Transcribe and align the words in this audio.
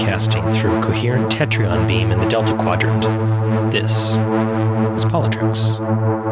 broadcasting 0.00 0.50
through 0.52 0.78
a 0.78 0.82
coherent 0.82 1.30
tetryon 1.30 1.86
beam 1.86 2.10
in 2.10 2.18
the 2.18 2.28
Delta 2.28 2.56
Quadrant. 2.56 3.02
This 3.70 4.12
is 4.12 5.04
Politreks. 5.04 6.29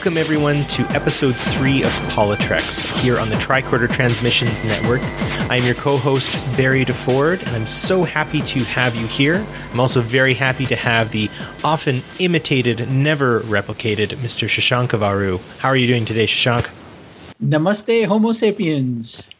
Welcome, 0.00 0.16
everyone, 0.16 0.64
to 0.64 0.82
episode 0.94 1.36
three 1.36 1.82
of 1.82 1.90
Politreks 2.08 2.90
here 3.02 3.18
on 3.18 3.28
the 3.28 3.34
Tricorder 3.34 3.86
Transmissions 3.86 4.64
Network. 4.64 5.02
I'm 5.50 5.62
your 5.62 5.74
co 5.74 5.98
host, 5.98 6.46
Barry 6.56 6.86
DeFord, 6.86 7.46
and 7.46 7.54
I'm 7.54 7.66
so 7.66 8.02
happy 8.04 8.40
to 8.40 8.60
have 8.60 8.96
you 8.96 9.06
here. 9.06 9.44
I'm 9.70 9.78
also 9.78 10.00
very 10.00 10.32
happy 10.32 10.64
to 10.64 10.74
have 10.74 11.10
the 11.10 11.28
often 11.62 12.00
imitated, 12.18 12.90
never 12.90 13.40
replicated 13.40 14.16
Mr. 14.24 14.48
Shashank 14.48 14.98
Avaru. 14.98 15.38
How 15.58 15.68
are 15.68 15.76
you 15.76 15.86
doing 15.86 16.06
today, 16.06 16.26
Shashank? 16.26 16.74
Namaste, 17.44 18.06
Homo 18.06 18.32
sapiens. 18.32 19.30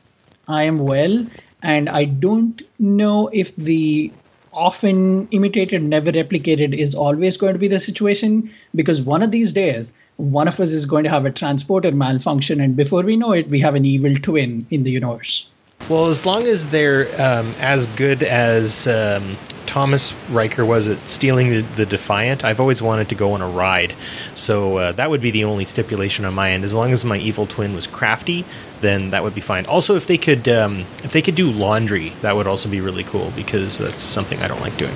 I 0.47 0.65
am 0.65 0.81
well, 0.81 1.27
and 1.63 1.89
I 1.89 2.05
don't 2.05 2.61
know 2.79 3.31
if 3.33 3.57
the 3.57 4.13
often 4.53 5.29
imitated, 5.31 5.83
never 5.83 6.11
replicated 6.11 6.75
is 6.75 6.95
always 6.95 7.37
going 7.37 7.53
to 7.53 7.59
be 7.59 7.69
the 7.69 7.79
situation 7.79 8.51
because 8.75 9.01
one 9.01 9.23
of 9.23 9.31
these 9.31 9.53
days, 9.53 9.93
one 10.17 10.49
of 10.49 10.59
us 10.61 10.73
is 10.73 10.87
going 10.87 11.05
to 11.05 11.11
have 11.11 11.27
a 11.27 11.31
transporter 11.31 11.93
malfunction, 11.93 12.61
and 12.61 12.77
before 12.77 13.03
we 13.03 13.17
know 13.17 13.33
it, 13.33 13.49
we 13.49 13.61
have 13.61 13.75
an 13.75 13.85
evil 13.85 14.15
twin 14.15 14.67
in 14.71 14.83
the 14.83 14.91
universe. 14.91 15.49
Well, 15.89 16.07
as 16.07 16.25
long 16.25 16.47
as 16.47 16.69
they're 16.69 17.07
um, 17.21 17.55
as 17.59 17.87
good 17.89 18.23
as 18.23 18.87
um, 18.87 19.37
Thomas 19.67 20.15
Riker 20.31 20.65
was 20.65 20.89
at 20.89 20.99
stealing 21.09 21.51
the, 21.51 21.61
the 21.61 21.87
Defiant, 21.87 22.45
I've 22.45 22.61
always 22.61 22.83
wanted 22.83 23.09
to 23.09 23.15
go 23.15 23.33
on 23.33 23.43
a 23.43 23.49
ride. 23.49 23.95
So 24.35 24.77
uh, 24.79 24.93
that 24.93 25.11
would 25.11 25.21
be 25.21 25.31
the 25.31 25.45
only 25.45 25.65
stipulation 25.65 26.25
on 26.25 26.35
my 26.35 26.51
end. 26.51 26.65
As 26.65 26.75
long 26.75 26.93
as 26.93 27.05
my 27.05 27.19
evil 27.19 27.47
twin 27.47 27.75
was 27.75 27.87
crafty, 27.87 28.45
then 28.81 29.11
that 29.11 29.23
would 29.23 29.35
be 29.35 29.41
fine. 29.41 29.67
Also, 29.67 29.97
if 29.97 30.07
they 30.07 30.19
could, 30.19 30.49
um, 30.49 30.81
if 31.05 31.13
they 31.13 31.23
could 31.23 31.35
do 31.37 31.51
laundry, 31.51 32.11
that 32.23 32.35
would 32.35 32.47
also 32.47 32.69
be 32.69 32.81
really 32.81 33.05
cool 33.05 33.33
because 33.37 33.79
that's 33.79 34.03
something 34.03 34.41
I 34.41 34.49
don't 34.49 34.61
like 34.61 34.77
doing. 34.77 34.95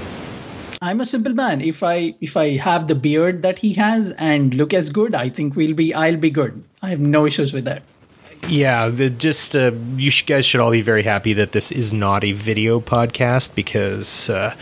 I'm 0.83 1.01
a 1.01 1.07
simple 1.07 1.35
man. 1.35 1.61
If 1.61 1.83
I 1.83 2.15
if 2.21 2.37
I 2.37 2.57
have 2.57 2.89
the 2.89 2.95
beard 2.95 3.43
that 3.43 3.59
he 3.59 3.73
has 3.75 4.13
and 4.13 4.53
look 4.55 4.75
as 4.75 4.91
good, 4.91 5.15
I 5.15 5.29
think 5.29 5.57
we'll 5.57 5.75
be 5.75 5.95
I'll 5.95 6.19
be 6.19 6.31
good. 6.31 6.63
I 6.83 6.91
have 6.91 7.01
no 7.01 7.27
issues 7.27 7.53
with 7.55 7.65
that. 7.65 7.83
Yeah, 8.49 8.89
the, 8.89 9.11
just 9.11 9.57
uh, 9.57 9.73
you 9.97 10.11
sh- 10.11 10.27
guys 10.27 10.45
should 10.45 10.61
all 10.61 10.71
be 10.71 10.83
very 10.83 11.03
happy 11.03 11.33
that 11.35 11.53
this 11.53 11.73
is 11.73 11.93
not 11.93 12.25
a 12.25 12.33
video 12.33 12.79
podcast 12.79 13.55
because, 13.55 14.29
uh, 14.29 14.55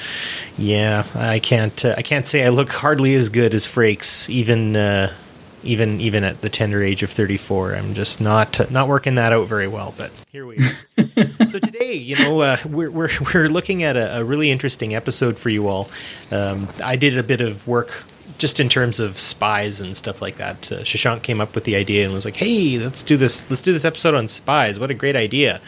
yeah, 0.57 1.05
I 1.15 1.41
can't 1.41 1.85
uh, 1.85 1.95
I 1.99 2.03
can't 2.03 2.27
say 2.27 2.45
I 2.45 2.51
look 2.51 2.71
hardly 2.71 3.15
as 3.15 3.29
good 3.29 3.55
as 3.55 3.67
Frakes 3.67 4.31
even 4.31 4.77
uh, 4.77 5.13
even 5.65 6.01
even 6.01 6.25
at 6.25 6.41
the 6.41 6.49
tender 6.49 6.83
age 6.83 7.03
of 7.03 7.11
34. 7.11 7.75
I'm 7.75 7.95
just 7.95 8.21
not 8.21 8.71
not 8.71 8.89
working 8.89 9.17
that 9.17 9.33
out 9.33 9.49
very 9.49 9.69
well. 9.69 9.95
But 9.97 10.13
here 10.31 10.47
we 10.47 10.57
are. 10.57 11.47
so 11.49 11.59
today, 11.59 11.95
you 11.95 12.17
know, 12.17 12.41
uh, 12.41 12.57
we're, 12.65 12.91
we're 12.91 13.11
we're 13.35 13.49
looking 13.49 13.83
at 13.83 13.97
a, 13.97 14.19
a 14.19 14.25
really 14.25 14.51
interesting 14.51 14.95
episode 14.95 15.39
for 15.39 15.49
you 15.51 15.69
all. 15.69 15.91
Um, 16.31 16.69
I 16.83 16.97
did 16.97 17.19
a 17.19 17.23
bit 17.23 17.41
of 17.41 17.67
work 17.67 18.05
just 18.39 18.61
in 18.61 18.69
terms 18.69 19.01
of 19.01 19.19
spies 19.19 19.81
and 19.81 19.97
stuff 19.97 20.23
like 20.23 20.37
that. 20.37 20.71
Uh, 20.71 20.77
Shashank 20.81 21.23
came 21.23 21.41
up 21.41 21.55
with 21.55 21.65
the 21.65 21.77
idea 21.77 22.05
and 22.05 22.13
was 22.13 22.25
like, 22.25 22.37
"Hey, 22.37 22.79
let's 22.79 23.03
do 23.03 23.17
this. 23.17 23.49
Let's 23.51 23.63
do 23.63 23.73
this 23.73 23.85
episode 23.85 24.15
on 24.15 24.29
spies. 24.29 24.79
What 24.79 24.91
a 24.91 24.95
great 24.95 25.17
idea!" 25.17 25.61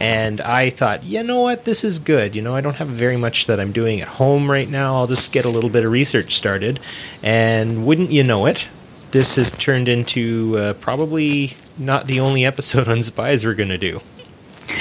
And 0.00 0.40
I 0.40 0.70
thought, 0.70 1.04
you 1.04 1.22
know 1.22 1.42
what, 1.42 1.64
this 1.64 1.84
is 1.84 2.00
good. 2.00 2.34
You 2.34 2.42
know, 2.42 2.56
I 2.56 2.60
don't 2.60 2.74
have 2.76 2.88
very 2.88 3.16
much 3.16 3.46
that 3.46 3.60
I'm 3.60 3.70
doing 3.70 4.00
at 4.00 4.08
home 4.08 4.50
right 4.50 4.68
now. 4.68 4.96
I'll 4.96 5.06
just 5.06 5.32
get 5.32 5.44
a 5.44 5.48
little 5.48 5.70
bit 5.70 5.84
of 5.84 5.92
research 5.92 6.34
started. 6.34 6.80
And 7.22 7.86
wouldn't 7.86 8.10
you 8.10 8.24
know 8.24 8.46
it, 8.46 8.68
this 9.12 9.36
has 9.36 9.52
turned 9.52 9.88
into 9.88 10.56
uh, 10.58 10.72
probably 10.74 11.54
not 11.78 12.06
the 12.06 12.18
only 12.18 12.44
episode 12.44 12.88
on 12.88 13.02
spies 13.02 13.44
we're 13.44 13.54
going 13.54 13.68
to 13.68 13.78
do. 13.78 14.00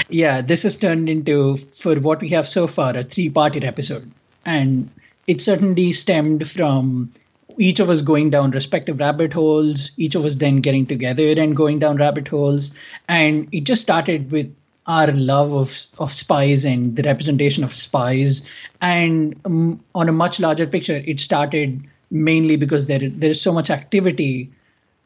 Yeah, 0.09 0.42
this 0.42 0.64
has 0.64 0.78
turned 0.78 1.09
into, 1.09 1.58
for 1.78 1.96
what 2.00 2.22
we 2.22 2.30
have 2.30 2.48
so 2.48 2.66
far, 2.66 2.96
a 2.96 3.03
three 3.03 3.30
parted 3.30 3.64
episode. 3.64 4.09
And 4.46 4.90
it 5.28 5.42
certainly 5.42 5.92
stemmed 5.92 6.48
from 6.50 7.12
each 7.58 7.80
of 7.80 7.90
us 7.90 8.02
going 8.02 8.30
down 8.30 8.52
respective 8.52 9.00
rabbit 9.00 9.34
holes, 9.34 9.92
each 9.98 10.16
of 10.16 10.26
us 10.26 10.36
then 10.36 10.58
getting 10.58 10.86
together 10.86 11.34
and 11.38 11.56
going 11.56 11.80
down 11.80 11.98
rabbit 11.98 12.28
holes. 12.28 12.72
And 13.08 13.48
it 13.52 13.66
just 13.66 13.82
started 13.82 14.32
with 14.32 14.54
our 14.88 15.12
love 15.12 15.54
of, 15.54 15.86
of 16.00 16.12
spies 16.12 16.66
and 16.66 16.96
the 16.96 17.04
representation 17.04 17.64
of 17.64 17.74
spies. 17.74 18.48
And 18.82 19.40
um, 19.46 19.80
on 19.94 20.09
a 20.09 20.14
much 20.14 20.40
larger 20.40 20.66
picture, 20.66 21.02
it 21.06 21.20
started 21.20 21.82
mainly 22.09 22.58
because 22.58 22.88
there 22.88 23.00
there's 23.00 23.42
so 23.42 23.53
much 23.53 23.70
activity 23.70 24.52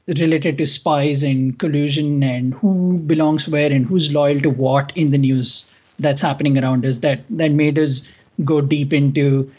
related 0.07 0.57
to 0.57 0.67
spies 0.67 1.23
and 1.23 1.57
collusion 1.59 2.23
and 2.23 2.53
who 2.53 2.99
belongs 2.99 3.47
where 3.47 3.71
and 3.71 3.85
who's 3.85 4.13
loyal 4.13 4.39
to 4.39 4.49
what 4.49 4.91
in 4.95 5.09
the 5.09 5.17
news 5.17 5.65
that's 5.99 6.21
happening 6.21 6.63
around 6.63 6.85
us 6.85 6.99
that 6.99 7.23
that 7.29 7.51
made 7.51 7.79
us 7.79 8.07
go 8.43 8.61
deep 8.61 8.93
into 8.93 9.49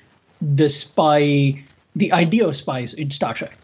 the 0.40 0.68
spy 0.68 1.62
the 1.94 2.12
idea 2.12 2.46
of 2.46 2.54
spies 2.54 2.94
in 2.94 3.10
Star 3.10 3.34
Trek. 3.34 3.56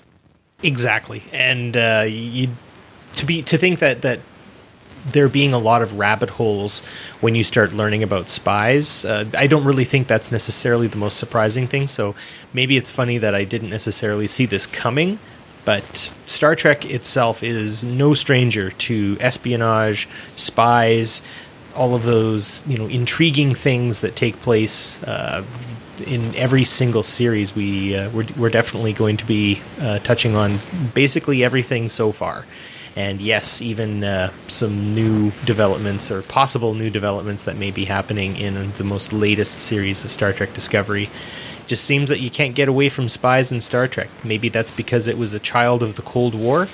Exactly, 0.63 1.23
and 1.33 1.77
uh, 1.77 2.05
you 2.09 2.49
to 3.15 3.27
be 3.27 3.43
to 3.43 3.59
think 3.59 3.81
that 3.81 4.03
that 4.03 4.21
there 5.11 5.29
being 5.29 5.53
a 5.53 5.59
lot 5.59 5.83
of 5.83 5.99
rabbit 5.99 6.31
holes 6.31 6.81
when 7.21 7.35
you 7.35 7.43
start 7.43 7.73
learning 7.73 8.03
about 8.03 8.29
spies. 8.29 9.05
Uh, 9.05 9.25
I 9.37 9.49
don't 9.49 9.65
really 9.65 9.85
think 9.85 10.07
that's 10.07 10.31
necessarily 10.31 10.87
the 10.87 10.97
most 10.97 11.17
surprising 11.17 11.67
thing. 11.67 11.89
So 11.89 12.15
maybe 12.53 12.77
it's 12.77 12.91
funny 12.91 13.19
that 13.19 13.35
I 13.35 13.43
didn't 13.43 13.71
necessarily 13.71 14.29
see 14.29 14.47
this 14.47 14.67
coming. 14.67 15.19
But 15.65 15.85
Star 16.27 16.55
Trek 16.55 16.85
itself 16.85 17.43
is 17.43 17.85
no 17.85 18.15
stranger 18.15 18.71
to 18.71 19.17
espionage, 19.21 20.09
spies, 20.37 21.23
all 21.75 21.95
of 21.95 22.05
those 22.05 22.67
you 22.69 22.79
know 22.79 22.87
intriguing 22.87 23.55
things 23.55 24.01
that 24.01 24.17
take 24.17 24.41
place 24.41 25.03
uh, 25.05 25.45
in 26.03 26.35
every 26.37 26.65
single 26.65 27.03
series. 27.03 27.55
We 27.55 27.97
uh, 27.97 28.11
we're, 28.11 28.27
we're 28.37 28.51
definitely 28.51 28.93
going 28.93 29.17
to 29.19 29.27
be 29.27 29.61
uh, 29.81 29.99
touching 30.01 30.37
on 30.37 30.59
basically 30.95 31.45
everything 31.45 31.89
so 31.89 32.13
far 32.13 32.45
and 32.97 33.21
yes, 33.21 33.63
even 33.63 34.05
uh, 34.05 34.31
some 34.49 34.95
new 34.95 35.31
developments 35.45 36.11
or 36.11 36.23
possible 36.23 36.75
new 36.75 36.91
developments 36.91 37.45
that 37.45 37.57
may 37.57 37.71
be 37.71 37.85
happening 37.85 38.37
in 38.37 38.73
the 38.73 38.85
most 38.85 39.13
latest 39.13 39.61
series 39.61 40.05
of 40.05 40.13
Star 40.13 40.33
Trek 40.33 40.53
Discovery. 40.53 41.09
Just 41.67 41.85
seems 41.85 42.09
that 42.11 42.21
you 42.21 42.31
can't 42.31 42.55
get 42.55 42.69
away 42.69 42.89
from 42.89 43.09
spies 43.09 43.51
in 43.51 43.61
Star 43.61 43.89
Trek. 43.89 44.09
Maybe 44.25 44.49
that's 44.49 44.71
because 44.71 45.07
it 45.07 45.17
was 45.17 45.33
a 45.33 45.39
child 45.39 45.83
of 45.83 45.97
the 45.97 46.03
Cold 46.03 46.35
War, 46.35 46.69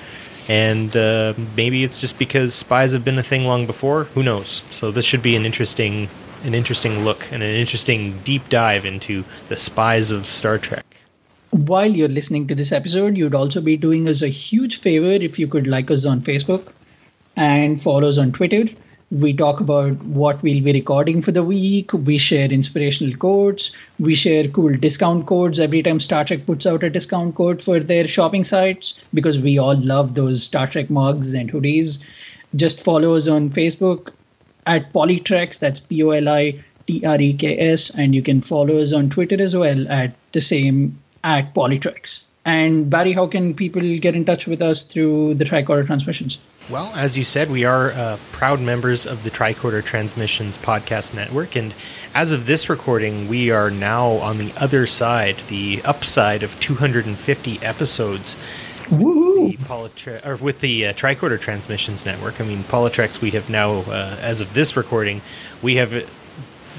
and 0.49 0.95
uh, 0.95 1.35
maybe 1.55 1.83
it's 1.83 2.01
just 2.01 2.19
because 2.19 2.53
spies 2.53 2.91
have 2.91 3.05
been 3.05 3.19
a 3.19 3.23
thing 3.23 3.45
long 3.45 3.65
before. 3.65 4.05
Who 4.05 4.23
knows? 4.23 4.63
So 4.71 4.91
this 4.91 5.05
should 5.05 5.21
be 5.21 5.35
an 5.35 5.45
interesting, 5.45 6.09
an 6.43 6.53
interesting 6.53 7.03
look 7.03 7.31
and 7.31 7.43
an 7.43 7.55
interesting 7.55 8.17
deep 8.19 8.49
dive 8.49 8.85
into 8.85 9.23
the 9.47 9.57
spies 9.57 10.11
of 10.11 10.25
Star 10.25 10.57
Trek 10.57 10.85
while 11.51 11.89
you're 11.89 12.07
listening 12.09 12.47
to 12.47 12.55
this 12.55 12.71
episode, 12.71 13.17
you'd 13.17 13.35
also 13.35 13.61
be 13.61 13.75
doing 13.75 14.07
us 14.07 14.21
a 14.21 14.27
huge 14.27 14.79
favor 14.81 15.07
if 15.07 15.39
you 15.39 15.47
could 15.47 15.67
like 15.67 15.89
us 15.89 16.05
on 16.05 16.21
Facebook 16.21 16.73
and 17.35 17.81
follow 17.81 18.07
us 18.07 18.17
on 18.17 18.31
Twitter. 18.31 18.65
We 19.11 19.33
talk 19.33 19.59
about 19.59 19.97
what 20.03 20.43
we'll 20.43 20.63
be 20.63 20.71
recording 20.71 21.23
for 21.23 21.31
the 21.31 21.43
week. 21.43 21.91
We 21.93 22.19
share 22.19 22.47
inspirational 22.51 23.17
quotes. 23.17 23.71
We 23.97 24.13
share 24.13 24.47
cool 24.47 24.75
discount 24.75 25.25
codes 25.25 25.59
every 25.59 25.81
time 25.81 25.99
Star 25.99 26.23
Trek 26.23 26.45
puts 26.45 26.67
out 26.67 26.83
a 26.83 26.91
discount 26.91 27.33
code 27.33 27.59
for 27.59 27.79
their 27.79 28.07
shopping 28.07 28.43
sites 28.43 29.03
because 29.11 29.39
we 29.39 29.57
all 29.57 29.75
love 29.77 30.13
those 30.13 30.43
Star 30.43 30.67
Trek 30.67 30.91
mugs 30.91 31.33
and 31.33 31.51
hoodies. 31.51 32.05
Just 32.55 32.83
follow 32.83 33.15
us 33.15 33.27
on 33.27 33.49
Facebook 33.49 34.11
at 34.65 34.93
Politreks. 34.93 35.59
That's 35.59 35.79
P 35.79 36.03
O 36.03 36.11
L 36.11 36.29
I 36.29 36.59
T 36.87 37.05
R 37.05 37.19
E 37.19 37.33
K 37.33 37.57
S. 37.59 37.89
And 37.97 38.15
you 38.15 38.21
can 38.21 38.41
follow 38.41 38.77
us 38.77 38.93
on 38.93 39.09
Twitter 39.09 39.41
as 39.41 39.55
well 39.55 39.87
at 39.89 40.13
the 40.31 40.41
same 40.41 40.99
at 41.23 41.53
Politreks. 41.53 42.21
And 42.45 42.89
Barry, 42.89 43.11
how 43.11 43.27
can 43.27 43.53
people 43.53 43.81
get 43.99 44.15
in 44.15 44.25
touch 44.25 44.47
with 44.47 44.61
us 44.61 44.83
through 44.83 45.35
the 45.35 45.45
Tricorder 45.45 45.85
Transmissions? 45.85 46.39
Well, 46.69 46.91
as 46.95 47.17
you 47.17 47.23
said, 47.23 47.49
we 47.49 47.65
are 47.65 47.91
uh, 47.91 48.17
proud 48.31 48.61
members 48.61 49.05
of 49.05 49.23
the 49.23 49.31
Tricorder 49.31 49.83
Transmissions 49.83 50.57
podcast 50.57 51.13
network, 51.13 51.55
and 51.55 51.73
as 52.13 52.31
of 52.31 52.45
this 52.45 52.69
recording, 52.69 53.27
we 53.27 53.51
are 53.51 53.69
now 53.69 54.07
on 54.13 54.37
the 54.37 54.53
other 54.57 54.87
side, 54.87 55.37
the 55.47 55.81
upside 55.83 56.43
of 56.43 56.59
250 56.59 57.59
episodes. 57.61 58.37
The, 59.47 59.57
Politre- 59.57 60.25
or 60.25 60.35
with 60.35 60.59
the 60.59 60.87
uh, 60.87 60.93
Tricorder 60.93 61.39
Transmissions 61.39 62.05
network. 62.05 62.39
I 62.39 62.45
mean, 62.45 62.63
Politreks, 62.63 63.21
we 63.21 63.31
have 63.31 63.49
now, 63.49 63.83
uh, 63.87 64.17
as 64.21 64.41
of 64.41 64.53
this 64.53 64.75
recording, 64.75 65.21
we 65.61 65.75
have 65.75 66.09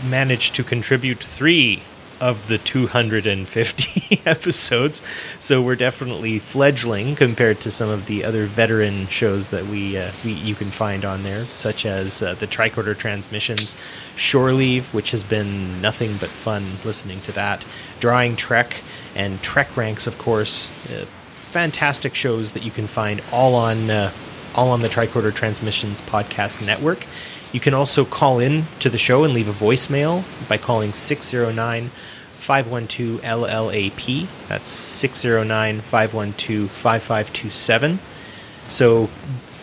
managed 0.09 0.55
to 0.57 0.65
contribute 0.65 1.19
three 1.19 1.83
of 2.21 2.49
the 2.49 2.59
250 2.59 4.21
episodes, 4.27 5.01
so 5.41 5.63
we're 5.63 5.75
definitely 5.75 6.39
fledgling 6.39 7.17
compared 7.17 7.61
to 7.63 7.71
some 7.71 7.89
of 7.89 8.07
the 8.07 8.25
other 8.25 8.45
veteran 8.45 9.07
shows 9.07 9.49
that 9.49 9.65
we, 9.65 9.97
uh, 9.97 10.11
we 10.23 10.33
you 10.33 10.55
can 10.55 10.69
find 10.69 11.05
on 11.05 11.23
there, 11.23 11.45
such 11.45 11.87
as 11.87 12.23
uh, 12.23 12.35
the 12.35 12.47
Tricorder 12.47 12.97
Transmissions, 12.97 13.75
Shore 14.17 14.53
Leave, 14.53 14.93
which 14.93 15.13
has 15.13 15.25
been 15.25 15.81
nothing 15.81 16.11
but 16.21 16.29
fun 16.29 16.63
listening 16.85 17.21
to 17.23 17.33
that, 17.33 17.65
Drawing 18.01 18.37
Trek, 18.37 18.83
and 19.17 19.41
Trek 19.43 19.75
Ranks, 19.77 20.07
of 20.07 20.19
course. 20.19 20.69
Uh, 20.91 21.07
fantastic 21.51 22.15
shows 22.15 22.53
that 22.53 22.65
you 22.65 22.71
can 22.71 22.87
find 22.87 23.21
all 23.33 23.55
on 23.57 23.91
uh, 23.91 24.11
all 24.55 24.71
on 24.71 24.81
the 24.81 24.89
Tricorder 24.89 25.35
Transmissions 25.35 26.01
podcast 26.03 26.65
network. 26.65 27.07
You 27.53 27.61
can 27.61 27.75
also 27.75 28.05
call 28.05 28.39
in 28.39 28.65
to 28.79 28.89
the 28.89 28.99
show 28.99 29.25
and 29.25 29.35
leave 29.35 29.49
a 29.49 29.53
voicemail 29.53 30.25
by 30.49 30.57
calling 30.57 30.93
609 30.93 31.89
512 31.89 33.21
LLAP. 33.21 34.49
That's 34.49 34.71
609 34.71 35.81
512 35.81 36.71
5527. 36.71 37.99
So 38.69 39.11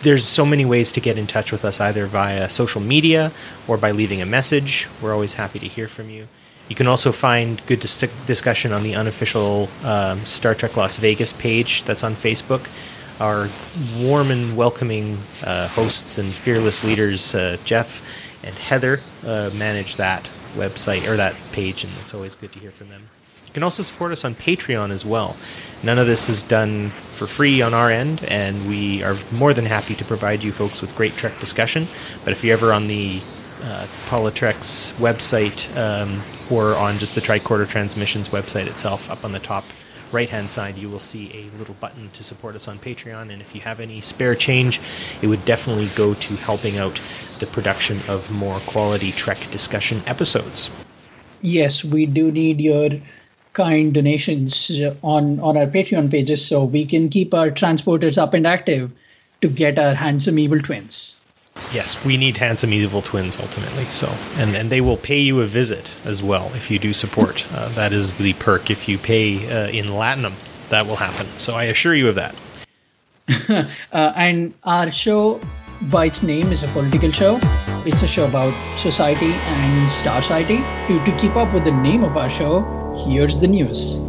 there's 0.02 0.26
so 0.26 0.44
many 0.44 0.64
ways 0.64 0.92
to 0.92 1.00
get 1.00 1.16
in 1.16 1.26
touch 1.26 1.50
with 1.50 1.64
us 1.64 1.80
either 1.80 2.06
via 2.06 2.50
social 2.50 2.80
media 2.80 3.32
or 3.66 3.78
by 3.78 3.90
leaving 3.90 4.20
a 4.20 4.26
message. 4.26 4.86
We're 5.00 5.14
always 5.14 5.34
happy 5.34 5.58
to 5.58 5.66
hear 5.66 5.88
from 5.88 6.10
you. 6.10 6.28
You 6.68 6.74
can 6.74 6.86
also 6.86 7.12
find 7.12 7.64
good 7.66 7.80
dis- 7.80 7.98
discussion 8.26 8.72
on 8.72 8.82
the 8.82 8.94
unofficial 8.94 9.68
um, 9.84 10.24
Star 10.26 10.54
Trek 10.54 10.76
Las 10.76 10.96
Vegas 10.96 11.32
page 11.32 11.82
that's 11.84 12.04
on 12.04 12.14
Facebook. 12.14 12.68
Our 13.20 13.48
warm 13.98 14.30
and 14.30 14.56
welcoming 14.56 15.16
uh, 15.44 15.68
hosts 15.68 16.18
and 16.18 16.28
fearless 16.28 16.84
leaders, 16.84 17.34
uh, 17.34 17.56
Jeff 17.64 18.06
and 18.44 18.54
Heather, 18.54 18.98
uh, 19.26 19.50
manage 19.56 19.96
that 19.96 20.22
website 20.54 21.08
or 21.08 21.16
that 21.16 21.34
page, 21.52 21.84
and 21.84 21.92
it's 22.00 22.14
always 22.14 22.34
good 22.34 22.52
to 22.52 22.58
hear 22.58 22.70
from 22.70 22.90
them. 22.90 23.02
You 23.46 23.52
can 23.54 23.62
also 23.62 23.82
support 23.82 24.12
us 24.12 24.24
on 24.24 24.34
Patreon 24.34 24.90
as 24.90 25.06
well. 25.06 25.36
None 25.82 25.98
of 25.98 26.06
this 26.06 26.28
is 26.28 26.42
done 26.42 26.90
for 26.90 27.26
free 27.26 27.62
on 27.62 27.72
our 27.72 27.90
end, 27.90 28.24
and 28.28 28.68
we 28.68 29.02
are 29.02 29.16
more 29.32 29.54
than 29.54 29.64
happy 29.64 29.94
to 29.94 30.04
provide 30.04 30.42
you 30.42 30.52
folks 30.52 30.82
with 30.82 30.94
great 30.96 31.14
Trek 31.14 31.38
discussion. 31.40 31.86
But 32.24 32.32
if 32.32 32.44
you're 32.44 32.52
ever 32.56 32.72
on 32.72 32.88
the 32.88 33.20
uh, 33.62 33.86
website 34.98 35.76
um, 35.76 36.20
or 36.50 36.74
on 36.76 36.98
just 36.98 37.14
the 37.14 37.20
Tricorder 37.20 37.68
Transmissions 37.68 38.28
website 38.30 38.66
itself, 38.66 39.10
up 39.10 39.24
on 39.24 39.32
the 39.32 39.38
top 39.38 39.64
right 40.12 40.28
hand 40.28 40.50
side, 40.50 40.76
you 40.76 40.88
will 40.88 41.00
see 41.00 41.30
a 41.34 41.58
little 41.58 41.74
button 41.74 42.10
to 42.10 42.22
support 42.22 42.56
us 42.56 42.68
on 42.68 42.78
Patreon. 42.78 43.30
And 43.30 43.40
if 43.42 43.54
you 43.54 43.60
have 43.60 43.80
any 43.80 44.00
spare 44.00 44.34
change, 44.34 44.80
it 45.22 45.26
would 45.26 45.44
definitely 45.44 45.88
go 45.96 46.14
to 46.14 46.36
helping 46.36 46.78
out 46.78 47.00
the 47.38 47.46
production 47.46 47.98
of 48.08 48.30
more 48.30 48.60
quality 48.60 49.12
Trek 49.12 49.38
discussion 49.50 50.00
episodes. 50.06 50.70
Yes, 51.42 51.84
we 51.84 52.06
do 52.06 52.30
need 52.32 52.60
your 52.60 52.90
kind 53.52 53.92
donations 53.94 54.70
on, 55.02 55.40
on 55.40 55.56
our 55.56 55.66
Patreon 55.66 56.10
pages 56.10 56.46
so 56.46 56.64
we 56.64 56.86
can 56.86 57.08
keep 57.08 57.34
our 57.34 57.50
transporters 57.50 58.18
up 58.18 58.34
and 58.34 58.46
active 58.46 58.92
to 59.40 59.48
get 59.48 59.78
our 59.78 59.94
handsome 59.94 60.38
evil 60.38 60.60
twins. 60.60 61.17
Yes, 61.72 62.02
we 62.04 62.16
need 62.16 62.36
handsome 62.36 62.72
evil 62.72 63.02
twins 63.02 63.38
ultimately. 63.38 63.84
So, 63.84 64.12
and 64.36 64.56
and 64.56 64.70
they 64.70 64.80
will 64.80 64.96
pay 64.96 65.18
you 65.18 65.40
a 65.40 65.46
visit 65.46 65.90
as 66.06 66.22
well 66.22 66.46
if 66.54 66.70
you 66.70 66.78
do 66.78 66.92
support. 66.92 67.46
Uh, 67.52 67.68
that 67.70 67.92
is 67.92 68.16
the 68.18 68.32
perk. 68.34 68.70
If 68.70 68.88
you 68.88 68.98
pay 68.98 69.36
uh, 69.46 69.68
in 69.68 69.86
Latinum, 69.86 70.32
that 70.70 70.86
will 70.86 70.96
happen. 70.96 71.26
So 71.38 71.54
I 71.54 71.64
assure 71.64 71.94
you 71.94 72.08
of 72.08 72.14
that. 72.14 72.34
uh, 73.92 74.12
and 74.16 74.54
our 74.64 74.90
show, 74.90 75.40
by 75.90 76.06
its 76.06 76.22
name, 76.22 76.46
is 76.48 76.62
a 76.62 76.68
political 76.68 77.12
show. 77.12 77.38
It's 77.84 78.02
a 78.02 78.08
show 78.08 78.26
about 78.26 78.52
society 78.78 79.32
and 79.32 79.92
Star 79.92 80.22
Society. 80.22 80.58
To 80.88 81.04
to 81.04 81.12
keep 81.18 81.36
up 81.36 81.52
with 81.52 81.64
the 81.64 81.72
name 81.72 82.02
of 82.02 82.16
our 82.16 82.30
show, 82.30 82.64
here's 83.06 83.40
the 83.40 83.48
news. 83.48 84.07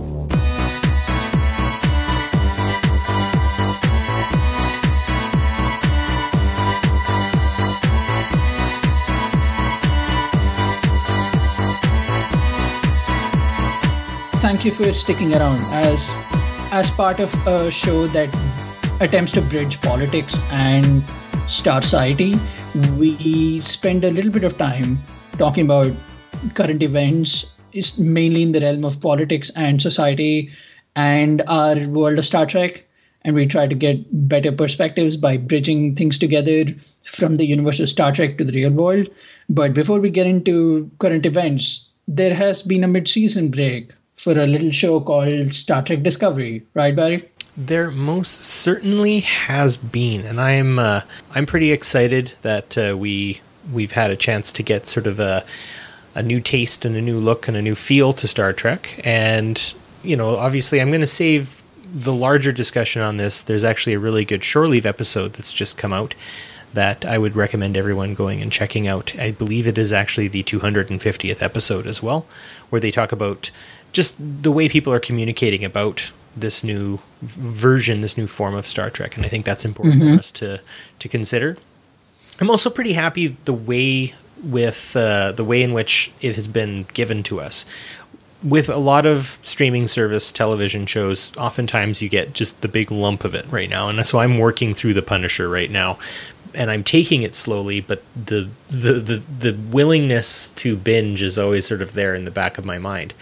Thank 14.42 14.64
you 14.64 14.72
for 14.72 14.94
sticking 14.94 15.34
around 15.34 15.60
as 15.74 16.10
as 16.72 16.90
part 16.90 17.20
of 17.20 17.34
a 17.46 17.70
show 17.70 18.08
that 18.08 18.30
attempts 19.02 19.34
to 19.34 19.42
bridge 19.42 19.82
politics 19.82 20.40
and 20.52 21.04
star 21.50 21.82
society. 21.82 22.36
We 22.98 23.60
spend 23.60 24.06
a 24.06 24.12
little 24.12 24.32
bit 24.32 24.46
of 24.46 24.58
time 24.58 24.98
talking 25.38 25.66
about 25.66 25.92
current 26.54 26.82
events 26.84 27.54
is 27.74 28.00
mainly 28.00 28.44
in 28.44 28.54
the 28.54 28.62
realm 28.62 28.86
of 28.86 29.02
politics 29.02 29.52
and 29.58 29.82
society 29.82 30.52
and 30.96 31.42
our 31.48 31.76
world 31.90 32.18
of 32.18 32.26
star 32.26 32.46
trek. 32.46 32.88
And 33.24 33.36
we 33.36 33.46
try 33.46 33.68
to 33.68 33.76
get 33.76 34.06
better 34.30 34.54
perspectives 34.54 35.18
by 35.18 35.36
bridging 35.36 35.96
things 35.96 36.18
together 36.18 36.64
from 37.04 37.36
the 37.36 37.46
universe 37.46 37.82
of 37.82 37.90
star 37.90 38.14
trek 38.14 38.38
to 38.38 38.46
the 38.46 38.54
real 38.54 38.72
world. 38.72 39.10
But 39.50 39.74
before 39.74 40.00
we 40.00 40.10
get 40.10 40.28
into 40.28 40.90
current 41.00 41.26
events 41.26 41.90
there 42.10 42.34
has 42.34 42.64
been 42.64 42.84
a 42.84 42.88
mid-season 42.88 43.52
break 43.52 43.92
for 44.20 44.38
a 44.38 44.46
little 44.46 44.72
show 44.72 45.00
called 45.00 45.54
Star 45.54 45.82
Trek 45.84 46.04
Discovery, 46.04 46.64
right, 46.74 46.96
Barry? 46.96 47.30
There 47.56 47.92
most 47.92 48.44
certainly 48.44 49.22
has 49.22 49.78
been, 49.78 50.26
and 50.26 50.40
I'm 50.40 50.80
uh, 50.80 51.02
I'm 51.32 51.46
pretty 51.46 51.72
excited 51.72 52.34
that 52.42 52.78
uh, 52.78 52.98
we 52.98 53.42
we've 53.74 53.92
had 53.92 54.12
a 54.12 54.16
chance 54.16 54.52
to 54.54 54.64
get 54.64 54.88
sort 54.88 55.08
of 55.08 55.20
a 55.20 55.44
a 56.16 56.24
new 56.24 56.42
taste 56.42 56.86
and 56.86 56.96
a 56.96 57.02
new 57.02 57.20
look 57.20 57.48
and 57.48 57.56
a 57.56 57.62
new 57.62 57.76
feel 57.76 58.14
to 58.14 58.28
Star 58.28 58.54
Trek. 58.54 59.02
And 59.04 59.74
you 60.04 60.16
know, 60.16 60.38
obviously, 60.38 60.80
I'm 60.80 60.90
going 60.90 61.02
to 61.02 61.08
save 61.08 61.64
the 61.92 62.14
larger 62.14 62.52
discussion 62.52 63.02
on 63.02 63.18
this. 63.18 63.42
There's 63.42 63.64
actually 63.64 63.94
a 63.94 64.00
really 64.00 64.26
good 64.26 64.44
Shore 64.44 64.68
Leave 64.68 64.86
episode 64.86 65.34
that's 65.34 65.54
just 65.54 65.78
come 65.78 65.92
out 65.92 66.16
that 66.74 67.04
I 67.04 67.18
would 67.18 67.36
recommend 67.36 67.76
everyone 67.76 68.14
going 68.14 68.42
and 68.42 68.52
checking 68.52 68.88
out. 68.88 69.18
I 69.18 69.32
believe 69.32 69.68
it 69.68 69.78
is 69.78 69.92
actually 69.92 70.28
the 70.28 70.44
250th 70.44 71.42
episode 71.42 71.88
as 71.88 72.04
well, 72.04 72.26
where 72.70 72.80
they 72.80 72.92
talk 72.92 73.12
about 73.12 73.50
just 73.92 74.16
the 74.20 74.52
way 74.52 74.70
people 74.70 74.94
are 74.94 75.00
communicating 75.00 75.64
about 75.64 76.12
this 76.36 76.64
new 76.64 77.00
version, 77.22 78.02
this 78.02 78.18
new 78.18 78.28
form 78.28 78.56
of 78.56 78.66
Star 78.66 78.90
Trek, 78.90 79.16
and 79.18 79.26
I 79.26 79.30
think 79.30 79.46
that's 79.46 79.66
important 79.66 79.96
mm-hmm. 79.96 80.14
for 80.14 80.20
us 80.20 80.32
to 80.32 80.62
to 81.00 81.10
consider. 81.10 81.58
I'm 82.40 82.50
also 82.50 82.70
pretty 82.70 82.94
happy 82.94 83.36
the 83.46 83.54
way 83.54 84.14
with 84.44 84.96
uh, 84.96 85.34
the 85.34 85.44
way 85.44 85.64
in 85.64 85.74
which 85.74 86.12
it 86.22 86.36
has 86.36 86.48
been 86.48 86.86
given 86.94 87.24
to 87.24 87.40
us. 87.40 87.66
With 88.42 88.70
a 88.70 88.78
lot 88.78 89.06
of 89.06 89.38
streaming 89.42 89.90
service 89.90 90.32
television 90.32 90.86
shows, 90.86 91.36
oftentimes 91.36 92.02
you 92.02 92.08
get 92.08 92.32
just 92.32 92.62
the 92.62 92.70
big 92.70 92.90
lump 92.90 93.26
of 93.26 93.36
it 93.36 93.46
right 93.52 93.70
now, 93.70 93.90
and 93.90 94.06
so 94.08 94.20
I'm 94.20 94.38
working 94.38 94.74
through 94.74 94.94
the 94.94 95.02
Punisher 95.02 95.50
right 95.50 95.70
now, 95.70 96.00
and 96.54 96.72
I'm 96.72 96.84
taking 96.84 97.24
it 97.24 97.36
slowly, 97.36 97.82
but 97.82 98.04
the, 98.16 98.50
the 98.70 98.94
the 98.94 99.24
the 99.40 99.54
willingness 99.54 100.52
to 100.52 100.76
binge 100.76 101.22
is 101.22 101.38
always 101.38 101.68
sort 101.68 101.82
of 101.82 101.94
there 101.94 102.16
in 102.16 102.26
the 102.26 102.32
back 102.32 102.58
of 102.58 102.66
my 102.66 102.78
mind. 102.78 103.14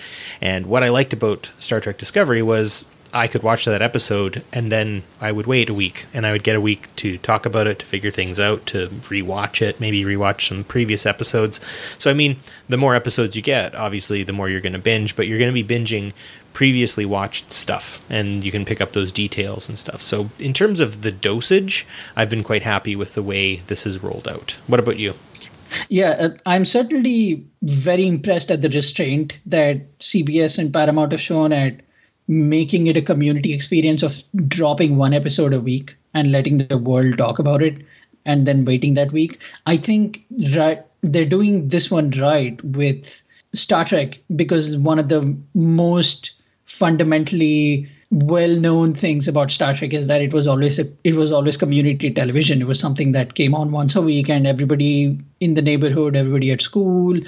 And 0.41 0.67
what 0.67 0.83
I 0.83 0.89
liked 0.89 1.13
about 1.13 1.51
Star 1.59 1.79
Trek 1.79 1.97
Discovery 1.97 2.41
was 2.41 2.85
I 3.13 3.27
could 3.27 3.43
watch 3.43 3.65
that 3.65 3.81
episode 3.81 4.43
and 4.51 4.71
then 4.71 5.03
I 5.21 5.31
would 5.31 5.47
wait 5.47 5.69
a 5.69 5.73
week 5.73 6.05
and 6.13 6.25
I 6.25 6.31
would 6.31 6.43
get 6.43 6.55
a 6.55 6.61
week 6.61 6.93
to 6.97 7.17
talk 7.17 7.45
about 7.45 7.67
it, 7.67 7.79
to 7.79 7.85
figure 7.85 8.11
things 8.11 8.39
out, 8.39 8.65
to 8.67 8.89
rewatch 8.89 9.61
it, 9.61 9.79
maybe 9.79 10.03
rewatch 10.03 10.47
some 10.47 10.63
previous 10.63 11.05
episodes. 11.05 11.59
So 11.97 12.11
I 12.11 12.13
mean, 12.13 12.39
the 12.67 12.77
more 12.77 12.95
episodes 12.95 13.35
you 13.35 13.41
get, 13.41 13.73
obviously 13.75 14.23
the 14.23 14.33
more 14.33 14.49
you're 14.49 14.61
going 14.61 14.73
to 14.73 14.79
binge, 14.79 15.15
but 15.15 15.27
you're 15.27 15.39
going 15.39 15.53
to 15.53 15.63
be 15.63 15.75
binging 15.75 16.13
previously 16.57 17.05
watched 17.05 17.53
stuff 17.53 18.01
and 18.09 18.43
you 18.43 18.51
can 18.51 18.65
pick 18.65 18.81
up 18.81 18.93
those 18.93 19.11
details 19.11 19.69
and 19.69 19.77
stuff. 19.77 20.01
So, 20.01 20.31
in 20.39 20.53
terms 20.53 20.79
of 20.79 21.03
the 21.03 21.11
dosage, 21.11 21.85
I've 22.15 22.31
been 22.31 22.43
quite 22.43 22.63
happy 22.63 22.95
with 22.95 23.13
the 23.13 23.21
way 23.21 23.57
this 23.67 23.85
is 23.85 24.01
rolled 24.01 24.27
out. 24.27 24.55
What 24.65 24.79
about 24.79 24.97
you? 24.97 25.13
Yeah, 25.87 26.15
uh, 26.19 26.29
I'm 26.47 26.65
certainly 26.65 27.45
very 27.61 28.07
impressed 28.07 28.49
at 28.49 28.63
the 28.63 28.69
restraint 28.69 29.39
that 29.45 29.99
CBS 29.99 30.57
and 30.57 30.73
Paramount 30.73 31.11
have 31.11 31.21
shown 31.21 31.53
at 31.53 31.79
making 32.27 32.87
it 32.87 32.97
a 32.97 33.03
community 33.03 33.53
experience 33.53 34.01
of 34.01 34.23
dropping 34.47 34.97
one 34.97 35.13
episode 35.13 35.53
a 35.53 35.61
week 35.61 35.95
and 36.15 36.31
letting 36.31 36.57
the 36.57 36.79
world 36.79 37.19
talk 37.19 37.37
about 37.37 37.61
it 37.61 37.85
and 38.25 38.47
then 38.47 38.65
waiting 38.65 38.95
that 38.95 39.11
week. 39.11 39.39
I 39.67 39.77
think 39.77 40.25
right, 40.55 40.83
they're 41.01 41.23
doing 41.23 41.67
this 41.67 41.91
one 41.91 42.09
right 42.19 42.59
with 42.63 43.21
Star 43.53 43.85
Trek 43.85 44.17
because 44.35 44.75
one 44.75 44.97
of 44.97 45.09
the 45.09 45.37
most 45.53 46.31
fundamentally 46.67 47.87
well-known 48.11 48.93
things 48.93 49.27
about 49.27 49.51
Star 49.51 49.73
Trek 49.73 49.93
is 49.93 50.07
that 50.07 50.21
it 50.21 50.33
was 50.33 50.47
always 50.47 50.79
a, 50.79 50.85
it 51.03 51.15
was 51.15 51.31
always 51.31 51.57
community 51.57 52.11
television. 52.11 52.61
It 52.61 52.67
was 52.67 52.79
something 52.79 53.11
that 53.13 53.33
came 53.33 53.55
on 53.55 53.71
once 53.71 53.95
a 53.95 54.01
week, 54.01 54.29
and 54.29 54.45
everybody 54.45 55.19
in 55.39 55.55
the 55.55 55.61
neighborhood, 55.61 56.15
everybody 56.15 56.51
at 56.51 56.61
school, 56.61 57.19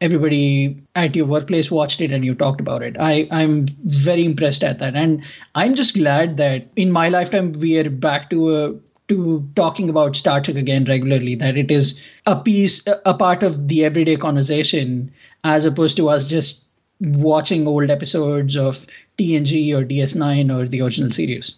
everybody 0.00 0.80
at 0.94 1.16
your 1.16 1.26
workplace 1.26 1.70
watched 1.70 2.00
it, 2.00 2.12
and 2.12 2.24
you 2.24 2.34
talked 2.34 2.60
about 2.60 2.82
it. 2.82 2.96
I 3.00 3.26
I'm 3.30 3.66
very 3.86 4.24
impressed 4.24 4.62
at 4.62 4.78
that, 4.78 4.94
and 4.94 5.24
I'm 5.54 5.74
just 5.74 5.94
glad 5.94 6.36
that 6.36 6.68
in 6.76 6.92
my 6.92 7.08
lifetime 7.08 7.52
we 7.52 7.78
are 7.78 7.90
back 7.90 8.30
to 8.30 8.56
a 8.56 8.74
to 9.08 9.40
talking 9.56 9.88
about 9.88 10.16
Star 10.16 10.40
Trek 10.40 10.56
again 10.56 10.84
regularly, 10.84 11.34
that 11.36 11.56
it 11.56 11.70
is 11.70 12.06
a 12.26 12.36
piece, 12.36 12.86
a 12.86 13.14
part 13.14 13.42
of 13.42 13.66
the 13.68 13.84
everyday 13.84 14.16
conversation, 14.16 15.10
as 15.44 15.64
opposed 15.64 15.96
to 15.96 16.10
us 16.10 16.28
just 16.28 16.67
watching 17.00 17.66
old 17.66 17.90
episodes 17.90 18.56
of 18.56 18.86
TNG 19.18 19.74
or 19.74 19.84
DS9 19.84 20.56
or 20.56 20.66
the 20.66 20.82
original 20.82 21.10
series. 21.10 21.54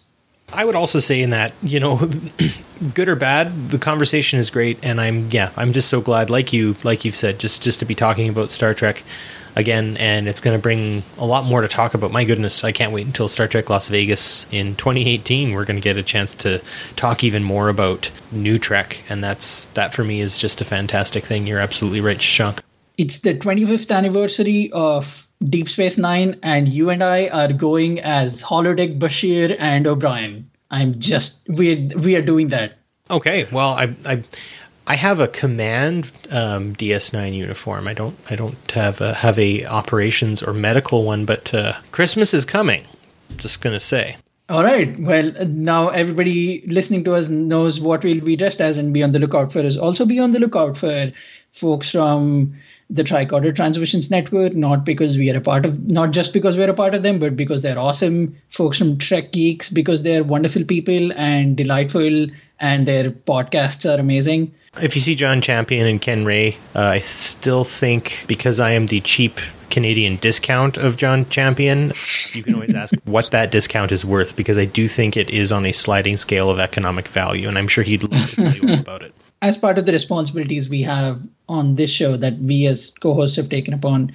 I 0.53 0.65
would 0.65 0.75
also 0.75 0.99
say 0.99 1.21
in 1.21 1.29
that, 1.29 1.53
you 1.63 1.79
know, 1.79 1.97
good 2.93 3.07
or 3.07 3.15
bad, 3.15 3.69
the 3.69 3.77
conversation 3.77 4.39
is 4.39 4.49
great 4.49 4.77
and 4.83 4.99
I'm 4.99 5.29
yeah, 5.29 5.51
I'm 5.55 5.73
just 5.73 5.89
so 5.89 6.01
glad 6.01 6.29
like 6.29 6.51
you 6.51 6.75
like 6.83 7.05
you've 7.05 7.15
said 7.15 7.39
just 7.39 7.63
just 7.63 7.79
to 7.79 7.85
be 7.85 7.95
talking 7.95 8.29
about 8.29 8.51
Star 8.51 8.73
Trek 8.73 9.03
again 9.55 9.97
and 9.97 10.27
it's 10.27 10.39
going 10.39 10.57
to 10.57 10.61
bring 10.61 11.03
a 11.17 11.25
lot 11.25 11.45
more 11.45 11.61
to 11.61 11.67
talk 11.67 11.93
about. 11.93 12.11
My 12.11 12.25
goodness, 12.25 12.63
I 12.63 12.71
can't 12.71 12.91
wait 12.91 13.05
until 13.05 13.27
Star 13.27 13.47
Trek 13.47 13.69
Las 13.69 13.87
Vegas 13.87 14.45
in 14.51 14.75
2018 14.75 15.53
we're 15.53 15.65
going 15.65 15.77
to 15.77 15.81
get 15.81 15.97
a 15.97 16.03
chance 16.03 16.33
to 16.35 16.61
talk 16.95 17.23
even 17.23 17.43
more 17.43 17.69
about 17.69 18.11
new 18.31 18.59
Trek 18.59 18.99
and 19.09 19.23
that's 19.23 19.67
that 19.67 19.93
for 19.93 20.03
me 20.03 20.19
is 20.19 20.37
just 20.37 20.59
a 20.59 20.65
fantastic 20.65 21.25
thing. 21.25 21.47
You're 21.47 21.59
absolutely 21.59 22.01
right, 22.01 22.17
Shashank. 22.17 22.59
It's 22.97 23.21
the 23.21 23.35
25th 23.35 23.95
anniversary 23.95 24.69
of 24.73 25.27
Deep 25.49 25.69
Space 25.69 25.97
Nine, 25.97 26.39
and 26.43 26.67
you 26.69 26.89
and 26.89 27.03
I 27.03 27.27
are 27.29 27.51
going 27.51 27.99
as 27.99 28.43
Holodeck 28.43 28.99
Bashir 28.99 29.55
and 29.59 29.87
O'Brien. 29.87 30.49
I'm 30.69 30.99
just 30.99 31.49
we 31.49 31.89
we 31.97 32.15
are 32.15 32.21
doing 32.21 32.49
that. 32.49 32.77
Okay, 33.09 33.47
well, 33.51 33.73
I 33.73 33.95
I, 34.05 34.23
I 34.87 34.95
have 34.95 35.19
a 35.19 35.27
command 35.27 36.11
um, 36.29 36.75
DS9 36.75 37.33
uniform. 37.33 37.87
I 37.87 37.93
don't 37.93 38.17
I 38.29 38.35
don't 38.35 38.71
have 38.71 39.01
a 39.01 39.13
have 39.13 39.37
a 39.39 39.65
operations 39.65 40.41
or 40.41 40.53
medical 40.53 41.03
one, 41.03 41.25
but 41.25 41.53
uh, 41.53 41.73
Christmas 41.91 42.33
is 42.33 42.45
coming. 42.45 42.85
Just 43.37 43.61
gonna 43.61 43.79
say. 43.79 44.17
All 44.51 44.63
right. 44.63 44.99
Well, 44.99 45.31
now 45.47 45.87
everybody 45.87 46.61
listening 46.67 47.05
to 47.05 47.13
us 47.13 47.29
knows 47.29 47.79
what 47.79 48.03
we'll 48.03 48.19
be 48.19 48.35
dressed 48.35 48.59
as 48.59 48.77
and 48.77 48.93
be 48.93 49.01
on 49.01 49.13
the 49.13 49.19
lookout 49.19 49.49
for 49.51 49.59
Is 49.59 49.77
Also, 49.77 50.05
be 50.05 50.19
on 50.19 50.31
the 50.31 50.39
lookout 50.39 50.75
for 50.75 51.11
folks 51.53 51.89
from 51.89 52.53
the 52.91 53.03
Tricorder 53.03 53.55
Transmissions 53.55 54.11
Network, 54.11 54.53
not 54.53 54.85
because 54.85 55.17
we 55.17 55.31
are 55.31 55.37
a 55.37 55.41
part 55.41 55.65
of, 55.65 55.89
not 55.89 56.11
just 56.11 56.33
because 56.33 56.57
we're 56.57 56.69
a 56.69 56.73
part 56.73 56.93
of 56.93 57.03
them, 57.03 57.19
but 57.19 57.37
because 57.37 57.61
they're 57.61 57.79
awesome 57.79 58.35
folks 58.49 58.77
from 58.77 58.97
Trek 58.97 59.31
Geeks, 59.31 59.69
because 59.69 60.03
they're 60.03 60.23
wonderful 60.23 60.65
people 60.65 61.11
and 61.13 61.55
delightful, 61.55 62.27
and 62.59 62.87
their 62.87 63.11
podcasts 63.11 63.89
are 63.89 63.99
amazing. 63.99 64.53
If 64.81 64.95
you 64.95 65.01
see 65.01 65.15
John 65.15 65.41
Champion 65.41 65.87
and 65.87 66.01
Ken 66.01 66.25
Ray, 66.25 66.57
uh, 66.75 66.81
I 66.81 66.99
still 66.99 67.63
think 67.63 68.25
because 68.27 68.59
I 68.59 68.71
am 68.71 68.87
the 68.87 69.01
cheap 69.01 69.39
Canadian 69.69 70.17
discount 70.17 70.77
of 70.77 70.97
John 70.97 71.27
Champion, 71.29 71.93
you 72.33 72.43
can 72.43 72.55
always 72.55 72.75
ask 72.75 72.93
what 73.05 73.31
that 73.31 73.51
discount 73.51 73.91
is 73.93 74.03
worth 74.03 74.35
because 74.35 74.57
I 74.57 74.65
do 74.65 74.87
think 74.87 75.15
it 75.15 75.29
is 75.29 75.51
on 75.51 75.65
a 75.65 75.71
sliding 75.71 76.17
scale 76.17 76.49
of 76.49 76.59
economic 76.59 77.07
value, 77.07 77.47
and 77.47 77.57
I'm 77.57 77.69
sure 77.69 77.83
he'd 77.83 78.03
love 78.03 78.29
to 78.31 78.35
tell 78.35 78.55
you 78.55 78.67
all 78.67 78.79
about 78.79 79.01
it. 79.01 79.13
As 79.41 79.57
part 79.57 79.77
of 79.77 79.85
the 79.85 79.91
responsibilities 79.91 80.69
we 80.69 80.81
have 80.83 81.21
on 81.49 81.75
this 81.75 81.89
show 81.89 82.15
that 82.17 82.37
we 82.39 82.67
as 82.67 82.91
co-hosts 82.99 83.37
have 83.37 83.49
taken 83.49 83.73
upon, 83.73 84.11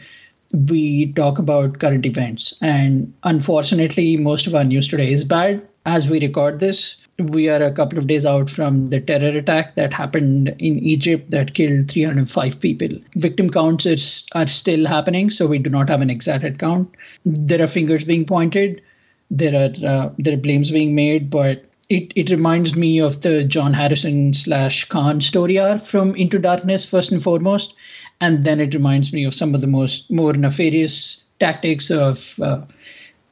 we 0.68 1.12
talk 1.12 1.38
about 1.38 1.80
current 1.80 2.06
events. 2.06 2.56
And 2.62 3.12
unfortunately, 3.24 4.16
most 4.16 4.46
of 4.46 4.54
our 4.54 4.64
news 4.64 4.88
today 4.88 5.10
is 5.10 5.24
bad. 5.24 5.66
As 5.84 6.08
we 6.08 6.20
record 6.20 6.60
this, 6.60 6.96
we 7.18 7.48
are 7.48 7.62
a 7.62 7.72
couple 7.72 7.98
of 7.98 8.06
days 8.06 8.26
out 8.26 8.50
from 8.50 8.90
the 8.90 9.00
terror 9.00 9.36
attack 9.36 9.74
that 9.76 9.94
happened 9.94 10.48
in 10.58 10.78
Egypt 10.78 11.30
that 11.30 11.54
killed 11.54 11.90
305 11.90 12.60
people. 12.60 12.88
Victim 13.16 13.50
counts 13.50 13.86
is, 13.86 14.26
are 14.34 14.46
still 14.46 14.86
happening, 14.86 15.30
so 15.30 15.46
we 15.46 15.58
do 15.58 15.70
not 15.70 15.88
have 15.88 16.02
an 16.02 16.10
exact 16.10 16.58
count. 16.58 16.88
There 17.24 17.62
are 17.62 17.66
fingers 17.68 18.04
being 18.04 18.26
pointed, 18.26 18.82
there 19.30 19.54
are 19.54 19.86
uh, 19.86 20.10
there 20.18 20.34
are 20.34 20.40
blames 20.40 20.70
being 20.70 20.94
made, 20.94 21.30
but 21.30 21.64
it, 21.88 22.12
it 22.16 22.30
reminds 22.30 22.74
me 22.74 23.00
of 23.00 23.22
the 23.22 23.44
John 23.44 23.72
Harrison 23.72 24.34
slash 24.34 24.86
Khan 24.86 25.20
story 25.20 25.58
arc 25.58 25.82
from 25.82 26.14
Into 26.16 26.38
Darkness 26.38 26.88
first 26.88 27.12
and 27.12 27.22
foremost, 27.22 27.74
and 28.20 28.44
then 28.44 28.60
it 28.60 28.74
reminds 28.74 29.12
me 29.12 29.24
of 29.24 29.34
some 29.34 29.54
of 29.54 29.60
the 29.60 29.66
most 29.66 30.10
more 30.10 30.32
nefarious 30.32 31.22
tactics 31.38 31.90
of 31.90 32.38
uh, 32.42 32.62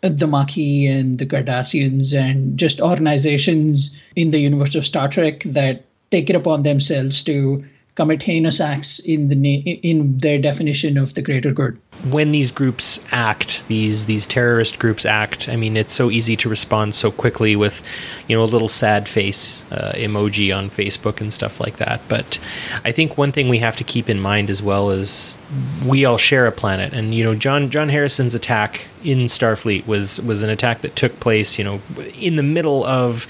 the 0.03 0.27
Maquis 0.27 0.87
and 0.87 1.19
the 1.19 1.27
Cardassians 1.27 2.17
and 2.17 2.59
just 2.59 2.81
organizations 2.81 3.99
in 4.15 4.31
the 4.31 4.39
universe 4.39 4.75
of 4.75 4.87
Star 4.87 5.09
Trek 5.09 5.43
that 5.45 5.85
take 6.11 6.31
it 6.31 6.37
upon 6.37 6.63
themselves 6.63 7.23
to 7.25 7.65
commit 7.95 8.23
heinous 8.23 8.61
acts 8.61 8.99
in 8.99 9.29
the 9.29 9.37
na- 9.37 9.71
in 9.83 10.19
their 10.19 10.39
definition 10.39 10.99
of 10.99 11.15
the 11.15 11.23
greater 11.23 11.53
good. 11.53 11.79
When 12.11 12.33
these 12.33 12.51
groups 12.51 12.99
act, 13.13 13.67
these 13.69 14.07
these 14.07 14.27
terrorist 14.27 14.79
groups 14.79 15.07
act. 15.07 15.49
I 15.49 15.57
mean, 15.57 15.77
it's 15.77 15.95
so 15.95 16.11
easy 16.11 16.37
to 16.37 16.49
respond 16.49 16.95
so 16.95 17.11
quickly 17.11 17.55
with, 17.57 17.83
you 18.29 18.37
know, 18.37 18.43
a 18.43 18.47
little 18.47 18.69
sad 18.69 19.09
face 19.09 19.63
uh, 19.71 19.93
emoji 19.95 20.57
on 20.57 20.71
Facebook 20.71 21.21
and 21.21 21.33
stuff 21.33 21.61
like 21.61 21.77
that. 21.77 22.01
But 22.09 22.39
I 22.85 22.93
think 22.93 23.17
one 23.17 23.33
thing 23.33 23.49
we 23.49 23.59
have 23.59 23.77
to 23.77 23.85
keep 23.85 24.11
in 24.11 24.21
mind 24.21 24.51
as 24.51 24.63
well 24.63 24.91
is 24.91 25.39
we 25.87 26.05
all 26.05 26.19
share 26.19 26.47
a 26.47 26.53
planet, 26.53 26.93
and 26.93 27.15
you 27.15 27.23
know, 27.23 27.35
John 27.35 27.71
John 27.71 27.89
Harrison's 27.89 28.35
attack 28.35 28.89
in 29.05 29.27
Starfleet 29.27 29.87
was 29.87 30.21
was 30.21 30.43
an 30.43 30.51
attack 30.51 30.81
that 30.81 30.97
took 30.97 31.21
place, 31.21 31.59
you 31.59 31.65
know, 31.65 31.81
in 32.19 32.37
the 32.37 32.43
middle 32.43 32.85
of 32.85 33.27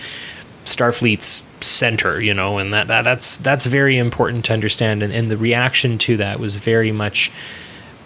Starfleet's 0.64 1.44
center, 1.64 2.21
you 2.21 2.35
know, 2.35 2.59
and 2.59 2.73
that, 2.73 2.88
that 2.88 3.02
that's 3.02 3.37
that's 3.38 3.66
very 3.66 3.99
important 3.99 4.44
to 4.47 4.52
understand. 4.52 5.02
And, 5.02 5.12
and 5.12 5.30
the 5.30 5.37
reaction 5.37 5.99
to 5.99 6.16
that 6.18 6.38
was 6.38 6.56
very 6.56 6.92
much 6.92 7.30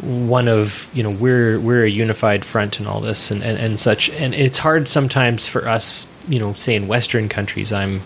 one 0.01 0.47
of 0.47 0.91
you 0.95 1.03
know 1.03 1.11
we're 1.11 1.59
we're 1.59 1.85
a 1.85 1.91
unified 1.91 2.45
front 2.45 2.79
and 2.79 2.87
all 2.87 3.01
this 3.01 3.31
and, 3.31 3.43
and, 3.43 3.59
and 3.59 3.81
such. 3.81 4.11
And 4.11 4.35
it's 4.35 4.59
hard 4.59 4.89
sometimes 4.89 5.49
for 5.49 5.69
us, 5.69 6.07
you 6.29 6.39
know, 6.39 6.53
say 6.55 6.75
in 6.75 6.89
Western 6.89 7.29
countries. 7.29 7.73
I'm 7.73 8.03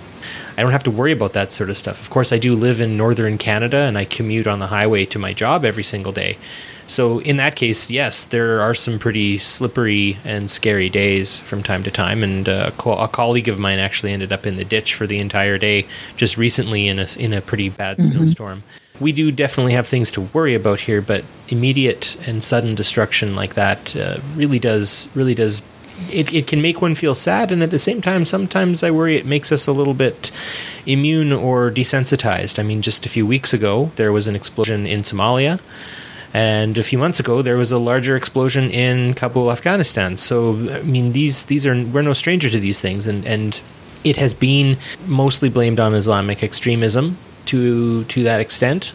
I 0.57 0.63
don't 0.63 0.73
have 0.73 0.85
to 0.85 0.91
worry 0.91 1.13
about 1.13 1.33
that 1.33 1.53
sort 1.53 1.71
of 1.71 1.77
stuff. 1.77 2.01
Of 2.01 2.11
course, 2.11 2.33
I 2.33 2.39
do 2.39 2.55
live 2.55 2.81
in 2.81 2.97
northern 2.97 3.39
Canada 3.39 3.79
and 3.79 3.97
I 3.97 4.05
commute 4.05 4.47
on 4.47 4.59
the 4.59 4.69
highway 4.69 5.05
to 5.07 5.19
my 5.19 5.33
job 5.33 5.65
every 5.65 5.85
single 5.85 6.13
day. 6.13 6.37
So 6.87 7.21
in 7.21 7.37
that 7.37 7.57
case, 7.57 7.91
yes, 7.91 8.25
there 8.25 8.61
are 8.61 8.75
some 8.75 8.99
pretty 8.99 9.39
slippery 9.39 10.19
and 10.25 10.51
scary 10.51 10.89
days 10.89 11.39
from 11.39 11.63
time 11.63 11.83
to 11.85 11.91
time. 11.91 12.23
And 12.23 12.49
uh, 12.49 12.71
a 12.85 13.09
colleague 13.09 13.49
of 13.49 13.59
mine 13.59 13.79
actually 13.79 14.13
ended 14.13 14.33
up 14.33 14.47
in 14.47 14.57
the 14.57 14.65
ditch 14.65 14.95
for 14.95 15.07
the 15.07 15.19
entire 15.19 15.59
day 15.59 15.87
just 16.17 16.37
recently 16.37 16.89
in 16.89 16.99
a 16.99 17.07
in 17.19 17.33
a 17.33 17.41
pretty 17.41 17.69
bad 17.69 17.99
mm-hmm. 17.99 18.19
snowstorm. 18.19 18.63
We 19.01 19.13
do 19.13 19.33
definitely 19.33 19.73
have 19.73 19.87
things 19.87 20.13
to 20.13 20.21
worry 20.21 20.55
about 20.55 20.81
here, 20.81 21.03
but 21.03 21.25
immediate 21.49 22.17
and 22.27 22.45
sudden 22.45 22.75
destruction 22.75 23.35
like 23.35 23.55
that 23.55 23.97
uh, 23.97 24.19
really 24.37 24.59
does 24.59 25.09
really 25.15 25.35
does 25.35 25.63
it, 26.11 26.33
it 26.33 26.47
can 26.47 26.63
make 26.63 26.81
one 26.81 26.95
feel 26.95 27.15
sad 27.15 27.53
and 27.53 27.63
at 27.63 27.71
the 27.71 27.79
same 27.79 28.01
time 28.01 28.25
sometimes 28.25 28.83
i 28.83 28.91
worry 28.91 29.17
it 29.17 29.27
makes 29.27 29.53
us 29.53 29.67
a 29.67 29.73
little 29.73 29.95
bit 29.95 30.31
immune 30.87 31.33
or 31.33 31.71
desensitized 31.71 32.59
i 32.59 32.63
mean 32.63 32.83
just 32.83 33.07
a 33.07 33.09
few 33.09 33.27
weeks 33.27 33.53
ago 33.53 33.91
there 33.97 34.13
was 34.13 34.27
an 34.27 34.35
explosion 34.35 34.87
in 34.87 35.03
somalia 35.03 35.61
and 36.35 36.79
a 36.79 36.83
few 36.83 36.99
months 36.99 37.21
ago, 37.21 37.43
there 37.43 37.57
was 37.57 37.73
a 37.73 37.79
larger 37.79 38.17
explosion 38.17 38.71
in 38.71 39.15
Kabul, 39.15 39.53
Afghanistan. 39.53 40.17
So, 40.17 40.55
I 40.71 40.83
mean, 40.83 41.13
these 41.13 41.45
these 41.47 41.67
are 41.67 41.75
we're 41.85 42.03
no 42.03 42.15
stranger 42.15 42.49
to 42.51 42.59
these 42.59 42.81
things, 42.81 43.07
and 43.07 43.27
and 43.27 43.61
it 44.03 44.17
has 44.17 44.33
been 44.35 44.79
mostly 45.07 45.49
blamed 45.49 45.79
on 45.79 45.95
Islamic 45.95 46.43
extremism 46.43 47.19
to 47.47 48.05
to 48.05 48.23
that 48.23 48.41
extent 48.41 48.93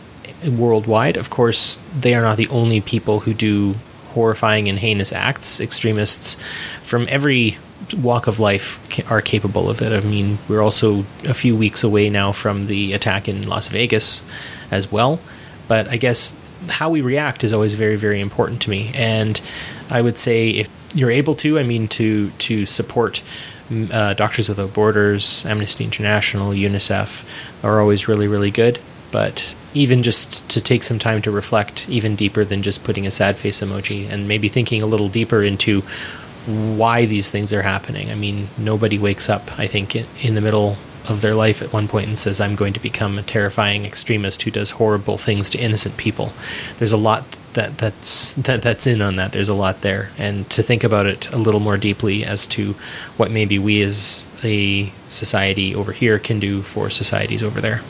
worldwide. 0.48 1.18
Of 1.18 1.30
course, 1.30 1.80
they 2.00 2.16
are 2.16 2.22
not 2.22 2.38
the 2.38 2.48
only 2.48 2.82
people 2.82 3.22
who 3.22 3.34
do 3.34 3.76
horrifying 4.14 4.68
and 4.68 4.80
heinous 4.80 5.14
acts. 5.14 5.60
Extremists 5.60 6.38
from 6.82 7.06
every 7.10 7.58
walk 7.96 8.26
of 8.26 8.40
life 8.40 8.80
are 9.12 9.22
capable 9.22 9.70
of 9.70 9.82
it. 9.82 9.94
I 9.94 10.06
mean, 10.06 10.40
we're 10.50 10.62
also 10.62 11.06
a 11.24 11.34
few 11.34 11.56
weeks 11.56 11.84
away 11.84 12.10
now 12.10 12.32
from 12.32 12.66
the 12.66 12.94
attack 12.94 13.28
in 13.30 13.48
Las 13.48 13.68
Vegas 13.68 14.24
as 14.72 14.92
well. 14.92 15.20
But 15.68 15.88
I 15.88 15.98
guess 15.98 16.34
how 16.70 16.90
we 16.90 17.02
react 17.02 17.44
is 17.44 17.54
always 17.54 17.74
very, 17.74 17.96
very 17.96 18.20
important 18.20 18.62
to 18.64 18.70
me. 18.70 18.92
And 18.96 19.40
I 19.90 20.02
would 20.02 20.18
say 20.18 20.50
if 20.50 20.70
you're 20.94 21.12
able 21.12 21.36
to, 21.36 21.60
I 21.60 21.64
mean, 21.64 21.88
to 21.90 22.30
to 22.30 22.66
support 22.66 23.22
mm, 23.70 23.92
uh, 23.92 24.14
Doctors 24.14 24.50
Without 24.50 24.74
Borders, 24.74 25.46
Amnesty 25.46 25.84
International, 25.84 26.52
UNICEF 26.52 27.26
are 27.64 27.80
always 27.80 28.08
really, 28.08 28.28
really 28.28 28.52
good. 28.52 28.80
But 29.12 29.56
even 29.74 30.04
just 30.04 30.50
to 30.50 30.60
take 30.60 30.84
some 30.84 31.00
time 31.00 31.22
to 31.22 31.32
reflect 31.32 31.88
even 31.88 32.16
deeper 32.16 32.44
than 32.44 32.64
just 32.64 32.84
putting 32.84 33.06
a 33.06 33.12
sad 33.12 33.38
face 33.38 33.62
emoji 33.62 34.10
and 34.10 34.28
maybe 34.28 34.50
thinking 34.50 34.82
a 34.82 34.86
little 34.86 35.08
deeper 35.08 35.44
into 35.44 35.82
why 36.48 37.06
these 37.06 37.30
things 37.30 37.52
are 37.54 37.62
happening. 37.62 38.10
I 38.10 38.16
mean, 38.16 38.48
nobody 38.58 38.98
wakes 38.98 39.30
up, 39.30 39.60
I 39.60 39.68
think, 39.68 39.96
in 39.96 40.34
the 40.34 40.42
middle 40.42 40.78
of 41.10 41.22
their 41.22 41.36
life 41.36 41.62
at 41.62 41.74
one 41.74 41.88
point 41.88 42.08
and 42.08 42.20
says, 42.20 42.40
I'm 42.40 42.56
going 42.56 42.74
to 42.74 42.80
become 42.80 43.18
a 43.18 43.24
terrifying 43.24 43.86
extremist 43.86 44.44
who 44.44 44.52
does 44.52 44.72
horrible 44.72 45.18
things 45.18 45.50
to 45.52 45.58
innocent 45.58 45.98
people. 45.98 46.34
There's 46.80 46.92
a 46.92 46.98
lot 46.98 47.24
that 47.54 47.78
that's 47.80 48.34
that 48.34 48.62
that's 48.62 48.86
in 48.86 49.02
on 49.02 49.16
that. 49.16 49.32
There's 49.32 49.50
a 49.50 49.56
lot 49.56 49.82
there, 49.82 50.12
and 50.18 50.48
to 50.52 50.62
think 50.62 50.84
about 50.84 51.08
it 51.08 51.32
a 51.34 51.38
little 51.38 51.60
more 51.60 51.78
deeply 51.78 52.24
as 52.24 52.46
to 52.48 52.76
what 53.18 53.32
maybe 53.32 53.58
we 53.58 53.82
as 53.82 54.28
a 54.44 54.92
society 55.10 55.74
over 55.74 55.92
here 55.92 56.20
can 56.20 56.40
do 56.40 56.62
for 56.62 56.90
societies 56.90 57.42
over 57.42 57.60
there. 57.60 57.82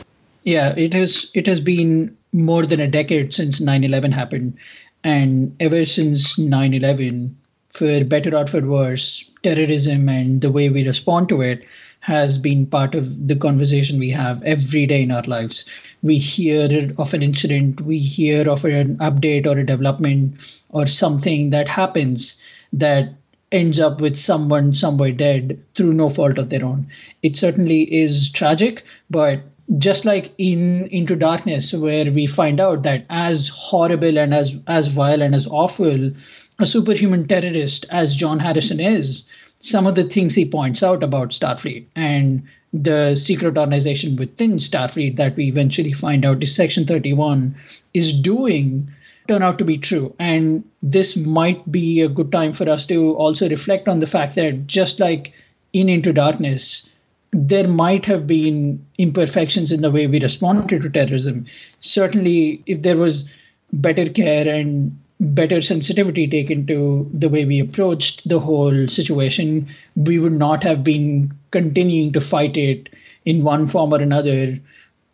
Yeah, 0.44 0.74
it 0.76 0.94
has 0.94 1.30
it 1.34 1.46
has 1.46 1.60
been 1.60 2.16
more 2.32 2.64
than 2.64 2.80
a 2.80 2.86
decade 2.86 3.34
since 3.34 3.60
9/11 3.60 4.12
happened, 4.12 4.56
and 5.04 5.54
ever 5.60 5.84
since 5.84 6.38
9/11, 6.38 7.34
for 7.68 8.04
better 8.04 8.34
or 8.34 8.46
for 8.46 8.62
worse, 8.62 9.28
terrorism 9.42 10.08
and 10.08 10.40
the 10.40 10.50
way 10.50 10.70
we 10.70 10.86
respond 10.86 11.28
to 11.28 11.42
it 11.42 11.64
has 12.08 12.38
been 12.38 12.64
part 12.64 12.94
of 12.94 13.28
the 13.28 13.36
conversation 13.36 13.98
we 13.98 14.08
have 14.08 14.42
every 14.42 14.86
day 14.86 15.02
in 15.02 15.10
our 15.10 15.22
lives. 15.24 15.66
We 16.02 16.16
hear 16.16 16.90
of 16.96 17.12
an 17.12 17.22
incident, 17.22 17.82
we 17.82 17.98
hear 17.98 18.48
of 18.48 18.64
an 18.64 18.96
update 18.96 19.46
or 19.46 19.58
a 19.58 19.66
development 19.66 20.62
or 20.70 20.86
something 20.86 21.50
that 21.50 21.68
happens 21.68 22.40
that 22.72 23.12
ends 23.52 23.78
up 23.78 24.00
with 24.00 24.16
someone 24.16 24.72
somewhere 24.72 25.12
dead 25.12 25.60
through 25.74 25.92
no 25.92 26.08
fault 26.08 26.38
of 26.38 26.48
their 26.48 26.64
own. 26.64 26.86
It 27.22 27.36
certainly 27.36 27.82
is 27.94 28.30
tragic, 28.30 28.84
but 29.10 29.42
just 29.76 30.06
like 30.06 30.32
in 30.38 30.86
Into 30.86 31.14
Darkness, 31.14 31.74
where 31.74 32.10
we 32.10 32.26
find 32.26 32.58
out 32.58 32.84
that 32.84 33.04
as 33.10 33.48
horrible 33.48 34.18
and 34.18 34.32
as 34.32 34.58
as 34.66 34.86
vile 34.86 35.20
and 35.20 35.34
as 35.34 35.46
awful 35.46 36.10
a 36.58 36.66
superhuman 36.66 37.26
terrorist 37.26 37.84
as 37.90 38.16
John 38.16 38.38
Harrison 38.38 38.80
is, 38.80 39.28
some 39.60 39.86
of 39.86 39.94
the 39.94 40.04
things 40.04 40.34
he 40.34 40.48
points 40.48 40.82
out 40.82 41.02
about 41.02 41.30
Starfleet 41.30 41.86
and 41.96 42.42
the 42.72 43.16
secret 43.16 43.56
organization 43.58 44.16
within 44.16 44.58
Starfleet 44.58 45.16
that 45.16 45.36
we 45.36 45.46
eventually 45.46 45.92
find 45.92 46.24
out 46.24 46.42
is 46.42 46.54
Section 46.54 46.86
31 46.86 47.54
is 47.94 48.12
doing 48.12 48.90
turn 49.28 49.42
out 49.42 49.58
to 49.58 49.64
be 49.64 49.78
true. 49.78 50.14
And 50.18 50.64
this 50.82 51.16
might 51.16 51.70
be 51.70 52.00
a 52.00 52.08
good 52.08 52.32
time 52.32 52.52
for 52.52 52.68
us 52.68 52.86
to 52.86 53.14
also 53.14 53.48
reflect 53.48 53.86
on 53.86 54.00
the 54.00 54.06
fact 54.06 54.34
that 54.34 54.66
just 54.66 54.98
like 54.98 55.34
in 55.72 55.88
Into 55.88 56.12
Darkness, 56.12 56.90
there 57.30 57.68
might 57.68 58.06
have 58.06 58.26
been 58.26 58.84
imperfections 58.96 59.70
in 59.70 59.82
the 59.82 59.90
way 59.90 60.06
we 60.06 60.18
responded 60.18 60.82
to 60.82 60.88
terrorism. 60.88 61.44
Certainly, 61.78 62.62
if 62.64 62.82
there 62.82 62.96
was 62.96 63.28
better 63.70 64.08
care 64.08 64.48
and 64.48 64.98
better 65.20 65.60
sensitivity 65.60 66.28
taken 66.28 66.66
to 66.66 67.10
the 67.12 67.28
way 67.28 67.44
we 67.44 67.58
approached 67.58 68.28
the 68.28 68.38
whole 68.38 68.86
situation, 68.88 69.66
we 69.96 70.18
would 70.18 70.32
not 70.32 70.62
have 70.62 70.84
been 70.84 71.32
continuing 71.50 72.12
to 72.12 72.20
fight 72.20 72.56
it 72.56 72.88
in 73.24 73.42
one 73.42 73.66
form 73.66 73.92
or 73.92 74.00
another 74.00 74.58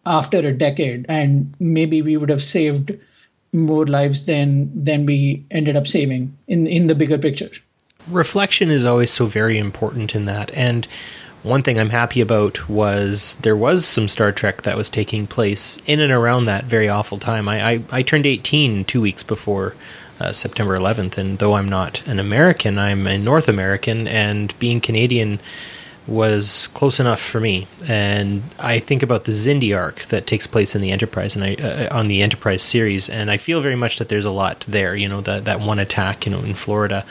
after 0.05 0.39
a 0.39 0.53
decade. 0.53 1.07
And 1.09 1.55
maybe 1.59 2.03
we 2.03 2.17
would 2.17 2.29
have 2.29 2.43
saved 2.43 2.93
more 3.53 3.87
lives 3.87 4.27
than 4.27 4.85
than 4.85 5.07
we 5.07 5.45
ended 5.51 5.77
up 5.77 5.87
saving 5.87 6.37
in 6.49 6.67
in 6.67 6.89
the 6.89 6.95
bigger 6.95 7.17
picture. 7.17 7.51
Reflection 8.09 8.71
is 8.71 8.85
always 8.85 9.11
so 9.11 9.27
very 9.27 9.57
important 9.57 10.15
in 10.15 10.27
that, 10.27 10.51
and 10.53 10.87
one 11.45 11.63
thing 11.63 11.79
I'm 11.79 11.91
happy 11.91 12.21
about 12.21 12.69
was 12.69 13.37
there 13.43 13.57
was 13.57 13.85
some 13.85 14.09
Star 14.09 14.33
Trek 14.33 14.63
that 14.63 14.77
was 14.77 14.89
taking 14.89 15.27
place 15.27 15.79
in 15.87 16.01
and 16.01 16.11
around 16.11 16.47
that 16.47 16.65
very 16.65 16.89
awful 16.89 17.19
time. 17.19 17.49
I 17.49 17.73
I, 17.73 17.83
I 17.93 18.03
turned 18.03 18.27
18 18.27 18.85
two 18.87 19.01
weeks 19.01 19.23
before 19.23 19.75
uh, 20.19 20.33
September 20.33 20.79
11th, 20.79 21.19
and 21.19 21.39
though 21.39 21.55
I'm 21.55 21.69
not 21.69 22.07
an 22.07 22.19
American, 22.19 22.79
I'm 22.79 23.07
a 23.07 23.19
North 23.19 23.49
American, 23.49 24.09
and 24.09 24.59
being 24.59 24.81
Canadian 24.81 25.39
was 26.07 26.69
close 26.69 27.01
enough 27.01 27.21
for 27.21 27.41
me. 27.41 27.67
And 27.87 28.43
I 28.59 28.79
think 28.79 29.03
about 29.03 29.25
the 29.25 29.33
Xindi 29.33 29.77
arc 29.77 30.03
that 30.07 30.27
takes 30.27 30.47
place 30.47 30.75
in 30.75 30.83
the 30.83 30.91
Enterprise 30.91 31.35
and 31.35 31.45
I 31.45 31.55
uh, 31.55 31.97
on 31.97 32.09
the 32.09 32.23
Enterprise 32.23 32.63
series, 32.63 33.09
and 33.09 33.31
I 33.31 33.37
feel 33.37 33.61
very 33.61 33.77
much 33.77 33.99
that 33.99 34.09
there's 34.09 34.25
a 34.25 34.31
lot 34.31 34.61
there. 34.69 34.95
You 34.97 35.09
know, 35.09 35.21
that 35.23 35.45
that 35.45 35.61
one 35.61 35.79
attack, 35.79 36.27
you 36.27 36.33
know, 36.33 36.41
in 36.41 36.55
Florida 36.55 37.05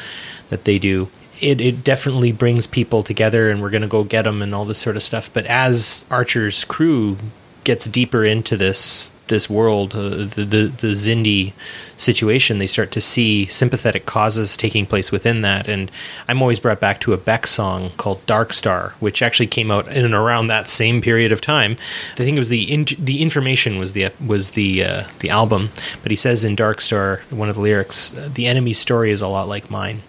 that 0.50 0.66
they 0.66 0.80
do. 0.80 1.10
It, 1.42 1.60
it 1.60 1.84
definitely 1.84 2.32
brings 2.32 2.68
people 2.68 3.04
together, 3.04 3.50
and 3.50 3.62
we're 3.62 3.70
going 3.70 3.82
to 3.82 3.88
go 3.88 4.04
get 4.04 4.24
them 4.24 4.42
and 4.42 4.54
all 4.54 4.66
this 4.66 4.80
sort 4.80 4.96
of 4.96 5.04
stuff. 5.04 5.32
But 5.34 5.46
as 5.46 6.06
Archer's 6.10 6.64
crew 6.64 7.18
gets 7.64 7.86
deeper 7.86 8.24
into 8.26 8.58
this 8.58 9.12
this 9.30 9.50
world, 9.50 9.96
uh, 9.96 10.10
the, 10.10 10.46
the 10.46 10.68
the 10.68 10.92
Xindi 10.92 11.54
situation, 11.96 12.60
they 12.60 12.68
start 12.68 12.92
to 12.92 13.02
see 13.02 13.46
sympathetic 13.46 14.06
causes 14.06 14.58
taking 14.58 14.86
place 14.86 15.12
within 15.14 15.42
that. 15.42 15.68
And 15.68 15.90
I'm 16.28 16.42
always 16.42 16.60
brought 16.60 16.82
back 16.82 17.00
to 17.02 17.14
a 17.14 17.18
Beck 17.18 17.48
song 17.48 17.92
called 17.98 18.26
"Dark 18.26 18.54
Star," 18.54 18.94
which 19.00 19.22
actually 19.22 19.48
came 19.48 19.72
out 19.72 19.88
in 19.88 20.04
and 20.06 20.14
around 20.14 20.48
that 20.48 20.70
same 20.70 21.02
period 21.02 21.32
of 21.32 21.42
time. 21.42 21.78
I 22.14 22.18
think 22.18 22.36
it 22.36 22.40
was 22.40 22.50
the 22.50 22.64
in, 22.72 22.86
the 23.00 23.22
information 23.22 23.78
was 23.80 23.94
the 23.94 24.12
was 24.26 24.52
the 24.52 24.84
uh, 24.84 25.04
the 25.20 25.30
album, 25.30 25.70
but 26.02 26.12
he 26.12 26.18
says 26.18 26.44
in 26.44 26.56
"Dark 26.56 26.82
Star," 26.82 27.22
one 27.30 27.50
of 27.50 27.56
the 27.56 27.62
lyrics, 27.62 28.10
"The 28.12 28.46
enemy's 28.46 28.80
story 28.80 29.10
is 29.10 29.22
a 29.22 29.28
lot 29.28 29.48
like 29.48 29.72
mine," 29.72 30.02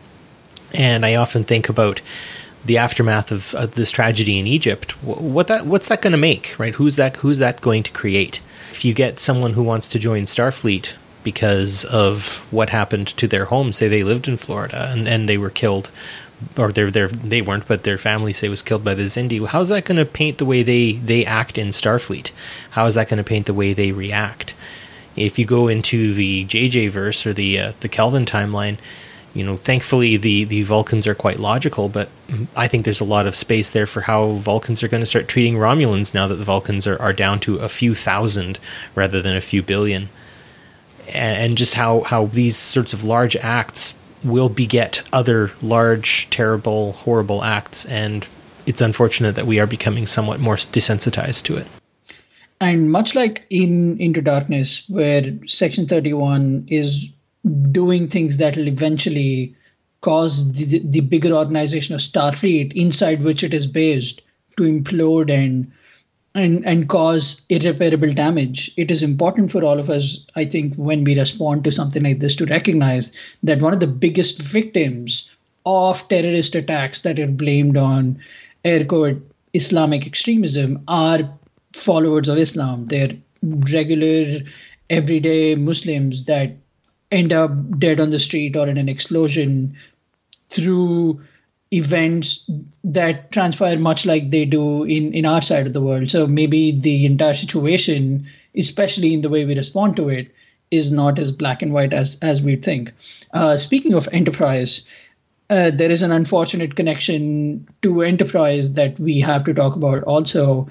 and 0.74 1.06
I 1.06 1.14
often 1.14 1.44
think 1.44 1.68
about 1.68 2.00
the 2.64 2.78
aftermath 2.78 3.30
of, 3.30 3.74
this 3.74 3.90
tragedy 3.90 4.38
in 4.38 4.46
Egypt, 4.46 4.92
what 5.02 5.48
that 5.48 5.66
what's 5.66 5.88
that 5.88 6.02
going 6.02 6.12
to 6.12 6.18
make, 6.18 6.54
right? 6.58 6.74
Who's 6.74 6.96
that 6.96 7.16
who's 7.16 7.38
that 7.38 7.60
going 7.60 7.82
to 7.84 7.92
create? 7.92 8.40
If 8.70 8.84
you 8.84 8.94
get 8.94 9.20
someone 9.20 9.52
who 9.52 9.62
wants 9.62 9.88
to 9.88 9.98
join 9.98 10.24
Starfleet 10.24 10.94
because 11.22 11.84
of 11.84 12.44
what 12.50 12.70
happened 12.70 13.08
to 13.08 13.28
their 13.28 13.46
home, 13.46 13.72
say 13.72 13.88
they 13.88 14.02
lived 14.02 14.28
in 14.28 14.36
Florida 14.36 14.90
and, 14.90 15.06
and 15.06 15.28
they 15.28 15.38
were 15.38 15.50
killed, 15.50 15.90
or 16.58 16.72
they 16.72 17.42
weren't, 17.42 17.68
but 17.68 17.84
their 17.84 17.98
family 17.98 18.32
say 18.32 18.48
was 18.48 18.62
killed 18.62 18.84
by 18.84 18.94
the 18.94 19.04
Xindi. 19.04 19.46
How's 19.46 19.68
that 19.68 19.84
going 19.84 19.98
to 19.98 20.04
paint 20.04 20.38
the 20.38 20.44
way 20.44 20.62
they 20.62 20.92
they 20.92 21.24
act 21.24 21.58
in 21.58 21.68
Starfleet? 21.68 22.30
How 22.70 22.86
is 22.86 22.94
that 22.94 23.08
going 23.08 23.18
to 23.18 23.24
paint 23.24 23.46
the 23.46 23.54
way 23.54 23.72
they 23.72 23.92
react? 23.92 24.54
If 25.16 25.38
you 25.38 25.44
go 25.44 25.68
into 25.68 26.12
the 26.12 26.44
JJ 26.46 26.90
verse 26.90 27.26
or 27.26 27.32
the 27.32 27.58
uh, 27.58 27.72
the 27.80 27.88
Kelvin 27.88 28.24
timeline 28.24 28.78
you 29.34 29.44
know, 29.44 29.56
thankfully 29.56 30.16
the 30.16 30.44
the 30.44 30.62
Vulcans 30.62 31.06
are 31.06 31.14
quite 31.14 31.40
logical, 31.40 31.88
but 31.88 32.08
I 32.56 32.68
think 32.68 32.84
there's 32.84 33.00
a 33.00 33.04
lot 33.04 33.26
of 33.26 33.34
space 33.34 33.68
there 33.68 33.86
for 33.86 34.02
how 34.02 34.30
Vulcans 34.34 34.82
are 34.82 34.88
going 34.88 35.02
to 35.02 35.06
start 35.06 35.26
treating 35.26 35.54
Romulans 35.56 36.14
now 36.14 36.28
that 36.28 36.36
the 36.36 36.44
Vulcans 36.44 36.86
are, 36.86 37.00
are 37.02 37.12
down 37.12 37.40
to 37.40 37.58
a 37.58 37.68
few 37.68 37.94
thousand 37.96 38.60
rather 38.94 39.20
than 39.20 39.36
a 39.36 39.40
few 39.40 39.62
billion, 39.62 40.08
and, 41.12 41.58
just 41.58 41.74
how 41.74 42.02
how 42.02 42.26
these 42.26 42.56
sorts 42.56 42.92
of 42.92 43.02
large 43.02 43.34
acts 43.36 43.94
will 44.22 44.48
beget 44.48 45.02
other 45.12 45.50
large, 45.60 46.30
terrible, 46.30 46.92
horrible 46.92 47.42
acts, 47.42 47.84
and 47.86 48.28
it's 48.66 48.80
unfortunate 48.80 49.34
that 49.34 49.46
we 49.46 49.58
are 49.58 49.66
becoming 49.66 50.06
somewhat 50.06 50.38
more 50.38 50.56
desensitized 50.56 51.42
to 51.42 51.56
it. 51.56 51.66
And 52.60 52.90
much 52.90 53.14
like 53.16 53.46
in 53.50 53.98
Into 54.00 54.22
Darkness, 54.22 54.88
where 54.88 55.22
Section 55.46 55.86
31 55.88 56.66
is 56.68 57.08
doing 57.70 58.08
things 58.08 58.38
that 58.38 58.56
will 58.56 58.68
eventually 58.68 59.54
cause 60.00 60.52
the, 60.52 60.80
the 60.80 61.00
bigger 61.00 61.32
organization 61.32 61.94
of 61.94 62.00
Starfleet, 62.00 62.72
inside 62.74 63.22
which 63.22 63.42
it 63.42 63.54
is 63.54 63.66
based, 63.66 64.22
to 64.56 64.62
implode 64.64 65.30
and 65.30 65.70
and 66.36 66.66
and 66.66 66.88
cause 66.88 67.42
irreparable 67.48 68.12
damage. 68.12 68.72
It 68.76 68.90
is 68.90 69.02
important 69.02 69.52
for 69.52 69.62
all 69.64 69.78
of 69.78 69.88
us, 69.88 70.26
I 70.34 70.44
think, 70.44 70.74
when 70.74 71.04
we 71.04 71.18
respond 71.18 71.64
to 71.64 71.72
something 71.72 72.02
like 72.02 72.20
this, 72.20 72.36
to 72.36 72.46
recognize 72.46 73.12
that 73.42 73.62
one 73.62 73.72
of 73.72 73.80
the 73.80 73.86
biggest 73.86 74.42
victims 74.42 75.30
of 75.64 76.06
terrorist 76.08 76.54
attacks 76.54 77.02
that 77.02 77.18
are 77.18 77.26
blamed 77.26 77.76
on 77.76 78.18
air 78.64 78.84
quote 78.84 79.22
Islamic 79.54 80.06
extremism 80.06 80.82
are 80.88 81.30
followers 81.72 82.28
of 82.28 82.38
Islam. 82.38 82.86
They're 82.88 83.16
regular, 83.42 84.40
everyday 84.90 85.54
Muslims 85.54 86.24
that 86.24 86.56
end 87.14 87.32
up 87.32 87.50
dead 87.78 88.00
on 88.00 88.10
the 88.10 88.20
street 88.20 88.56
or 88.56 88.68
in 88.68 88.76
an 88.76 88.88
explosion 88.88 89.76
through 90.50 91.20
events 91.70 92.48
that 92.84 93.30
transpire 93.32 93.78
much 93.78 94.06
like 94.06 94.30
they 94.30 94.44
do 94.44 94.84
in, 94.84 95.12
in 95.14 95.26
our 95.26 95.42
side 95.42 95.66
of 95.66 95.72
the 95.72 95.80
world. 95.80 96.10
So 96.10 96.26
maybe 96.26 96.72
the 96.72 97.06
entire 97.06 97.34
situation, 97.34 98.26
especially 98.56 99.14
in 99.14 99.22
the 99.22 99.30
way 99.30 99.44
we 99.44 99.56
respond 99.56 99.96
to 99.96 100.08
it, 100.08 100.32
is 100.70 100.90
not 100.90 101.18
as 101.18 101.32
black 101.32 101.62
and 101.62 101.72
white 101.72 101.92
as 101.92 102.18
as 102.20 102.42
we 102.42 102.56
think. 102.56 102.92
Uh, 103.32 103.56
speaking 103.56 103.94
of 103.94 104.08
enterprise, 104.12 104.86
uh, 105.50 105.70
there 105.70 105.90
is 105.90 106.02
an 106.02 106.10
unfortunate 106.10 106.74
connection 106.74 107.66
to 107.82 108.02
enterprise 108.02 108.74
that 108.74 108.98
we 108.98 109.20
have 109.20 109.44
to 109.44 109.54
talk 109.54 109.76
about. 109.76 110.02
Also, 110.04 110.66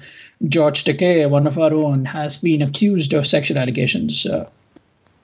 George 0.48 0.84
Takei, 0.84 1.28
one 1.30 1.46
of 1.46 1.58
our 1.58 1.72
own, 1.72 2.04
has 2.04 2.36
been 2.38 2.60
accused 2.60 3.14
of 3.14 3.26
sexual 3.26 3.58
allegations. 3.58 4.26
Uh, 4.26 4.48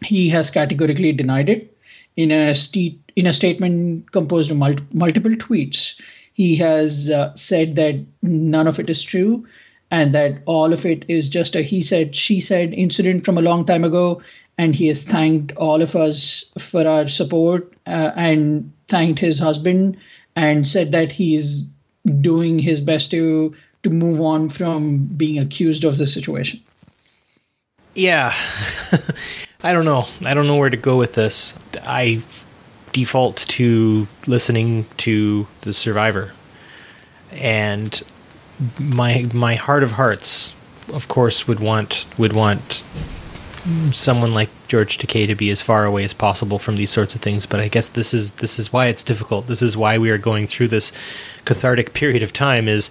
he 0.02 0.28
has 0.30 0.50
categorically 0.50 1.12
denied 1.12 1.48
it. 1.48 1.76
In 2.16 2.30
a 2.30 2.54
st- 2.54 3.00
in 3.16 3.26
a 3.26 3.34
statement 3.34 4.10
composed 4.12 4.50
of 4.50 4.56
mul- 4.56 4.86
multiple 4.92 5.32
tweets. 5.32 6.00
He 6.32 6.56
has 6.56 7.10
uh, 7.10 7.34
said 7.34 7.76
that 7.76 7.96
none 8.22 8.66
of 8.66 8.78
it 8.78 8.88
is 8.88 9.02
true 9.02 9.46
and 9.90 10.14
that 10.14 10.42
all 10.46 10.72
of 10.72 10.86
it 10.86 11.04
is 11.08 11.28
just 11.28 11.56
a 11.56 11.62
he 11.62 11.82
said 11.82 12.14
she 12.14 12.40
said 12.40 12.72
incident 12.72 13.24
from 13.24 13.36
a 13.36 13.42
long 13.42 13.64
time 13.64 13.84
ago. 13.84 14.22
And 14.58 14.76
he 14.76 14.88
has 14.88 15.02
thanked 15.02 15.52
all 15.56 15.80
of 15.80 15.96
us 15.96 16.52
for 16.58 16.86
our 16.86 17.08
support 17.08 17.72
uh, 17.86 18.10
and 18.14 18.72
thanked 18.88 19.18
his 19.18 19.38
husband 19.38 19.96
and 20.36 20.66
said 20.66 20.92
that 20.92 21.12
he 21.12 21.34
is 21.34 21.68
doing 22.20 22.58
his 22.58 22.80
best 22.80 23.10
to 23.12 23.54
to 23.82 23.90
move 23.90 24.20
on 24.20 24.48
from 24.50 25.06
being 25.06 25.38
accused 25.38 25.84
of 25.84 25.96
the 25.96 26.06
situation. 26.06 26.60
Yeah 27.94 28.34
I 29.62 29.72
don't 29.72 29.84
know. 29.84 30.06
I 30.24 30.34
don't 30.34 30.46
know 30.46 30.56
where 30.56 30.70
to 30.70 30.76
go 30.76 30.96
with 30.96 31.14
this. 31.14 31.58
I 31.82 32.22
default 32.92 33.36
to 33.36 34.08
listening 34.26 34.86
to 34.98 35.46
the 35.62 35.72
survivor. 35.72 36.32
And 37.32 38.02
my 38.78 39.28
my 39.32 39.54
heart 39.54 39.82
of 39.82 39.92
hearts, 39.92 40.56
of 40.92 41.08
course, 41.08 41.46
would 41.46 41.60
want 41.60 42.06
would 42.18 42.32
want 42.32 42.82
someone 43.92 44.32
like 44.32 44.48
George 44.68 44.96
Takei 44.96 45.26
to 45.26 45.34
be 45.34 45.50
as 45.50 45.60
far 45.60 45.84
away 45.84 46.04
as 46.04 46.14
possible 46.14 46.58
from 46.58 46.76
these 46.76 46.90
sorts 46.90 47.14
of 47.14 47.20
things. 47.20 47.44
But 47.44 47.60
I 47.60 47.68
guess 47.68 47.88
this 47.90 48.14
is 48.14 48.32
this 48.32 48.58
is 48.58 48.72
why 48.72 48.86
it's 48.86 49.04
difficult. 49.04 49.46
This 49.46 49.62
is 49.62 49.76
why 49.76 49.98
we 49.98 50.10
are 50.10 50.18
going 50.18 50.46
through 50.46 50.68
this 50.68 50.92
cathartic 51.44 51.92
period 51.92 52.22
of 52.22 52.32
time. 52.32 52.66
Is 52.66 52.90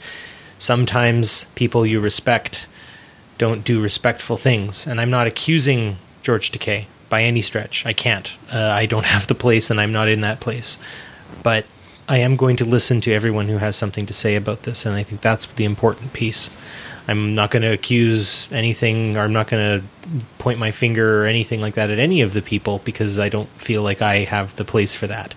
sometimes 0.59 1.45
people 1.55 1.85
you 1.85 1.99
respect 1.99 2.67
don't 3.39 3.63
do 3.63 3.81
respectful 3.81 4.37
things. 4.37 4.85
And 4.85 5.01
I'm 5.01 5.09
not 5.09 5.25
accusing 5.25 5.97
George 6.29 6.51
Takei 6.51 6.85
by 7.09 7.23
any 7.23 7.41
stretch. 7.41 7.87
I 7.87 7.93
can't. 7.93 8.37
Uh, 8.53 8.59
I 8.59 8.85
don't 8.85 9.05
have 9.15 9.25
the 9.25 9.33
place, 9.33 9.71
and 9.71 9.81
I'm 9.81 9.91
not 9.91 10.07
in 10.07 10.21
that 10.21 10.39
place. 10.39 10.77
But 11.41 11.65
I 12.07 12.19
am 12.19 12.35
going 12.35 12.55
to 12.57 12.65
listen 12.65 13.01
to 13.01 13.11
everyone 13.11 13.47
who 13.47 13.57
has 13.57 13.75
something 13.75 14.05
to 14.05 14.13
say 14.13 14.35
about 14.35 14.61
this, 14.61 14.85
and 14.85 14.95
I 14.95 15.01
think 15.01 15.21
that's 15.21 15.47
the 15.47 15.65
important 15.65 16.13
piece. 16.13 16.51
I'm 17.07 17.33
not 17.33 17.49
going 17.49 17.63
to 17.63 17.73
accuse 17.73 18.47
anything, 18.51 19.17
or 19.17 19.21
I'm 19.21 19.33
not 19.33 19.47
going 19.47 19.81
to 19.81 19.85
point 20.37 20.59
my 20.59 20.69
finger 20.69 21.23
or 21.23 21.25
anything 21.25 21.61
like 21.61 21.73
that 21.73 21.89
at 21.89 21.97
any 21.97 22.21
of 22.21 22.33
the 22.33 22.43
people 22.43 22.79
because 22.85 23.17
I 23.17 23.29
don't 23.29 23.49
feel 23.49 23.81
like 23.81 24.03
I 24.03 24.17
have 24.25 24.55
the 24.57 24.63
place 24.63 24.93
for 24.93 25.07
that. 25.07 25.33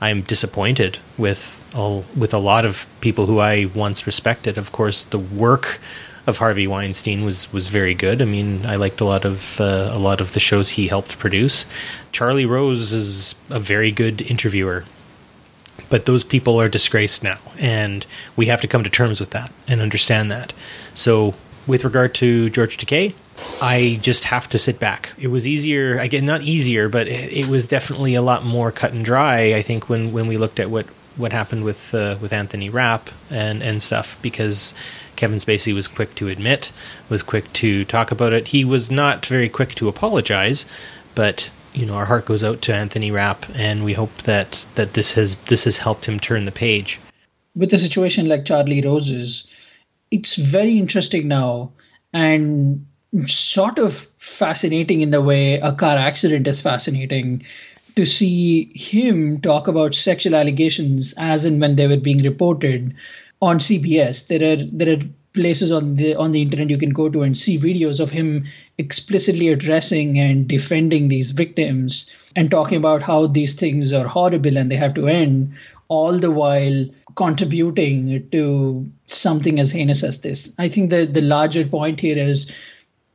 I'm 0.00 0.22
disappointed 0.22 0.96
with 1.18 1.62
all, 1.74 2.06
with 2.16 2.32
a 2.32 2.38
lot 2.38 2.64
of 2.64 2.86
people 3.02 3.26
who 3.26 3.40
I 3.40 3.66
once 3.74 4.06
respected. 4.06 4.56
Of 4.56 4.72
course, 4.72 5.04
the 5.04 5.18
work 5.18 5.80
of 6.26 6.38
Harvey 6.38 6.66
Weinstein 6.66 7.24
was 7.24 7.52
was 7.52 7.68
very 7.68 7.94
good. 7.94 8.20
I 8.20 8.24
mean, 8.24 8.66
I 8.66 8.76
liked 8.76 9.00
a 9.00 9.04
lot 9.04 9.24
of 9.24 9.60
uh, 9.60 9.90
a 9.92 9.98
lot 9.98 10.20
of 10.20 10.32
the 10.32 10.40
shows 10.40 10.70
he 10.70 10.88
helped 10.88 11.18
produce. 11.18 11.66
Charlie 12.12 12.46
Rose 12.46 12.92
is 12.92 13.34
a 13.48 13.60
very 13.60 13.90
good 13.90 14.22
interviewer. 14.22 14.84
But 15.88 16.06
those 16.06 16.22
people 16.22 16.60
are 16.60 16.68
disgraced 16.68 17.24
now, 17.24 17.38
and 17.58 18.06
we 18.36 18.46
have 18.46 18.60
to 18.60 18.68
come 18.68 18.84
to 18.84 18.90
terms 18.90 19.18
with 19.18 19.30
that 19.30 19.50
and 19.66 19.80
understand 19.80 20.30
that. 20.30 20.52
So, 20.94 21.34
with 21.66 21.82
regard 21.82 22.14
to 22.16 22.48
George 22.50 22.76
Takei, 22.76 23.14
I 23.60 23.98
just 24.00 24.24
have 24.24 24.48
to 24.50 24.58
sit 24.58 24.78
back. 24.78 25.10
It 25.18 25.28
was 25.28 25.48
easier, 25.48 25.98
again, 25.98 26.26
not 26.26 26.42
easier, 26.42 26.88
but 26.88 27.08
it, 27.08 27.32
it 27.32 27.46
was 27.46 27.66
definitely 27.66 28.14
a 28.14 28.22
lot 28.22 28.44
more 28.44 28.70
cut 28.70 28.92
and 28.92 29.04
dry. 29.04 29.54
I 29.54 29.62
think 29.62 29.88
when, 29.88 30.12
when 30.12 30.28
we 30.28 30.36
looked 30.36 30.60
at 30.60 30.70
what, 30.70 30.86
what 31.16 31.32
happened 31.32 31.64
with 31.64 31.92
uh, 31.94 32.16
with 32.20 32.32
Anthony 32.32 32.70
Rapp 32.70 33.10
and 33.30 33.62
and 33.62 33.82
stuff, 33.82 34.16
because 34.22 34.74
Kevin 35.20 35.38
Spacey 35.38 35.74
was 35.74 35.86
quick 35.86 36.14
to 36.14 36.28
admit, 36.28 36.72
was 37.10 37.22
quick 37.22 37.52
to 37.52 37.84
talk 37.84 38.10
about 38.10 38.32
it. 38.32 38.48
He 38.48 38.64
was 38.64 38.90
not 38.90 39.26
very 39.26 39.50
quick 39.50 39.74
to 39.74 39.86
apologize, 39.86 40.64
but 41.14 41.50
you 41.74 41.84
know 41.84 41.92
our 41.92 42.06
heart 42.06 42.24
goes 42.24 42.42
out 42.42 42.62
to 42.62 42.74
Anthony 42.74 43.10
Rapp, 43.10 43.44
and 43.54 43.84
we 43.84 43.92
hope 43.92 44.22
that 44.22 44.64
that 44.76 44.94
this 44.94 45.12
has 45.12 45.34
this 45.50 45.64
has 45.64 45.76
helped 45.76 46.06
him 46.06 46.18
turn 46.18 46.46
the 46.46 46.50
page. 46.52 46.98
With 47.54 47.74
a 47.74 47.78
situation 47.78 48.30
like 48.30 48.46
Charlie 48.46 48.80
Rose's, 48.80 49.46
it's 50.10 50.36
very 50.36 50.78
interesting 50.78 51.28
now, 51.28 51.72
and 52.14 52.86
sort 53.26 53.78
of 53.78 54.08
fascinating 54.16 55.02
in 55.02 55.10
the 55.10 55.20
way 55.20 55.56
a 55.56 55.72
car 55.72 55.98
accident 55.98 56.46
is 56.46 56.62
fascinating 56.62 57.44
to 57.94 58.06
see 58.06 58.72
him 58.74 59.38
talk 59.42 59.68
about 59.68 59.94
sexual 59.94 60.34
allegations 60.34 61.12
as 61.18 61.44
and 61.44 61.60
when 61.60 61.76
they 61.76 61.86
were 61.86 62.00
being 62.00 62.22
reported 62.22 62.94
on 63.40 63.58
CBS. 63.58 64.26
There 64.28 64.52
are 64.52 64.56
there 64.56 64.96
are 64.96 65.02
places 65.32 65.70
on 65.70 65.94
the 65.94 66.14
on 66.16 66.32
the 66.32 66.42
internet 66.42 66.70
you 66.70 66.78
can 66.78 66.90
go 66.90 67.08
to 67.08 67.22
and 67.22 67.38
see 67.38 67.56
videos 67.56 68.00
of 68.00 68.10
him 68.10 68.44
explicitly 68.78 69.48
addressing 69.48 70.18
and 70.18 70.48
defending 70.48 71.08
these 71.08 71.30
victims 71.30 72.10
and 72.34 72.50
talking 72.50 72.78
about 72.78 73.02
how 73.02 73.26
these 73.26 73.54
things 73.54 73.92
are 73.92 74.08
horrible 74.08 74.56
and 74.56 74.70
they 74.70 74.76
have 74.76 74.94
to 74.94 75.06
end 75.06 75.52
all 75.88 76.18
the 76.18 76.30
while 76.30 76.84
contributing 77.14 78.28
to 78.30 78.90
something 79.06 79.60
as 79.60 79.70
heinous 79.70 80.02
as 80.02 80.20
this 80.22 80.54
i 80.58 80.68
think 80.68 80.90
the 80.90 81.06
the 81.06 81.20
larger 81.20 81.64
point 81.66 82.00
here 82.00 82.18
is 82.18 82.52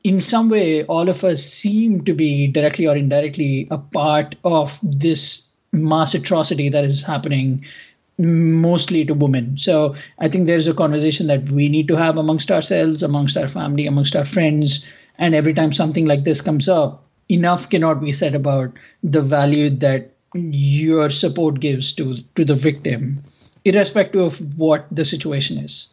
in 0.04 0.22
some 0.22 0.50
way 0.50 0.84
all 0.86 1.10
of 1.10 1.24
us 1.24 1.44
seem 1.44 2.02
to 2.04 2.14
be 2.14 2.48
directly 2.48 2.88
or 2.88 2.96
indirectly 2.96 3.68
a 3.72 3.78
part 3.78 4.36
of 4.44 4.80
this 4.84 5.52
mass 5.74 6.14
atrocity 6.14 6.70
that 6.70 6.86
is 6.86 7.04
happening 7.04 7.66
mostly 8.18 9.04
to 9.06 9.14
women. 9.14 9.58
So 9.58 9.96
I 10.20 10.28
think 10.28 10.46
there's 10.46 10.68
a 10.68 10.74
conversation 10.74 11.28
that 11.28 11.44
we 11.50 11.70
need 11.70 11.88
to 11.90 11.96
have 11.96 12.18
amongst 12.18 12.52
ourselves, 12.52 13.04
amongst 13.04 13.38
our 13.38 13.48
family, 13.48 13.88
amongst 13.88 14.16
our 14.16 14.26
friends. 14.26 14.88
And 15.18 15.36
every 15.36 15.54
time 15.54 15.74
something 15.74 16.06
like 16.06 16.24
this 16.24 16.42
comes 16.42 16.70
up, 16.70 17.04
enough 17.30 17.70
cannot 17.70 18.02
be 18.02 18.12
said 18.12 18.36
about 18.36 18.72
the 19.04 19.22
value 19.22 19.70
that 19.70 20.12
your 20.34 21.10
support 21.10 21.60
gives 21.60 21.94
to 21.94 22.18
to 22.36 22.44
the 22.44 22.56
victim, 22.56 23.24
irrespective 23.64 24.22
of 24.22 24.60
what 24.60 24.86
the 24.92 25.06
situation 25.06 25.58
is. 25.58 25.88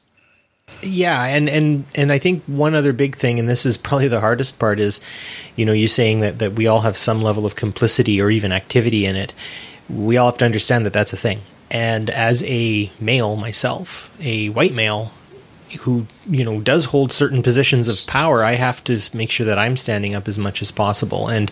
Yeah, 0.80 1.24
and 1.24 1.48
and 1.48 1.84
and 1.94 2.10
I 2.10 2.18
think 2.18 2.42
one 2.46 2.74
other 2.74 2.92
big 2.92 3.16
thing, 3.16 3.38
and 3.38 3.48
this 3.48 3.64
is 3.64 3.76
probably 3.76 4.08
the 4.08 4.20
hardest 4.20 4.58
part, 4.58 4.80
is, 4.80 5.00
you 5.54 5.64
know, 5.64 5.72
you 5.72 5.86
saying 5.86 6.20
that 6.20 6.40
that 6.40 6.54
we 6.54 6.66
all 6.66 6.80
have 6.80 6.96
some 6.96 7.22
level 7.22 7.46
of 7.46 7.54
complicity 7.54 8.20
or 8.20 8.30
even 8.30 8.52
activity 8.52 9.06
in 9.06 9.14
it. 9.14 9.32
We 9.88 10.16
all 10.16 10.26
have 10.26 10.38
to 10.38 10.44
understand 10.44 10.86
that 10.86 10.92
that's 10.92 11.12
a 11.12 11.16
thing 11.16 11.40
and 11.72 12.10
as 12.10 12.44
a 12.44 12.92
male 13.00 13.34
myself, 13.34 14.14
a 14.20 14.50
white 14.50 14.74
male 14.74 15.10
who, 15.80 16.06
you 16.28 16.44
know, 16.44 16.60
does 16.60 16.84
hold 16.84 17.12
certain 17.12 17.42
positions 17.42 17.88
of 17.88 18.06
power, 18.06 18.44
I 18.44 18.52
have 18.52 18.84
to 18.84 19.00
make 19.14 19.30
sure 19.30 19.46
that 19.46 19.58
I'm 19.58 19.78
standing 19.78 20.14
up 20.14 20.28
as 20.28 20.38
much 20.38 20.60
as 20.60 20.70
possible. 20.70 21.28
And, 21.28 21.50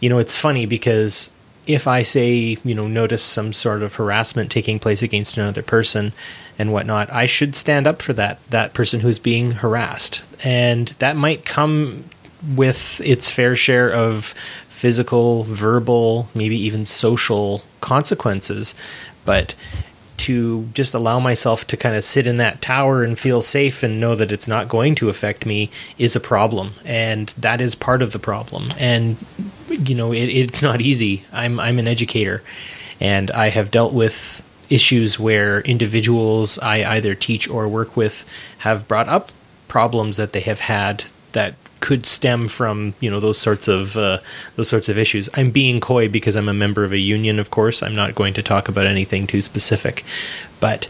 you 0.00 0.08
know, 0.08 0.18
it's 0.18 0.36
funny 0.36 0.66
because 0.66 1.30
if 1.68 1.86
I 1.86 2.02
say, 2.02 2.58
you 2.64 2.74
know, 2.74 2.88
notice 2.88 3.22
some 3.22 3.52
sort 3.52 3.84
of 3.84 3.94
harassment 3.94 4.50
taking 4.50 4.80
place 4.80 5.00
against 5.00 5.36
another 5.36 5.62
person 5.62 6.12
and 6.58 6.72
whatnot, 6.72 7.12
I 7.12 7.26
should 7.26 7.54
stand 7.54 7.86
up 7.86 8.02
for 8.02 8.12
that 8.14 8.40
that 8.50 8.74
person 8.74 8.98
who's 8.98 9.20
being 9.20 9.52
harassed. 9.52 10.24
And 10.42 10.88
that 10.98 11.16
might 11.16 11.46
come 11.46 12.06
with 12.56 13.00
its 13.04 13.30
fair 13.30 13.54
share 13.54 13.92
of 13.92 14.34
physical, 14.68 15.44
verbal, 15.44 16.28
maybe 16.34 16.56
even 16.56 16.84
social 16.84 17.62
consequences 17.80 18.74
but 19.24 19.54
to 20.18 20.68
just 20.72 20.94
allow 20.94 21.18
myself 21.18 21.66
to 21.66 21.76
kind 21.76 21.96
of 21.96 22.04
sit 22.04 22.28
in 22.28 22.36
that 22.36 22.62
tower 22.62 23.02
and 23.02 23.18
feel 23.18 23.42
safe 23.42 23.82
and 23.82 24.00
know 24.00 24.14
that 24.14 24.30
it's 24.30 24.46
not 24.46 24.68
going 24.68 24.94
to 24.94 25.08
affect 25.08 25.44
me 25.44 25.68
is 25.98 26.14
a 26.14 26.20
problem 26.20 26.74
and 26.84 27.28
that 27.30 27.60
is 27.60 27.74
part 27.74 28.02
of 28.02 28.12
the 28.12 28.20
problem. 28.20 28.72
And 28.78 29.16
you 29.68 29.94
know 29.94 30.12
it, 30.12 30.26
it's 30.26 30.62
not 30.62 30.80
easy. 30.80 31.24
I'm 31.32 31.58
i'm 31.58 31.78
an 31.78 31.88
educator 31.88 32.42
and 33.00 33.30
i 33.30 33.48
have 33.48 33.70
dealt 33.70 33.92
with 33.92 34.42
issues 34.70 35.18
where 35.18 35.60
individuals 35.62 36.58
i 36.60 36.84
either 36.94 37.14
teach 37.14 37.48
or 37.48 37.68
work 37.68 37.96
with 37.96 38.26
have 38.58 38.86
brought 38.88 39.08
up 39.08 39.32
problems 39.68 40.16
that 40.16 40.32
they 40.32 40.40
have 40.40 40.60
had 40.60 41.04
that 41.32 41.54
could 41.82 42.06
stem 42.06 42.46
from 42.48 42.94
you 43.00 43.10
know 43.10 43.20
those 43.20 43.36
sorts 43.36 43.68
of 43.68 43.96
uh, 43.96 44.18
those 44.56 44.68
sorts 44.68 44.88
of 44.88 44.96
issues. 44.96 45.28
I'm 45.34 45.50
being 45.50 45.80
coy 45.80 46.08
because 46.08 46.36
I'm 46.36 46.48
a 46.48 46.54
member 46.54 46.84
of 46.84 46.92
a 46.92 46.98
union. 46.98 47.38
Of 47.38 47.50
course, 47.50 47.82
I'm 47.82 47.94
not 47.94 48.14
going 48.14 48.32
to 48.34 48.42
talk 48.42 48.68
about 48.68 48.86
anything 48.86 49.26
too 49.26 49.42
specific, 49.42 50.04
but 50.60 50.88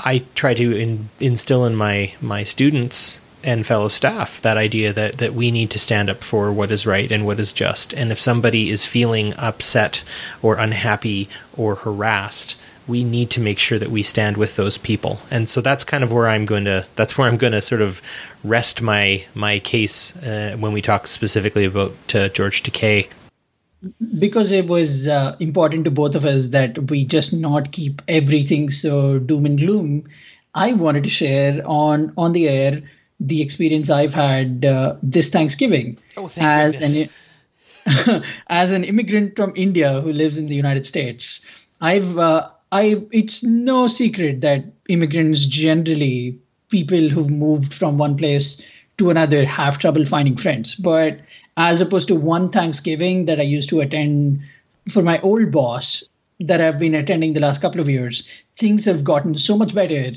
I 0.00 0.24
try 0.34 0.54
to 0.54 0.76
in, 0.76 1.10
instill 1.20 1.64
in 1.64 1.76
my 1.76 2.14
my 2.20 2.42
students 2.42 3.20
and 3.44 3.66
fellow 3.66 3.88
staff 3.88 4.40
that 4.40 4.56
idea 4.56 4.92
that 4.92 5.18
that 5.18 5.34
we 5.34 5.50
need 5.50 5.70
to 5.70 5.78
stand 5.78 6.08
up 6.08 6.24
for 6.24 6.50
what 6.50 6.70
is 6.70 6.86
right 6.86 7.12
and 7.12 7.26
what 7.26 7.38
is 7.38 7.52
just. 7.52 7.92
And 7.92 8.10
if 8.10 8.18
somebody 8.18 8.70
is 8.70 8.86
feeling 8.86 9.34
upset 9.36 10.02
or 10.40 10.56
unhappy 10.56 11.28
or 11.56 11.74
harassed, 11.76 12.58
we 12.92 13.02
need 13.02 13.30
to 13.30 13.40
make 13.40 13.58
sure 13.58 13.78
that 13.78 13.90
we 13.90 14.02
stand 14.02 14.36
with 14.36 14.56
those 14.56 14.76
people. 14.76 15.18
And 15.30 15.48
so 15.48 15.62
that's 15.62 15.82
kind 15.82 16.04
of 16.04 16.12
where 16.12 16.28
I'm 16.28 16.44
going 16.44 16.66
to 16.66 16.86
that's 16.94 17.16
where 17.16 17.26
I'm 17.26 17.38
going 17.38 17.54
to 17.54 17.62
sort 17.62 17.80
of 17.80 18.02
rest 18.44 18.82
my 18.82 19.24
my 19.34 19.60
case 19.60 20.14
uh, 20.18 20.56
when 20.60 20.72
we 20.74 20.82
talk 20.82 21.06
specifically 21.06 21.64
about 21.64 22.14
uh, 22.14 22.28
George 22.28 22.62
Takei. 22.62 23.08
Because 24.18 24.52
it 24.52 24.66
was 24.68 25.08
uh, 25.08 25.34
important 25.40 25.86
to 25.86 25.90
both 25.90 26.14
of 26.14 26.26
us 26.26 26.48
that 26.48 26.90
we 26.90 27.04
just 27.06 27.32
not 27.32 27.72
keep 27.72 28.02
everything 28.08 28.68
so 28.68 29.18
doom 29.18 29.46
and 29.46 29.58
gloom. 29.58 30.04
I 30.54 30.74
wanted 30.74 31.04
to 31.04 31.10
share 31.10 31.62
on 31.64 32.12
on 32.18 32.32
the 32.32 32.46
air 32.46 32.82
the 33.18 33.40
experience 33.40 33.88
I've 33.88 34.12
had 34.12 34.66
uh, 34.66 34.96
this 35.02 35.30
Thanksgiving 35.30 35.96
oh, 36.18 36.30
as 36.36 36.78
goodness. 36.78 37.08
an 38.06 38.24
as 38.48 38.72
an 38.72 38.84
immigrant 38.84 39.36
from 39.36 39.52
India 39.56 40.00
who 40.02 40.12
lives 40.12 40.36
in 40.36 40.48
the 40.48 40.60
United 40.64 40.84
States. 40.84 41.26
I've 41.80 42.16
uh, 42.16 42.48
I 42.72 43.02
it's 43.12 43.44
no 43.44 43.86
secret 43.86 44.40
that 44.40 44.64
immigrants 44.88 45.46
generally 45.46 46.38
people 46.70 47.08
who've 47.10 47.30
moved 47.30 47.72
from 47.74 47.98
one 47.98 48.16
place 48.16 48.66
to 48.96 49.10
another 49.10 49.44
have 49.44 49.78
trouble 49.78 50.06
finding 50.06 50.36
friends. 50.36 50.74
But 50.74 51.20
as 51.56 51.80
opposed 51.80 52.08
to 52.08 52.14
one 52.14 52.50
Thanksgiving 52.50 53.26
that 53.26 53.38
I 53.38 53.42
used 53.42 53.68
to 53.68 53.80
attend 53.80 54.40
for 54.88 55.02
my 55.02 55.20
old 55.20 55.52
boss 55.52 56.02
that 56.40 56.60
I've 56.60 56.78
been 56.78 56.94
attending 56.94 57.34
the 57.34 57.40
last 57.40 57.60
couple 57.60 57.80
of 57.80 57.88
years, 57.88 58.26
things 58.56 58.86
have 58.86 59.04
gotten 59.04 59.36
so 59.36 59.56
much 59.56 59.74
better 59.74 60.10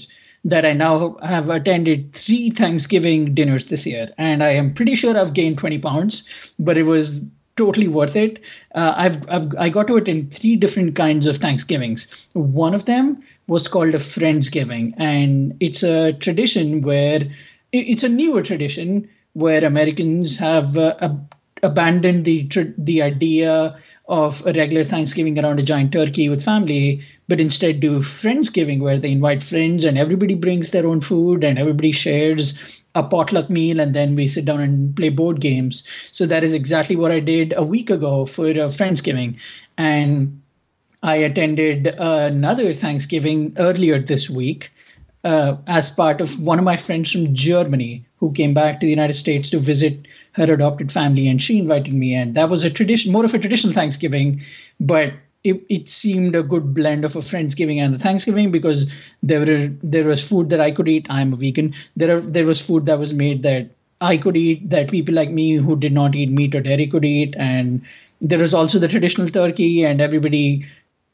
that 0.46 0.66
I 0.66 0.74
now 0.74 1.18
have 1.24 1.50
attended 1.50 2.14
three 2.14 2.52
Thanksgiving 2.52 3.34
dinners 3.34 3.66
this 3.66 3.86
year. 3.86 4.12
And 4.18 4.44
I 4.44 4.50
am 4.50 4.74
pretty 4.74 4.96
sure 4.96 5.18
I've 5.18 5.34
gained 5.34 5.58
20 5.58 5.80
pounds, 5.80 6.54
but 6.58 6.78
it 6.78 6.84
was 6.84 7.26
totally 7.56 7.88
worth 7.88 8.16
it. 8.16 8.40
Uh, 8.74 8.94
I've, 8.96 9.30
I've 9.30 9.56
I 9.58 9.70
got 9.70 9.88
to 9.88 9.98
it 9.98 10.08
in 10.08 10.30
three 10.30 10.56
different 10.56 10.96
kinds 10.96 11.28
of 11.28 11.38
Thanksgivings. 11.38 12.28
One 12.34 12.74
of 12.74 12.86
them 12.86 13.24
was 13.48 13.68
called 13.68 13.96
a 13.96 14.00
Friendsgiving, 14.00 14.94
and 14.98 15.56
it's 15.60 15.84
a 15.84 16.14
tradition 16.14 16.82
where 16.82 17.22
it's 17.72 18.04
a 18.04 18.10
newer 18.10 18.42
tradition 18.42 19.10
where 19.34 19.64
Americans 19.64 20.38
have 20.38 20.78
uh, 20.78 20.96
ab- 21.02 21.36
abandoned 21.64 22.26
the 22.26 22.48
the 22.78 23.02
idea 23.02 23.78
of 24.08 24.46
a 24.46 24.54
regular 24.54 24.84
Thanksgiving 24.84 25.40
around 25.40 25.60
a 25.60 25.64
giant 25.64 25.92
turkey 25.92 26.30
with 26.30 26.44
family, 26.44 27.02
but 27.28 27.42
instead 27.42 27.80
do 27.80 28.00
Friendsgiving 28.00 28.80
where 28.80 29.00
they 29.00 29.12
invite 29.12 29.44
friends 29.44 29.84
and 29.84 29.98
everybody 29.98 30.36
brings 30.36 30.72
their 30.72 30.86
own 30.86 31.02
food 31.02 31.44
and 31.44 31.58
everybody 31.58 31.92
shares 31.92 32.82
a 32.94 33.04
potluck 33.04 33.50
meal 33.50 33.80
and 33.80 33.94
then 33.94 34.16
we 34.16 34.28
sit 34.28 34.46
down 34.46 34.62
and 34.62 34.96
play 34.96 35.10
board 35.10 35.42
games. 35.42 35.84
So 36.12 36.26
that 36.28 36.44
is 36.44 36.54
exactly 36.54 36.96
what 36.96 37.12
I 37.12 37.20
did 37.20 37.54
a 37.58 37.64
week 37.64 37.90
ago 37.90 38.26
for 38.26 38.46
uh, 38.46 38.70
Friendsgiving. 38.70 39.40
And 39.78 40.42
I 41.02 41.16
attended 41.16 41.88
another 41.98 42.74
Thanksgiving 42.74 43.54
earlier 43.58 44.00
this 44.00 44.30
week 44.30 44.72
uh, 45.24 45.58
as 45.68 45.90
part 45.90 46.22
of 46.22 46.40
one 46.40 46.60
of 46.60 46.66
my 46.66 46.78
friends 46.78 47.12
from 47.12 47.34
Germany 47.34 48.06
who 48.18 48.32
came 48.32 48.54
back 48.54 48.80
to 48.80 48.86
the 48.86 48.92
United 48.92 49.16
States 49.16 49.50
to 49.50 49.60
visit 49.60 50.08
her 50.36 50.52
adopted 50.52 50.92
family, 50.92 51.28
and 51.28 51.42
she 51.42 51.60
invited 51.60 51.94
me. 51.94 52.14
And 52.14 52.36
that 52.36 52.50
was 52.50 52.64
a 52.64 52.70
tradition, 52.70 53.12
more 53.12 53.26
of 53.26 53.34
a 53.34 53.40
traditional 53.40 53.74
Thanksgiving, 53.74 54.42
but 54.80 55.14
it, 55.44 55.64
it 55.70 55.88
seemed 55.88 56.36
a 56.36 56.44
good 56.44 56.74
blend 56.74 57.06
of 57.06 57.16
a 57.16 57.20
Friendsgiving 57.20 57.78
and 57.78 57.94
a 57.96 58.00
Thanksgiving 58.00 58.52
because 58.52 58.92
there 59.22 59.40
were 59.40 59.72
there 59.84 60.08
was 60.08 60.28
food 60.28 60.50
that 60.50 60.60
I 60.60 60.72
could 60.72 60.88
eat. 60.88 61.06
I'm 61.10 61.34
a 61.34 61.36
vegan. 61.36 61.74
There 61.96 62.16
are, 62.16 62.20
there 62.20 62.46
was 62.46 62.66
food 62.66 62.88
that 62.88 63.00
was 63.00 63.14
made 63.14 63.44
that 63.44 63.70
I 64.02 64.18
could 64.18 64.36
eat 64.36 64.70
that 64.72 64.92
people 64.92 65.16
like 65.16 65.30
me 65.30 65.54
who 65.54 65.78
did 65.78 65.94
not 65.94 66.16
eat 66.16 66.32
meat 66.32 66.56
or 66.56 66.62
dairy 66.62 66.88
could 66.88 67.06
eat, 67.06 67.36
and 67.38 67.82
there 68.22 68.40
was 68.40 68.54
also 68.54 68.80
the 68.80 68.88
traditional 68.88 69.30
turkey, 69.30 69.84
and 69.84 70.02
everybody 70.02 70.66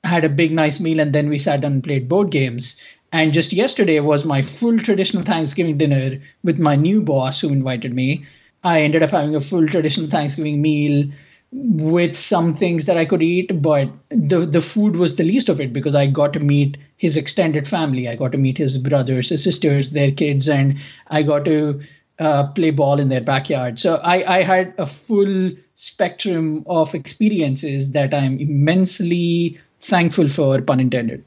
had 0.03 0.23
a 0.23 0.29
big 0.29 0.51
nice 0.51 0.79
meal, 0.79 0.99
and 0.99 1.13
then 1.13 1.29
we 1.29 1.37
sat 1.37 1.61
down 1.61 1.73
and 1.73 1.83
played 1.83 2.09
board 2.09 2.31
games. 2.31 2.81
And 3.11 3.33
just 3.33 3.51
yesterday 3.53 3.99
was 3.99 4.23
my 4.23 4.41
full 4.41 4.79
traditional 4.79 5.23
Thanksgiving 5.23 5.77
dinner 5.77 6.19
with 6.43 6.57
my 6.57 6.75
new 6.75 7.01
boss 7.01 7.41
who 7.41 7.49
invited 7.49 7.93
me. 7.93 8.25
I 8.63 8.81
ended 8.81 9.03
up 9.03 9.11
having 9.11 9.35
a 9.35 9.41
full 9.41 9.67
traditional 9.67 10.09
Thanksgiving 10.09 10.61
meal 10.61 11.09
with 11.51 12.15
some 12.15 12.53
things 12.53 12.85
that 12.85 12.97
I 12.97 13.05
could 13.05 13.21
eat, 13.21 13.61
but 13.61 13.89
the 14.09 14.45
the 14.45 14.61
food 14.61 14.95
was 14.95 15.15
the 15.15 15.23
least 15.23 15.49
of 15.49 15.59
it 15.59 15.73
because 15.73 15.95
I 15.95 16.07
got 16.07 16.33
to 16.33 16.39
meet 16.39 16.77
his 16.97 17.17
extended 17.17 17.67
family. 17.67 18.07
I 18.07 18.15
got 18.15 18.31
to 18.31 18.37
meet 18.37 18.57
his 18.57 18.77
brothers, 18.77 19.29
his 19.29 19.43
sisters, 19.43 19.91
their 19.91 20.11
kids, 20.11 20.47
and 20.47 20.77
I 21.07 21.23
got 21.23 21.43
to 21.45 21.81
uh, 22.19 22.47
play 22.47 22.71
ball 22.71 22.99
in 22.99 23.09
their 23.09 23.21
backyard. 23.21 23.79
So 23.79 23.99
I, 24.03 24.23
I 24.37 24.43
had 24.43 24.73
a 24.77 24.85
full 24.85 25.51
spectrum 25.73 26.63
of 26.67 26.93
experiences 26.93 27.91
that 27.91 28.13
I'm 28.13 28.39
immensely 28.39 29.57
thankful 29.79 30.27
for, 30.27 30.61
pun 30.61 30.79
intended. 30.79 31.25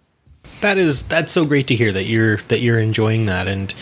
That 0.61 0.79
is 0.79 1.03
that's 1.03 1.33
so 1.33 1.45
great 1.45 1.67
to 1.67 1.75
hear 1.75 1.93
that 1.93 2.05
you're 2.05 2.37
that 2.49 2.61
you're 2.61 2.79
enjoying 2.79 3.27
that 3.27 3.49
and 3.49 3.75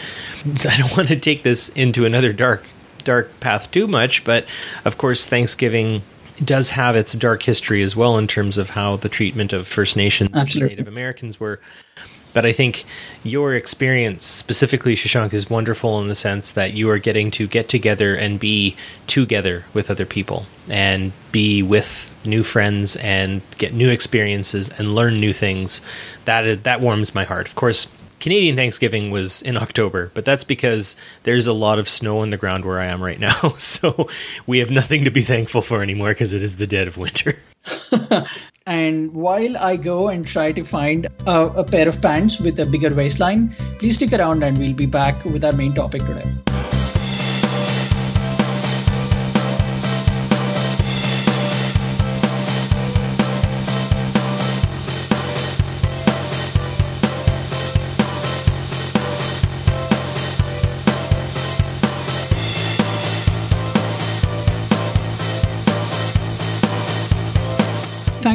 I 0.64 0.76
don't 0.78 0.96
want 0.96 1.08
to 1.08 1.16
take 1.16 1.42
this 1.42 1.68
into 1.70 2.04
another 2.04 2.32
dark 2.32 2.64
dark 3.04 3.40
path 3.40 3.70
too 3.70 3.86
much, 3.86 4.24
but 4.24 4.46
of 4.84 4.98
course 4.98 5.26
Thanksgiving 5.26 6.02
does 6.44 6.70
have 6.70 6.96
its 6.96 7.12
dark 7.12 7.42
history 7.42 7.82
as 7.82 7.94
well 7.94 8.18
in 8.18 8.26
terms 8.26 8.58
of 8.58 8.70
how 8.70 8.96
the 8.96 9.08
treatment 9.08 9.52
of 9.52 9.66
First 9.66 9.96
Nations 9.96 10.30
Absolutely. 10.34 10.76
Native 10.76 10.88
Americans 10.88 11.38
were. 11.38 11.60
But 12.34 12.46
I 12.46 12.52
think 12.52 12.84
your 13.24 13.54
experience, 13.54 14.24
specifically 14.24 14.94
Shashank, 14.94 15.34
is 15.34 15.50
wonderful 15.50 16.00
in 16.00 16.08
the 16.08 16.14
sense 16.14 16.52
that 16.52 16.72
you 16.72 16.88
are 16.88 16.98
getting 16.98 17.30
to 17.32 17.46
get 17.46 17.68
together 17.68 18.14
and 18.14 18.40
be 18.40 18.74
together 19.06 19.64
with 19.74 19.90
other 19.90 20.06
people 20.06 20.46
and 20.68 21.12
be 21.30 21.62
with 21.62 22.10
new 22.24 22.42
friends 22.42 22.96
and 22.96 23.42
get 23.58 23.74
new 23.74 23.90
experiences 23.90 24.70
and 24.70 24.94
learn 24.94 25.20
new 25.20 25.34
things. 25.34 25.82
That 26.24 26.46
is, 26.46 26.62
that 26.62 26.80
warms 26.80 27.14
my 27.14 27.24
heart. 27.24 27.46
Of 27.48 27.54
course, 27.54 27.86
Canadian 28.22 28.54
Thanksgiving 28.54 29.10
was 29.10 29.42
in 29.42 29.56
October, 29.56 30.12
but 30.14 30.24
that's 30.24 30.44
because 30.44 30.94
there's 31.24 31.48
a 31.48 31.52
lot 31.52 31.80
of 31.80 31.88
snow 31.88 32.20
on 32.20 32.30
the 32.30 32.36
ground 32.36 32.64
where 32.64 32.78
I 32.78 32.86
am 32.86 33.02
right 33.02 33.18
now. 33.18 33.56
So 33.58 34.08
we 34.46 34.58
have 34.58 34.70
nothing 34.70 35.04
to 35.04 35.10
be 35.10 35.22
thankful 35.22 35.60
for 35.60 35.82
anymore 35.82 36.10
because 36.10 36.32
it 36.32 36.42
is 36.42 36.56
the 36.56 36.66
dead 36.66 36.86
of 36.88 36.96
winter. 36.96 37.36
And 38.64 39.12
while 39.12 39.56
I 39.56 39.76
go 39.76 40.08
and 40.08 40.24
try 40.24 40.52
to 40.52 40.62
find 40.62 41.08
a, 41.26 41.46
a, 41.46 41.64
pair 41.64 41.88
of 41.88 42.00
pants 42.00 42.38
with 42.38 42.60
a 42.60 42.66
bigger 42.66 42.94
waistline, 42.94 43.52
please 43.80 43.96
stick 43.96 44.12
around 44.12 44.44
and 44.44 44.56
we'll 44.56 44.72
be 44.72 44.86
back 44.86 45.24
with 45.24 45.44
our 45.44 45.52
main 45.52 45.72
topic 45.74 46.02
today. 46.02 46.51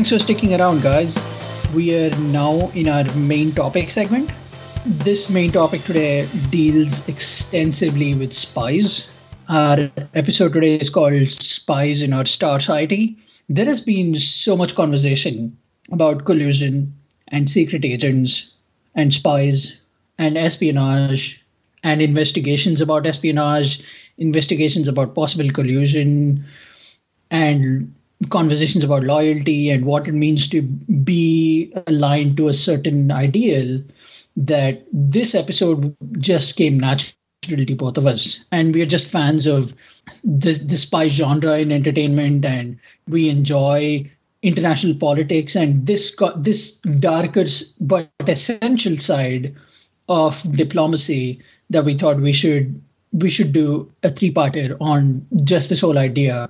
Thanks 0.07 0.23
for 0.23 0.31
sticking 0.33 0.55
around, 0.57 0.83
guys. 0.83 1.19
We 1.75 1.93
are 1.93 2.15
now 2.17 2.69
in 2.69 2.87
our 2.87 3.03
main 3.15 3.51
topic 3.51 3.89
segment. 3.89 4.31
This 4.85 5.29
main 5.29 5.51
topic 5.51 5.81
today 5.81 6.25
deals 6.49 7.09
extensively 7.09 8.15
with 8.15 8.31
spies. 8.31 9.11
Our 9.49 9.91
episode 10.13 10.53
today 10.53 10.75
is 10.75 10.89
called 10.89 11.27
Spies 11.27 12.01
in 12.01 12.13
Our 12.13 12.25
Star 12.25 12.61
Society. 12.61 13.17
There 13.49 13.65
has 13.65 13.81
been 13.81 14.15
so 14.15 14.55
much 14.55 14.75
conversation 14.75 15.57
about 15.91 16.23
collusion 16.23 16.93
and 17.27 17.49
secret 17.49 17.83
agents 17.83 18.55
and 18.95 19.13
spies 19.13 19.77
and 20.17 20.37
espionage 20.37 21.45
and 21.83 22.01
investigations 22.01 22.79
about 22.79 23.05
espionage, 23.05 23.83
investigations 24.17 24.87
about 24.87 25.15
possible 25.15 25.49
collusion, 25.49 26.45
and 27.29 27.93
conversations 28.29 28.83
about 28.83 29.03
loyalty 29.03 29.69
and 29.69 29.85
what 29.85 30.07
it 30.07 30.13
means 30.13 30.49
to 30.49 30.61
be 30.61 31.71
aligned 31.87 32.37
to 32.37 32.47
a 32.47 32.53
certain 32.53 33.11
ideal 33.11 33.81
that 34.35 34.85
this 34.91 35.35
episode 35.35 35.95
just 36.19 36.55
came 36.55 36.79
natural 36.79 37.15
to 37.65 37.75
both 37.75 37.97
of 37.97 38.05
us. 38.05 38.43
And 38.51 38.73
we 38.73 38.81
are 38.81 38.87
just 38.87 39.07
fans 39.07 39.47
of 39.47 39.73
this 40.23 40.59
the 40.59 40.77
spy 40.77 41.07
genre 41.07 41.57
in 41.57 41.71
entertainment 41.71 42.45
and 42.45 42.77
we 43.07 43.29
enjoy 43.29 44.09
international 44.41 44.95
politics 44.95 45.55
and 45.55 45.85
this 45.85 46.15
this 46.37 46.79
darker 46.99 47.45
but 47.81 48.09
essential 48.27 48.97
side 48.97 49.55
of 50.09 50.41
diplomacy 50.55 51.41
that 51.69 51.85
we 51.85 51.93
thought 51.93 52.17
we 52.17 52.33
should 52.33 52.81
we 53.13 53.29
should 53.29 53.53
do 53.53 53.91
a 54.03 54.09
three-parter 54.09 54.75
on 54.81 55.25
just 55.43 55.69
this 55.69 55.81
whole 55.81 55.97
idea. 55.97 56.49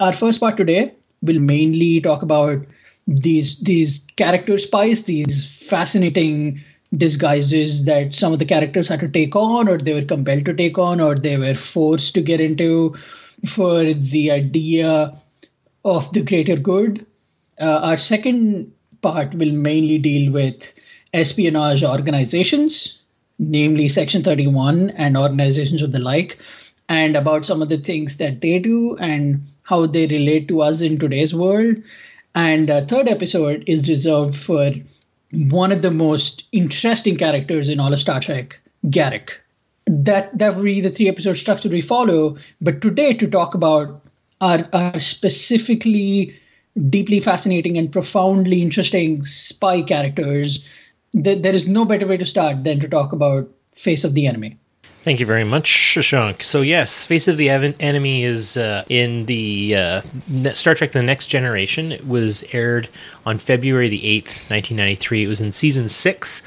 Our 0.00 0.12
first 0.12 0.40
part 0.40 0.56
today 0.56 0.94
will 1.22 1.40
mainly 1.40 2.00
talk 2.00 2.22
about 2.22 2.64
these 3.06 3.60
these 3.60 4.04
character 4.16 4.58
spies, 4.58 5.04
these 5.04 5.46
fascinating 5.68 6.60
disguises 6.96 7.84
that 7.84 8.14
some 8.14 8.32
of 8.32 8.38
the 8.38 8.44
characters 8.44 8.88
had 8.88 9.00
to 9.00 9.08
take 9.08 9.36
on, 9.36 9.68
or 9.68 9.78
they 9.78 9.94
were 9.94 10.06
compelled 10.06 10.44
to 10.46 10.54
take 10.54 10.78
on, 10.78 11.00
or 11.00 11.14
they 11.14 11.36
were 11.36 11.54
forced 11.54 12.14
to 12.14 12.22
get 12.22 12.40
into 12.40 12.94
for 13.44 13.84
the 13.84 14.30
idea 14.30 15.12
of 15.84 16.12
the 16.12 16.22
greater 16.22 16.56
good. 16.56 17.04
Uh, 17.60 17.80
our 17.82 17.96
second 17.96 18.72
part 19.00 19.34
will 19.34 19.52
mainly 19.52 19.98
deal 19.98 20.32
with 20.32 20.72
espionage 21.14 21.82
organizations, 21.82 23.02
namely 23.38 23.88
Section 23.88 24.22
31 24.22 24.90
and 24.90 25.16
organizations 25.16 25.82
of 25.82 25.92
the 25.92 25.98
like, 25.98 26.38
and 26.88 27.16
about 27.16 27.46
some 27.46 27.62
of 27.62 27.68
the 27.68 27.78
things 27.78 28.16
that 28.16 28.40
they 28.40 28.58
do 28.58 28.96
and 28.96 29.42
how 29.68 29.84
they 29.84 30.06
relate 30.06 30.48
to 30.48 30.62
us 30.62 30.80
in 30.80 30.98
today's 30.98 31.34
world. 31.34 31.76
And 32.34 32.70
our 32.70 32.80
third 32.80 33.06
episode 33.06 33.64
is 33.66 33.88
reserved 33.88 34.34
for 34.34 34.72
one 35.50 35.72
of 35.72 35.82
the 35.82 35.90
most 35.90 36.44
interesting 36.52 37.18
characters 37.18 37.68
in 37.68 37.78
all 37.78 37.92
of 37.92 38.00
Star 38.00 38.20
Trek, 38.20 38.58
Garak. 38.86 39.32
That 39.86 40.36
that 40.38 40.56
will 40.56 40.64
be 40.64 40.80
the 40.80 40.90
three 40.90 41.08
episode 41.08 41.34
structure 41.34 41.68
we 41.68 41.82
follow. 41.82 42.38
But 42.62 42.80
today, 42.80 43.12
to 43.14 43.28
talk 43.28 43.54
about 43.54 44.00
our, 44.40 44.66
our 44.72 44.98
specifically 45.00 46.34
deeply 46.88 47.20
fascinating 47.20 47.76
and 47.76 47.92
profoundly 47.92 48.62
interesting 48.62 49.22
spy 49.24 49.82
characters, 49.82 50.66
th- 51.12 51.42
there 51.42 51.54
is 51.54 51.68
no 51.68 51.84
better 51.84 52.06
way 52.06 52.16
to 52.16 52.26
start 52.26 52.64
than 52.64 52.80
to 52.80 52.88
talk 52.88 53.12
about 53.12 53.50
Face 53.72 54.04
of 54.04 54.14
the 54.14 54.26
Enemy. 54.26 54.56
Thank 55.04 55.20
you 55.20 55.26
very 55.26 55.44
much, 55.44 55.70
Shashank. 55.70 56.42
So 56.42 56.60
yes, 56.60 57.06
Face 57.06 57.28
of 57.28 57.38
the 57.38 57.48
Enemy 57.48 58.24
is 58.24 58.56
uh, 58.56 58.84
in 58.88 59.24
the 59.26 59.74
uh, 59.74 60.00
Star 60.52 60.74
Trek: 60.74 60.92
The 60.92 61.02
Next 61.02 61.28
Generation. 61.28 61.92
It 61.92 62.06
was 62.06 62.44
aired 62.52 62.88
on 63.24 63.38
February 63.38 63.88
the 63.88 64.04
eighth, 64.04 64.50
nineteen 64.50 64.76
ninety 64.76 64.96
three. 64.96 65.24
It 65.24 65.28
was 65.28 65.40
in 65.40 65.52
season 65.52 65.88
six, 65.88 66.42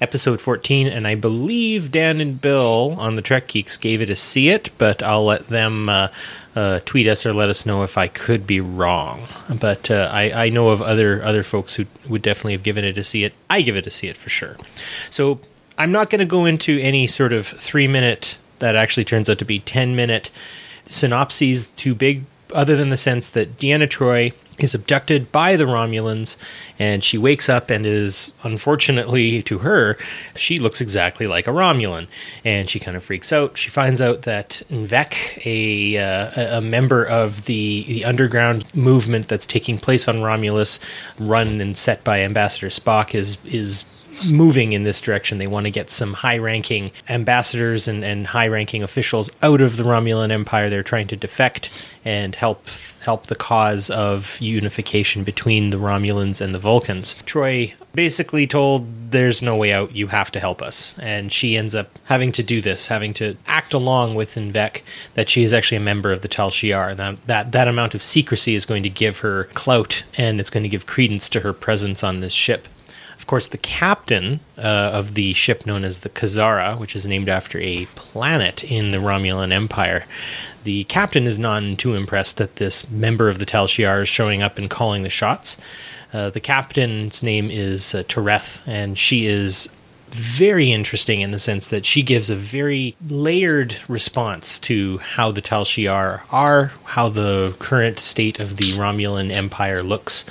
episode 0.00 0.40
fourteen, 0.40 0.86
and 0.86 1.06
I 1.06 1.14
believe 1.14 1.92
Dan 1.92 2.20
and 2.20 2.40
Bill 2.40 2.94
on 2.98 3.16
the 3.16 3.22
Trek 3.22 3.48
Geeks 3.48 3.76
gave 3.76 4.00
it 4.00 4.08
a 4.08 4.16
see 4.16 4.48
it, 4.48 4.70
but 4.78 5.02
I'll 5.02 5.24
let 5.26 5.48
them. 5.48 5.88
Uh, 5.88 6.08
uh, 6.54 6.80
tweet 6.86 7.06
us 7.06 7.26
or 7.26 7.34
let 7.34 7.50
us 7.50 7.66
know 7.66 7.82
if 7.82 7.98
I 7.98 8.08
could 8.08 8.46
be 8.46 8.60
wrong. 8.60 9.28
But 9.60 9.90
uh, 9.90 10.08
I, 10.10 10.46
I 10.46 10.48
know 10.48 10.70
of 10.70 10.80
other 10.80 11.22
other 11.22 11.42
folks 11.42 11.74
who 11.74 11.84
would 12.08 12.22
definitely 12.22 12.54
have 12.54 12.62
given 12.62 12.82
it 12.82 12.96
a 12.96 13.04
see 13.04 13.24
it. 13.24 13.34
I 13.50 13.60
give 13.60 13.76
it 13.76 13.86
a 13.86 13.90
see 13.90 14.06
it 14.06 14.16
for 14.16 14.30
sure. 14.30 14.56
So 15.10 15.38
I'm 15.78 15.92
not 15.92 16.10
going 16.10 16.20
to 16.20 16.26
go 16.26 16.44
into 16.44 16.78
any 16.80 17.06
sort 17.06 17.32
of 17.32 17.46
three 17.46 17.88
minute 17.88 18.36
that 18.58 18.76
actually 18.76 19.04
turns 19.04 19.28
out 19.28 19.38
to 19.38 19.44
be 19.44 19.58
10 19.60 19.94
minute 19.94 20.30
synopses 20.88 21.68
too 21.68 21.94
big, 21.94 22.24
other 22.54 22.76
than 22.76 22.90
the 22.90 22.96
sense 22.96 23.28
that 23.30 23.58
Deanna 23.58 23.88
Troi 23.88 24.32
is 24.58 24.74
abducted 24.74 25.30
by 25.32 25.56
the 25.56 25.64
Romulans, 25.64 26.36
and 26.78 27.04
she 27.04 27.18
wakes 27.18 27.48
up 27.48 27.68
and 27.68 27.84
is, 27.84 28.32
unfortunately 28.42 29.42
to 29.42 29.58
her, 29.58 29.98
she 30.34 30.58
looks 30.58 30.80
exactly 30.80 31.26
like 31.26 31.46
a 31.46 31.50
Romulan, 31.50 32.06
and 32.44 32.68
she 32.70 32.78
kind 32.78 32.96
of 32.96 33.04
freaks 33.04 33.32
out. 33.32 33.58
She 33.58 33.68
finds 33.68 34.00
out 34.00 34.22
that 34.22 34.62
Vec, 34.70 35.42
a 35.44 35.98
uh, 35.98 36.58
a 36.58 36.60
member 36.60 37.04
of 37.04 37.44
the 37.44 37.84
the 37.84 38.04
underground 38.04 38.74
movement 38.74 39.28
that's 39.28 39.46
taking 39.46 39.78
place 39.78 40.08
on 40.08 40.22
Romulus, 40.22 40.80
run 41.18 41.60
and 41.60 41.76
set 41.76 42.02
by 42.02 42.20
Ambassador 42.20 42.68
Spock, 42.68 43.14
is 43.14 43.36
is 43.44 43.95
moving 44.30 44.72
in 44.72 44.84
this 44.84 45.00
direction. 45.00 45.38
They 45.38 45.46
want 45.46 45.64
to 45.64 45.70
get 45.70 45.90
some 45.90 46.12
high 46.12 46.38
ranking 46.38 46.90
ambassadors 47.08 47.88
and, 47.88 48.04
and 48.04 48.26
high 48.26 48.48
ranking 48.48 48.82
officials 48.82 49.30
out 49.42 49.60
of 49.60 49.76
the 49.76 49.84
Romulan 49.84 50.30
Empire. 50.30 50.70
They're 50.70 50.82
trying 50.82 51.08
to 51.08 51.16
defect 51.16 51.94
and 52.04 52.34
help 52.34 52.68
help 53.06 53.28
the 53.28 53.36
cause 53.36 53.88
of 53.88 54.36
unification 54.40 55.22
between 55.22 55.70
the 55.70 55.76
Romulans 55.76 56.40
and 56.40 56.52
the 56.52 56.58
Vulcans. 56.58 57.14
Troi 57.24 57.72
basically 57.94 58.48
told 58.48 59.12
there's 59.12 59.40
no 59.40 59.54
way 59.54 59.72
out, 59.72 59.94
you 59.94 60.08
have 60.08 60.32
to 60.32 60.40
help 60.40 60.60
us. 60.60 60.98
And 60.98 61.32
she 61.32 61.56
ends 61.56 61.74
up 61.74 61.88
having 62.04 62.32
to 62.32 62.42
do 62.42 62.60
this, 62.60 62.88
having 62.88 63.14
to 63.14 63.36
act 63.46 63.72
along 63.72 64.16
with 64.16 64.34
N'Vek 64.34 64.82
that 65.14 65.28
she 65.28 65.44
is 65.44 65.52
actually 65.52 65.78
a 65.78 65.80
member 65.80 66.10
of 66.10 66.22
the 66.22 66.28
Tal 66.28 66.50
Shiar. 66.50 66.96
That, 66.96 67.24
that 67.26 67.52
that 67.52 67.68
amount 67.68 67.94
of 67.94 68.02
secrecy 68.02 68.56
is 68.56 68.64
going 68.64 68.82
to 68.82 68.90
give 68.90 69.18
her 69.18 69.44
clout 69.54 70.02
and 70.18 70.40
it's 70.40 70.50
going 70.50 70.64
to 70.64 70.68
give 70.68 70.86
credence 70.86 71.28
to 71.28 71.40
her 71.40 71.52
presence 71.52 72.02
on 72.02 72.20
this 72.20 72.32
ship. 72.32 72.66
Of 73.26 73.30
course, 73.30 73.48
the 73.48 73.58
captain 73.58 74.38
uh, 74.56 74.60
of 74.94 75.14
the 75.14 75.32
ship 75.32 75.66
known 75.66 75.82
as 75.82 75.98
the 75.98 76.08
Khazara, 76.08 76.78
which 76.78 76.94
is 76.94 77.06
named 77.06 77.28
after 77.28 77.58
a 77.58 77.86
planet 77.96 78.62
in 78.62 78.92
the 78.92 78.98
Romulan 78.98 79.50
Empire, 79.50 80.04
the 80.62 80.84
captain 80.84 81.26
is 81.26 81.36
none 81.36 81.76
too 81.76 81.96
impressed 81.96 82.36
that 82.36 82.54
this 82.54 82.88
member 82.88 83.28
of 83.28 83.40
the 83.40 83.44
Tal 83.44 83.66
Shiar 83.66 84.02
is 84.02 84.08
showing 84.08 84.42
up 84.42 84.58
and 84.58 84.70
calling 84.70 85.02
the 85.02 85.10
shots. 85.10 85.56
Uh, 86.12 86.30
the 86.30 86.38
captain's 86.38 87.20
name 87.20 87.50
is 87.50 87.96
uh, 87.96 88.04
Toreth, 88.04 88.60
and 88.64 88.96
she 88.96 89.26
is 89.26 89.68
very 90.10 90.70
interesting 90.70 91.20
in 91.20 91.32
the 91.32 91.40
sense 91.40 91.66
that 91.66 91.84
she 91.84 92.04
gives 92.04 92.30
a 92.30 92.36
very 92.36 92.94
layered 93.08 93.76
response 93.88 94.56
to 94.60 94.98
how 94.98 95.32
the 95.32 95.40
Tal 95.40 95.64
Shiar 95.64 96.20
are, 96.30 96.70
how 96.84 97.08
the 97.08 97.56
current 97.58 97.98
state 97.98 98.38
of 98.38 98.56
the 98.56 98.70
Romulan 98.74 99.32
Empire 99.32 99.82
looks. 99.82 100.24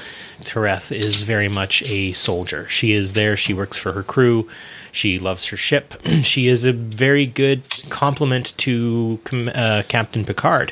Toreth 0.45 0.95
is 0.95 1.23
very 1.23 1.47
much 1.47 1.83
a 1.89 2.13
soldier. 2.13 2.67
She 2.69 2.93
is 2.93 3.13
there, 3.13 3.35
she 3.35 3.53
works 3.53 3.77
for 3.77 3.91
her 3.91 4.03
crew, 4.03 4.49
she 4.91 5.19
loves 5.19 5.45
her 5.45 5.57
ship. 5.57 5.95
she 6.23 6.47
is 6.47 6.63
a 6.63 6.71
very 6.71 7.25
good 7.25 7.63
complement 7.89 8.57
to 8.59 9.19
uh, 9.53 9.83
Captain 9.87 10.23
Picard. 10.23 10.71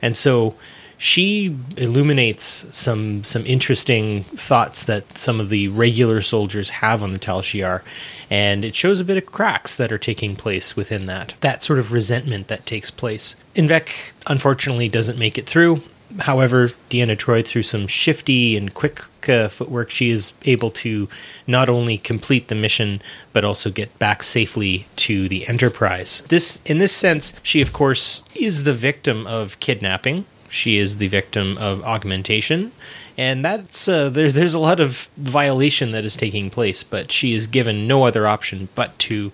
And 0.00 0.16
so 0.16 0.54
she 0.96 1.54
illuminates 1.76 2.44
some 2.74 3.24
some 3.24 3.44
interesting 3.44 4.24
thoughts 4.24 4.84
that 4.84 5.18
some 5.18 5.40
of 5.40 5.50
the 5.50 5.68
regular 5.68 6.22
soldiers 6.22 6.70
have 6.70 7.02
on 7.02 7.12
the 7.12 7.18
Tal 7.18 7.42
Shiar, 7.42 7.82
and 8.30 8.64
it 8.64 8.74
shows 8.74 9.00
a 9.00 9.04
bit 9.04 9.18
of 9.18 9.26
cracks 9.26 9.76
that 9.76 9.92
are 9.92 9.98
taking 9.98 10.36
place 10.36 10.76
within 10.76 11.06
that. 11.06 11.34
That 11.40 11.62
sort 11.62 11.78
of 11.78 11.92
resentment 11.92 12.48
that 12.48 12.64
takes 12.64 12.90
place. 12.90 13.36
Vec 13.54 14.14
unfortunately 14.26 14.88
doesn't 14.88 15.18
make 15.18 15.36
it 15.36 15.46
through. 15.46 15.82
However, 16.20 16.68
Deanna 16.90 17.16
Troi, 17.18 17.44
through 17.44 17.64
some 17.64 17.86
shifty 17.86 18.56
and 18.56 18.72
quick 18.72 19.02
uh, 19.28 19.48
footwork, 19.48 19.90
she 19.90 20.10
is 20.10 20.32
able 20.44 20.70
to 20.70 21.08
not 21.46 21.68
only 21.68 21.98
complete 21.98 22.48
the 22.48 22.54
mission 22.54 23.02
but 23.32 23.44
also 23.44 23.70
get 23.70 23.98
back 23.98 24.22
safely 24.22 24.86
to 24.96 25.28
the 25.28 25.46
Enterprise. 25.46 26.22
This, 26.28 26.60
in 26.64 26.78
this 26.78 26.92
sense, 26.92 27.32
she 27.42 27.60
of 27.60 27.72
course 27.72 28.24
is 28.34 28.64
the 28.64 28.72
victim 28.72 29.26
of 29.26 29.58
kidnapping. 29.60 30.26
She 30.48 30.78
is 30.78 30.98
the 30.98 31.08
victim 31.08 31.58
of 31.58 31.82
augmentation, 31.82 32.72
and 33.18 33.44
that's 33.44 33.88
uh, 33.88 34.08
there's 34.08 34.34
there's 34.34 34.54
a 34.54 34.58
lot 34.58 34.78
of 34.78 35.08
violation 35.16 35.90
that 35.92 36.04
is 36.04 36.14
taking 36.14 36.48
place. 36.48 36.82
But 36.84 37.10
she 37.10 37.34
is 37.34 37.46
given 37.46 37.86
no 37.88 38.04
other 38.04 38.26
option 38.26 38.68
but 38.74 38.96
to 39.00 39.32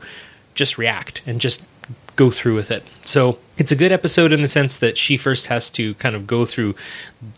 just 0.54 0.78
react 0.78 1.20
and 1.26 1.40
just 1.40 1.62
go 2.16 2.30
through 2.30 2.54
with 2.54 2.70
it. 2.70 2.84
So 3.04 3.38
it's 3.56 3.72
a 3.72 3.76
good 3.76 3.92
episode 3.92 4.32
in 4.32 4.42
the 4.42 4.48
sense 4.48 4.76
that 4.78 4.98
she 4.98 5.16
first 5.16 5.46
has 5.46 5.70
to 5.70 5.94
kind 5.94 6.14
of 6.14 6.26
go 6.26 6.44
through 6.44 6.74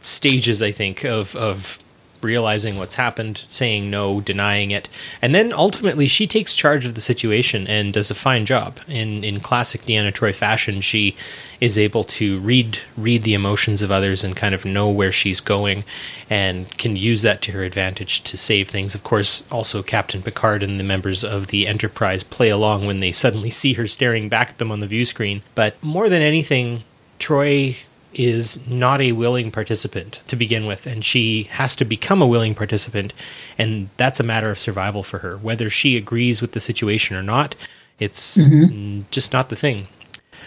stages, 0.01 0.63
I 0.63 0.73
think, 0.73 1.05
of 1.05 1.35
of 1.37 1.82
realizing 2.23 2.77
what's 2.77 2.95
happened, 2.95 3.45
saying 3.49 3.91
no, 3.91 4.21
denying 4.21 4.71
it, 4.71 4.89
and 5.21 5.35
then 5.35 5.53
ultimately 5.53 6.07
she 6.07 6.27
takes 6.27 6.55
charge 6.55 6.87
of 6.87 6.95
the 6.95 7.01
situation 7.01 7.67
and 7.67 7.93
does 7.93 8.11
a 8.11 8.15
fine 8.15 8.47
job. 8.47 8.79
In 8.89 9.25
in 9.25 9.41
classic 9.41 9.83
Deanna 9.83 10.13
Troi 10.13 10.33
fashion, 10.35 10.81
she 10.81 11.17
is 11.61 11.79
able 11.79 12.05
to 12.05 12.39
read 12.41 12.79
read 12.97 13.23
the 13.23 13.35
emotions 13.35 13.83
of 13.83 13.91
others 13.91 14.25
and 14.25 14.37
kind 14.37 14.55
of 14.55 14.65
know 14.65 14.89
where 14.89 15.13
she's 15.13 15.41
going, 15.41 15.85
and 16.29 16.77
can 16.79 16.97
use 16.97 17.23
that 17.23 17.43
to 17.43 17.53
her 17.53 17.65
advantage 17.65 18.23
to 18.23 18.37
save 18.37 18.69
things. 18.69 18.95
Of 18.95 19.03
course, 19.03 19.45
also 19.51 19.83
Captain 19.83 20.23
Picard 20.23 20.63
and 20.63 20.79
the 20.79 20.85
members 20.85 21.23
of 21.23 21.49
the 21.49 21.67
Enterprise 21.67 22.23
play 22.23 22.49
along 22.49 22.87
when 22.87 23.01
they 23.01 23.13
suddenly 23.13 23.51
see 23.51 23.75
her 23.75 23.87
staring 23.87 24.29
back 24.29 24.51
at 24.51 24.59
them 24.59 24.73
on 24.73 24.81
the 24.81 24.87
view 24.87 25.05
screen. 25.05 25.43
But 25.55 25.83
more 25.83 26.09
than 26.09 26.23
anything, 26.23 26.85
Troi 27.19 27.77
is 28.15 28.67
not 28.67 29.01
a 29.01 29.13
willing 29.13 29.51
participant 29.51 30.21
to 30.29 30.37
begin 30.37 30.67
with, 30.67 30.87
and 30.87 31.05
she 31.05 31.45
has 31.45 31.77
to 31.77 31.85
become 31.85 32.23
a 32.23 32.27
willing 32.27 32.55
participant, 32.55 33.13
and 33.59 33.89
that's 33.97 34.21
a 34.21 34.25
matter 34.25 34.51
of 34.51 34.59
survival 34.59 35.03
for 35.03 35.19
her. 35.19 35.37
Whether 35.37 35.71
she 35.71 35.97
agrees 35.97 36.41
with 36.41 36.53
the 36.53 36.61
situation 36.61 37.17
or 37.17 37.23
not, 37.23 37.55
it's 37.99 38.37
mm-hmm. 38.37 39.03
just 39.11 39.33
not 39.33 39.49
the 39.49 39.57
thing. 39.57 39.89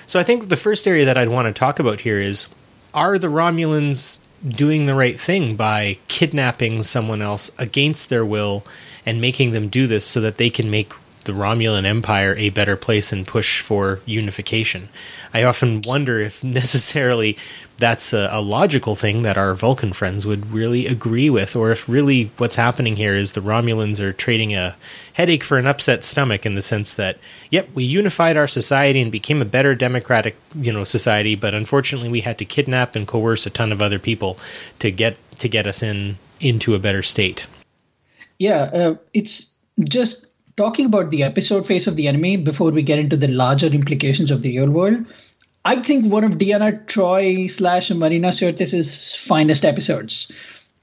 So 0.08 0.20
I 0.20 0.24
think 0.24 0.50
the 0.50 0.58
first 0.58 0.88
area 0.88 1.06
that 1.06 1.18
I'd 1.18 1.30
want 1.30 1.48
to 1.48 1.58
talk 1.58 1.80
about 1.80 2.02
here 2.02 2.20
is 2.20 2.48
are 2.94 3.18
the 3.18 3.28
Romulans 3.28 4.20
doing 4.48 4.86
the 4.86 4.96
right 4.96 5.20
thing 5.20 5.56
by 5.56 5.98
kidnapping 6.08 6.84
someone 6.84 7.22
else 7.22 7.52
against 7.58 8.10
their 8.10 8.26
will 8.26 8.66
and 9.06 9.22
making 9.22 9.52
them 9.52 9.70
do 9.70 9.88
this 9.88 10.06
so 10.06 10.22
that 10.22 10.38
they 10.38 10.50
can 10.50 10.70
make 10.70 10.94
the 11.26 11.34
Romulan 11.34 11.86
Empire 11.86 12.36
a 12.38 12.50
better 12.50 12.76
place 12.76 13.12
and 13.12 13.28
push 13.28 13.60
for 13.60 14.00
unification. 14.06 14.90
I 15.34 15.44
often 15.44 15.82
wonder 15.86 16.20
if 16.20 16.44
necessarily 16.44 17.38
that's 17.78 18.14
a, 18.14 18.30
a, 18.32 18.42
logical 18.42 18.96
thing 18.96 19.24
that 19.24 19.38
our 19.38 19.54
Vulcan 19.54 19.92
friends 19.92 20.26
would 20.26 20.52
really 20.52 20.88
agree 20.88 21.30
with, 21.30 21.56
or 21.56 21.72
if 21.72 21.90
really 21.90 22.32
what's 22.38 22.56
happening 22.56 22.96
here 22.96 23.16
is 23.16 23.34
the 23.34 23.42
Romulans 23.42 24.00
are 24.00 24.14
trading 24.14 24.56
a 24.56 24.76
headache 25.14 25.44
for 25.44 25.58
an 25.58 25.68
upset 25.68 26.06
stomach 26.06 26.46
in 26.46 26.56
the 26.56 26.62
sense 26.62 26.94
that, 26.94 27.18
yep, 27.50 27.68
we 27.74 27.84
unified 27.84 28.38
our 28.38 28.48
society 28.48 29.02
and 29.02 29.12
became 29.12 29.42
a 29.42 29.46
better 29.46 29.76
democratic, 29.76 30.38
you 30.56 30.72
know, 30.72 30.86
society, 30.86 31.36
but 31.36 31.54
unfortunately 31.54 32.08
we 32.08 32.22
had 32.22 32.38
to 32.38 32.46
kidnap 32.46 32.96
and 32.96 33.08
coerce 33.08 33.46
a 33.46 33.50
ton 33.50 33.74
of 33.74 33.82
other 33.82 34.00
people 34.00 34.38
to 34.80 34.90
get 34.90 35.18
to 35.40 35.50
get 35.50 35.68
us 35.68 35.84
in 35.84 36.18
into 36.40 36.76
a 36.76 36.80
better 36.80 37.04
state. 37.04 37.46
Yeah, 38.40 38.70
uh, 38.74 38.96
it's 39.14 39.54
just 39.90 40.25
talking 40.58 40.86
about 40.86 41.12
the 41.12 41.24
episode 41.24 41.66
Face 41.66 41.88
of 41.88 41.96
the 41.96 42.08
Enemy 42.08 42.38
before 42.38 42.72
we 42.72 42.82
get 42.82 43.00
into 43.00 43.18
the 43.18 43.28
larger 43.28 43.68
implications 43.68 44.32
of 44.32 44.42
the 44.42 44.58
real 44.58 44.70
world, 44.70 45.06
I 45.66 45.78
think 45.78 46.12
one 46.12 46.24
of 46.24 46.34
Deanna 46.34 46.86
Troi 46.86 47.50
slash 47.50 47.92
Marina 47.92 48.30
Sirtis's 48.30 49.16
finest 49.16 49.66
episodes. 49.66 50.32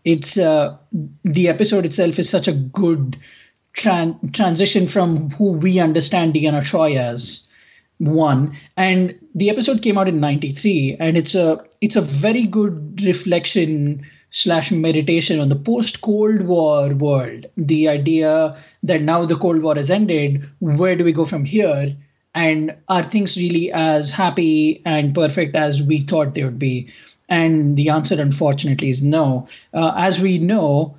It's 0.05 0.37
uh, 0.37 0.77
the 1.23 1.49
episode 1.49 1.87
itself 1.87 2.19
is 2.19 2.29
such 2.29 2.49
a 2.49 2.53
good 2.53 3.17
tran- 3.75 4.33
transition 4.35 4.87
from 4.87 5.31
who 5.31 5.53
we 5.53 5.79
understand 5.79 6.35
Deanna 6.35 6.63
Troi 6.63 6.97
as 6.97 7.47
one 7.99 8.57
and 8.77 9.17
the 9.35 9.49
episode 9.49 9.81
came 9.81 9.97
out 9.97 10.09
in 10.09 10.19
93 10.19 10.97
and 10.99 11.17
it's 11.17 11.37
a 11.37 11.65
it's 11.81 11.95
a 11.95 12.01
very 12.01 12.45
good 12.45 13.01
reflection 13.05 14.05
slash 14.33 14.73
meditation 14.73 15.41
on 15.41 15.51
the 15.51 15.57
post 15.57 16.01
Cold 16.01 16.41
War 16.43 16.89
world. 16.95 17.47
The 17.57 17.89
idea 17.89 18.57
that 18.83 19.03
now 19.03 19.27
the 19.27 19.37
Cold 19.37 19.63
War 19.63 19.75
has 19.75 19.91
ended, 19.91 20.43
where 20.59 20.97
do 20.97 21.05
we 21.05 21.13
go 21.13 21.27
from 21.27 21.45
here? 21.45 21.95
And 22.35 22.75
are 22.89 23.03
things 23.03 23.37
really 23.37 23.71
as 23.73 24.11
happy 24.11 24.81
and 24.87 25.15
perfect 25.15 25.55
as 25.55 25.83
we 25.83 25.99
thought 25.99 26.35
they 26.35 26.45
would 26.45 26.59
be? 26.59 26.89
And 27.29 27.77
the 27.77 27.91
answer, 27.91 28.21
unfortunately, 28.21 28.89
is 28.89 29.03
no. 29.03 29.47
Uh, 29.75 29.93
as 29.97 30.19
we 30.19 30.39
know, 30.39 30.97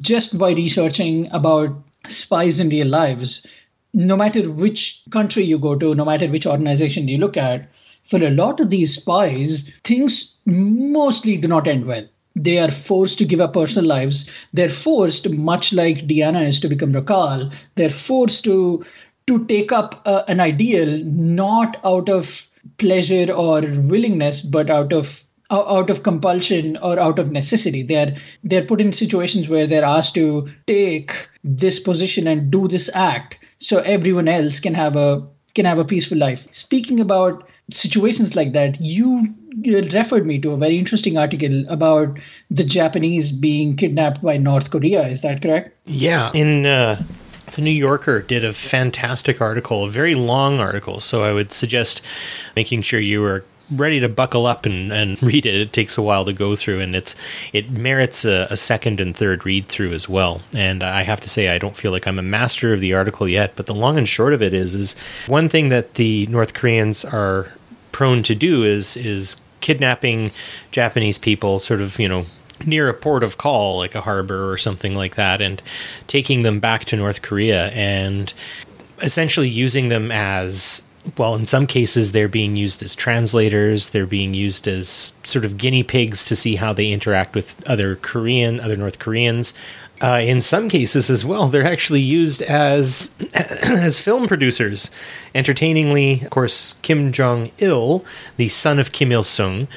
just 0.00 0.38
by 0.38 0.52
researching 0.52 1.28
about 1.32 1.76
spies 2.06 2.60
in 2.60 2.68
real 2.68 2.86
lives, 2.86 3.44
no 3.92 4.16
matter 4.16 4.48
which 4.48 5.02
country 5.10 5.42
you 5.42 5.58
go 5.58 5.74
to, 5.74 5.96
no 5.96 6.04
matter 6.04 6.28
which 6.28 6.46
organization 6.46 7.08
you 7.08 7.18
look 7.18 7.36
at, 7.36 7.68
for 8.04 8.22
a 8.22 8.30
lot 8.30 8.60
of 8.60 8.70
these 8.70 8.94
spies, 8.94 9.72
things 9.82 10.36
mostly 10.46 11.36
do 11.36 11.48
not 11.48 11.66
end 11.66 11.84
well 11.84 12.06
they 12.36 12.58
are 12.58 12.70
forced 12.70 13.18
to 13.18 13.24
give 13.24 13.40
up 13.40 13.54
personal 13.54 13.88
lives. 13.88 14.30
They're 14.52 14.68
forced, 14.68 15.30
much 15.30 15.72
like 15.72 16.06
Deanna 16.06 16.46
is 16.46 16.60
to 16.60 16.68
become 16.68 16.92
Rakal, 16.92 17.52
they're 17.74 17.90
forced 17.90 18.44
to 18.44 18.84
to 19.26 19.44
take 19.46 19.70
up 19.70 20.02
uh, 20.06 20.22
an 20.28 20.40
ideal 20.40 21.04
not 21.04 21.76
out 21.84 22.08
of 22.08 22.48
pleasure 22.78 23.32
or 23.32 23.60
willingness, 23.60 24.42
but 24.42 24.70
out 24.70 24.92
of 24.92 25.22
out 25.50 25.90
of 25.90 26.04
compulsion 26.04 26.76
or 26.76 26.98
out 26.98 27.18
of 27.18 27.32
necessity. 27.32 27.82
They're 27.82 28.14
they're 28.44 28.64
put 28.64 28.80
in 28.80 28.92
situations 28.92 29.48
where 29.48 29.66
they're 29.66 29.84
asked 29.84 30.14
to 30.14 30.48
take 30.66 31.28
this 31.42 31.80
position 31.80 32.26
and 32.26 32.50
do 32.50 32.68
this 32.68 32.90
act 32.94 33.38
so 33.58 33.78
everyone 33.78 34.28
else 34.28 34.60
can 34.60 34.74
have 34.74 34.96
a 34.96 35.26
can 35.54 35.64
have 35.64 35.78
a 35.78 35.84
peaceful 35.84 36.18
life. 36.18 36.46
Speaking 36.52 37.00
about 37.00 37.48
situations 37.70 38.36
like 38.36 38.52
that, 38.52 38.80
you 38.80 39.34
referred 39.92 40.26
me 40.26 40.38
to 40.40 40.52
a 40.52 40.56
very 40.56 40.78
interesting 40.78 41.16
article 41.16 41.64
about 41.68 42.18
the 42.50 42.64
Japanese 42.64 43.32
being 43.32 43.76
kidnapped 43.76 44.22
by 44.22 44.36
North 44.36 44.70
Korea. 44.70 45.06
Is 45.06 45.22
that 45.22 45.42
correct? 45.42 45.76
Yeah. 45.86 46.30
In 46.34 46.66
uh, 46.66 47.02
the 47.52 47.62
New 47.62 47.70
Yorker 47.70 48.20
did 48.20 48.44
a 48.44 48.52
fantastic 48.52 49.40
article, 49.40 49.84
a 49.84 49.90
very 49.90 50.14
long 50.14 50.60
article. 50.60 51.00
So 51.00 51.22
I 51.22 51.32
would 51.32 51.52
suggest 51.52 52.02
making 52.56 52.82
sure 52.82 53.00
you 53.00 53.24
are 53.24 53.44
ready 53.72 54.00
to 54.00 54.08
buckle 54.08 54.46
up 54.46 54.66
and, 54.66 54.92
and 54.92 55.22
read 55.22 55.46
it. 55.46 55.54
It 55.54 55.72
takes 55.72 55.96
a 55.96 56.02
while 56.02 56.24
to 56.24 56.32
go 56.32 56.56
through, 56.56 56.80
and 56.80 56.94
it's 56.94 57.14
it 57.52 57.70
merits 57.70 58.24
a, 58.24 58.46
a, 58.50 58.56
second 58.56 59.00
and 59.00 59.16
third 59.16 59.46
read 59.46 59.68
through 59.68 59.92
as 59.92 60.08
well. 60.08 60.42
And 60.52 60.82
I 60.82 61.02
have 61.02 61.20
to 61.20 61.28
say, 61.28 61.48
I 61.48 61.58
don't 61.58 61.76
feel 61.76 61.92
like 61.92 62.06
I'm 62.06 62.18
a 62.18 62.22
master 62.22 62.72
of 62.72 62.80
the 62.80 62.94
article 62.94 63.28
yet, 63.28 63.52
but 63.56 63.66
the 63.66 63.74
long 63.74 63.98
and 63.98 64.08
short 64.08 64.32
of 64.32 64.42
it 64.42 64.54
is, 64.54 64.74
is 64.74 64.96
one 65.26 65.48
thing 65.48 65.68
that 65.68 65.94
the 65.94 66.26
North 66.26 66.54
Koreans 66.54 67.04
are 67.04 67.48
prone 67.92 68.22
to 68.24 68.34
do 68.34 68.64
is 68.64 68.96
is 68.96 69.36
kidnapping 69.60 70.30
Japanese 70.70 71.18
people, 71.18 71.60
sort 71.60 71.80
of 71.80 71.98
you 71.98 72.08
know 72.08 72.24
near 72.66 72.88
a 72.88 72.94
port 72.94 73.22
of 73.22 73.38
call, 73.38 73.78
like 73.78 73.94
a 73.94 74.02
harbor 74.02 74.50
or 74.50 74.58
something 74.58 74.94
like 74.94 75.14
that, 75.14 75.40
and 75.40 75.62
taking 76.06 76.42
them 76.42 76.60
back 76.60 76.84
to 76.86 76.96
North 76.96 77.22
Korea 77.22 77.68
and 77.68 78.32
essentially 79.02 79.48
using 79.48 79.88
them 79.88 80.12
as 80.12 80.82
well, 81.16 81.34
in 81.34 81.46
some 81.46 81.66
cases, 81.66 82.12
they're 82.12 82.28
being 82.28 82.56
used 82.56 82.82
as 82.82 82.94
translators. 82.94 83.90
They're 83.90 84.06
being 84.06 84.34
used 84.34 84.68
as 84.68 85.12
sort 85.22 85.44
of 85.44 85.56
guinea 85.56 85.82
pigs 85.82 86.24
to 86.26 86.36
see 86.36 86.56
how 86.56 86.72
they 86.72 86.92
interact 86.92 87.34
with 87.34 87.66
other 87.66 87.96
Korean, 87.96 88.60
other 88.60 88.76
North 88.76 88.98
Koreans. 88.98 89.54
Uh, 90.02 90.20
in 90.24 90.40
some 90.40 90.70
cases 90.70 91.10
as 91.10 91.26
well, 91.26 91.48
they're 91.48 91.66
actually 91.66 92.00
used 92.00 92.40
as 92.42 93.10
as 93.34 94.00
film 94.00 94.26
producers. 94.26 94.90
Entertainingly, 95.34 96.22
of 96.22 96.30
course, 96.30 96.74
Kim 96.82 97.12
Jong 97.12 97.50
Il, 97.58 98.04
the 98.36 98.48
son 98.48 98.78
of 98.78 98.92
Kim 98.92 99.12
Il 99.12 99.22
Sung, 99.22 99.68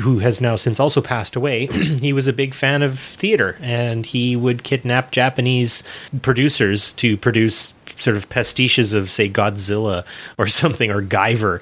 who 0.00 0.18
has 0.18 0.40
now 0.40 0.56
since 0.56 0.80
also 0.80 1.00
passed 1.00 1.36
away, 1.36 1.66
he 2.00 2.12
was 2.12 2.26
a 2.26 2.32
big 2.32 2.54
fan 2.54 2.82
of 2.82 2.98
theater, 2.98 3.56
and 3.60 4.06
he 4.06 4.34
would 4.34 4.64
kidnap 4.64 5.12
Japanese 5.12 5.84
producers 6.22 6.92
to 6.92 7.16
produce 7.16 7.72
sort 7.96 8.16
of 8.16 8.28
pastiches 8.28 8.94
of, 8.94 9.10
say, 9.10 9.28
Godzilla 9.28 10.04
or 10.36 10.46
something, 10.48 10.90
or 10.90 11.02
Guyver. 11.02 11.60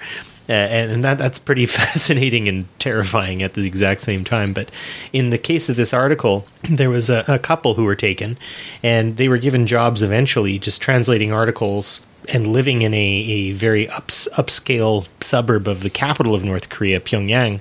Uh, 0.49 0.53
and, 0.53 1.05
that 1.05 1.19
that's 1.19 1.39
pretty 1.39 1.67
fascinating 1.67 2.49
and 2.49 2.67
terrifying 2.79 3.43
at 3.43 3.55
the 3.55 3.67
exact 3.67 4.03
same 4.03 4.25
time. 4.25 4.53
But 4.53 4.71
in 5.13 5.31
the 5.31 5.39
case 5.39 5.69
of 5.69 5.77
this 5.77 5.93
article, 5.93 6.47
there 6.71 6.91
was 6.91 7.11
a, 7.11 7.25
a 7.27 7.39
couple 7.39 7.75
who 7.75 7.85
were 7.85 7.97
taken, 7.97 8.39
and 8.83 9.17
they 9.17 9.29
were 9.29 9.39
given 9.39 9.67
jobs 9.67 10.03
eventually, 10.03 10.59
just 10.59 10.81
translating 10.81 11.33
articles 11.33 12.05
and 12.33 12.53
living 12.53 12.83
in 12.83 12.93
a, 12.93 12.97
a 12.97 13.53
very 13.53 13.89
ups, 13.89 14.29
upscale 14.35 15.07
suburb 15.21 15.69
of 15.69 15.81
the 15.81 15.91
capital 15.91 16.35
of 16.35 16.45
North 16.45 16.69
Korea, 16.69 17.01
Pyongyang, 17.01 17.61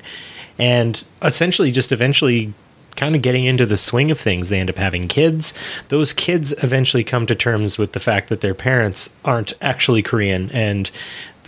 and 0.58 1.04
essentially 1.22 1.72
just 1.72 1.92
eventually 1.92 2.54
kind 2.96 3.16
of 3.16 3.22
getting 3.22 3.46
into 3.46 3.66
the 3.66 3.78
swing 3.78 4.10
of 4.10 4.20
things. 4.20 4.50
They 4.50 4.60
end 4.60 4.70
up 4.70 4.78
having 4.78 5.08
kids. 5.08 5.54
Those 5.90 6.14
kids 6.14 6.54
eventually 6.64 7.04
come 7.04 7.26
to 7.28 7.36
terms 7.36 7.78
with 7.78 7.92
the 7.92 8.00
fact 8.00 8.30
that 8.30 8.42
their 8.42 8.54
parents 8.54 9.10
aren't 9.24 9.54
actually 9.62 10.02
Korean 10.02 10.50
and 10.52 10.90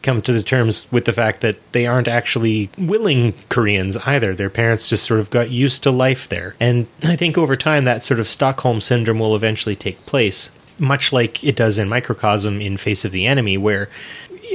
come 0.08 0.22
to 0.22 0.32
the 0.32 0.42
terms 0.42 0.88
with 0.90 1.04
the 1.04 1.12
fact 1.12 1.42
that 1.42 1.58
they 1.74 1.86
aren't 1.86 2.08
actually 2.08 2.70
willing 2.78 3.34
Koreans 3.50 3.98
either. 3.98 4.34
Their 4.34 4.50
parents 4.50 4.88
just 4.88 5.04
sort 5.04 5.20
of 5.20 5.30
got 5.30 5.50
used 5.50 5.84
to 5.84 5.92
life 5.92 6.30
there. 6.30 6.56
And 6.62 6.88
I 7.04 7.18
think 7.18 7.38
over 7.38 7.58
time 7.58 7.84
that 7.84 8.06
sort 8.06 8.22
of 8.22 8.28
Stockholm 8.28 8.80
syndrome 8.80 9.20
will 9.20 9.36
eventually 9.36 9.76
take 9.76 10.00
place, 10.06 10.52
much 10.80 11.12
like 11.12 11.44
it 11.44 11.58
does 11.58 11.78
in 11.78 11.90
Microcosm 11.90 12.62
in 12.62 12.78
Face 12.78 13.04
of 13.04 13.12
the 13.12 13.28
Enemy, 13.28 13.58
where 13.58 13.90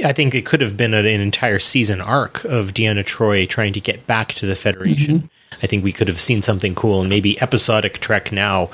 I 0.03 0.11
think 0.11 0.33
it 0.33 0.43
could 0.43 0.61
have 0.61 0.75
been 0.75 0.95
an 0.95 1.05
entire 1.05 1.59
season 1.59 2.01
arc 2.01 2.43
of 2.45 2.73
Deanna 2.73 3.05
Troi 3.05 3.47
trying 3.47 3.73
to 3.73 3.79
get 3.79 4.07
back 4.07 4.33
to 4.33 4.47
the 4.47 4.55
Federation. 4.55 5.19
Mm-hmm. 5.19 5.59
I 5.61 5.67
think 5.67 5.83
we 5.83 5.93
could 5.93 6.07
have 6.07 6.19
seen 6.19 6.41
something 6.41 6.73
cool, 6.73 7.01
and 7.01 7.09
maybe 7.09 7.39
episodic 7.39 7.99
Trek 7.99 8.31
now 8.31 8.71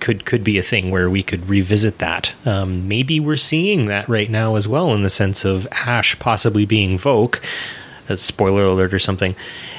could 0.00 0.24
could 0.24 0.42
be 0.42 0.58
a 0.58 0.62
thing 0.62 0.90
where 0.90 1.08
we 1.08 1.22
could 1.22 1.48
revisit 1.48 1.98
that. 1.98 2.34
Um, 2.44 2.88
maybe 2.88 3.20
we're 3.20 3.36
seeing 3.36 3.86
that 3.86 4.08
right 4.08 4.30
now 4.30 4.56
as 4.56 4.66
well, 4.66 4.92
in 4.94 5.02
the 5.02 5.10
sense 5.10 5.44
of 5.44 5.66
Ash 5.72 6.18
possibly 6.18 6.66
being 6.66 6.98
Voq. 6.98 7.40
A 8.08 8.16
spoiler 8.16 8.64
alert 8.64 8.92
or 8.92 8.98
something, 8.98 9.36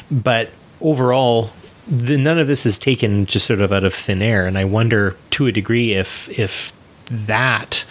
but 0.09 0.49
overall, 0.79 1.51
the, 1.85 2.17
none 2.17 2.39
of 2.39 2.47
this 2.47 2.65
is 2.65 2.77
taken 2.77 3.25
just 3.25 3.45
sort 3.45 3.59
of 3.59 3.73
out 3.73 3.83
of 3.83 3.93
thin 3.93 4.21
air, 4.21 4.47
and 4.47 4.57
I 4.57 4.63
wonder 4.63 5.17
to 5.31 5.45
a 5.47 5.51
degree 5.51 5.93
if 5.93 6.29
if 6.39 6.71
that 7.11 7.83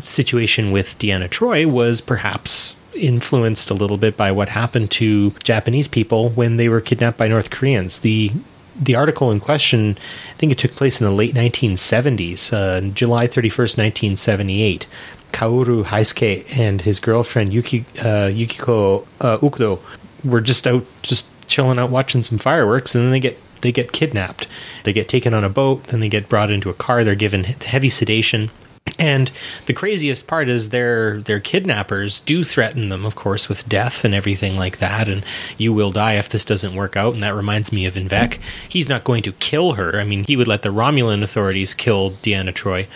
situation 0.00 0.70
with 0.70 0.98
Deanna 0.98 1.30
Troi 1.30 1.64
was 1.64 2.02
perhaps 2.02 2.76
influenced 2.94 3.70
a 3.70 3.74
little 3.74 3.96
bit 3.96 4.18
by 4.18 4.30
what 4.30 4.50
happened 4.50 4.90
to 4.92 5.30
Japanese 5.42 5.88
people 5.88 6.28
when 6.30 6.56
they 6.58 6.68
were 6.68 6.82
kidnapped 6.82 7.16
by 7.16 7.28
North 7.28 7.50
Koreans. 7.50 8.00
The 8.00 8.32
the 8.80 8.94
article 8.94 9.30
in 9.30 9.40
question, 9.40 9.96
I 10.30 10.34
think 10.34 10.52
it 10.52 10.58
took 10.58 10.72
place 10.72 11.00
in 11.00 11.06
the 11.06 11.12
late 11.12 11.34
1970s, 11.34 12.52
uh, 12.52 12.80
July 12.92 13.26
31st, 13.26 13.78
1978. 13.78 14.86
Kaoru 15.32 15.84
Hasuike 15.84 16.46
and 16.56 16.82
his 16.82 17.00
girlfriend 17.00 17.52
Yuki, 17.52 17.84
uh, 18.00 18.26
Yukiko 18.26 19.06
uh, 19.20 19.38
Okudo 19.38 19.80
were 20.24 20.40
just 20.40 20.66
out, 20.66 20.84
just 21.02 21.26
chilling 21.48 21.78
out, 21.78 21.90
watching 21.90 22.22
some 22.22 22.38
fireworks, 22.38 22.94
and 22.94 23.04
then 23.04 23.10
they 23.10 23.20
get 23.20 23.38
they 23.60 23.72
get 23.72 23.92
kidnapped. 23.92 24.46
They 24.84 24.92
get 24.92 25.08
taken 25.08 25.34
on 25.34 25.42
a 25.42 25.48
boat, 25.48 25.84
then 25.84 26.00
they 26.00 26.08
get 26.08 26.28
brought 26.28 26.50
into 26.50 26.70
a 26.70 26.74
car. 26.74 27.02
They're 27.02 27.14
given 27.14 27.44
heavy 27.44 27.88
sedation, 27.88 28.50
and 28.98 29.30
the 29.66 29.72
craziest 29.72 30.26
part 30.26 30.48
is 30.48 30.68
their 30.68 31.20
their 31.20 31.40
kidnappers 31.40 32.20
do 32.20 32.44
threaten 32.44 32.90
them, 32.90 33.04
of 33.04 33.14
course, 33.14 33.48
with 33.48 33.68
death 33.68 34.04
and 34.04 34.14
everything 34.14 34.56
like 34.56 34.78
that. 34.78 35.08
And 35.08 35.24
you 35.56 35.72
will 35.72 35.90
die 35.90 36.14
if 36.14 36.28
this 36.28 36.44
doesn't 36.44 36.74
work 36.74 36.96
out. 36.96 37.14
And 37.14 37.22
that 37.22 37.34
reminds 37.34 37.72
me 37.72 37.86
of 37.86 37.94
N'Vek. 37.94 38.38
He's 38.68 38.88
not 38.88 39.04
going 39.04 39.22
to 39.22 39.32
kill 39.32 39.72
her. 39.72 39.98
I 39.98 40.04
mean, 40.04 40.24
he 40.24 40.36
would 40.36 40.48
let 40.48 40.62
the 40.62 40.68
Romulan 40.68 41.22
authorities 41.22 41.74
kill 41.74 42.12
Deanna 42.12 42.52
Troi, 42.52 42.86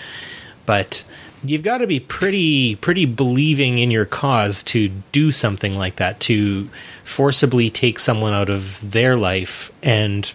but 0.66 1.04
you've 1.42 1.62
got 1.62 1.78
to 1.78 1.86
be 1.86 2.00
pretty 2.00 2.76
pretty 2.76 3.06
believing 3.06 3.78
in 3.78 3.90
your 3.90 4.04
cause 4.04 4.62
to 4.64 4.88
do 5.12 5.32
something 5.32 5.76
like 5.76 5.96
that 5.96 6.20
to 6.20 6.68
forcibly 7.04 7.70
take 7.70 7.98
someone 7.98 8.34
out 8.34 8.50
of 8.50 8.92
their 8.92 9.16
life 9.16 9.72
and 9.82 10.26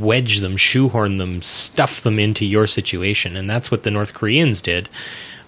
wedge 0.00 0.38
them, 0.38 0.56
shoehorn 0.56 1.18
them, 1.18 1.42
stuff 1.42 2.00
them 2.00 2.18
into 2.18 2.44
your 2.44 2.66
situation. 2.66 3.36
And 3.36 3.48
that's 3.48 3.70
what 3.70 3.82
the 3.82 3.90
North 3.90 4.14
Koreans 4.14 4.60
did 4.60 4.88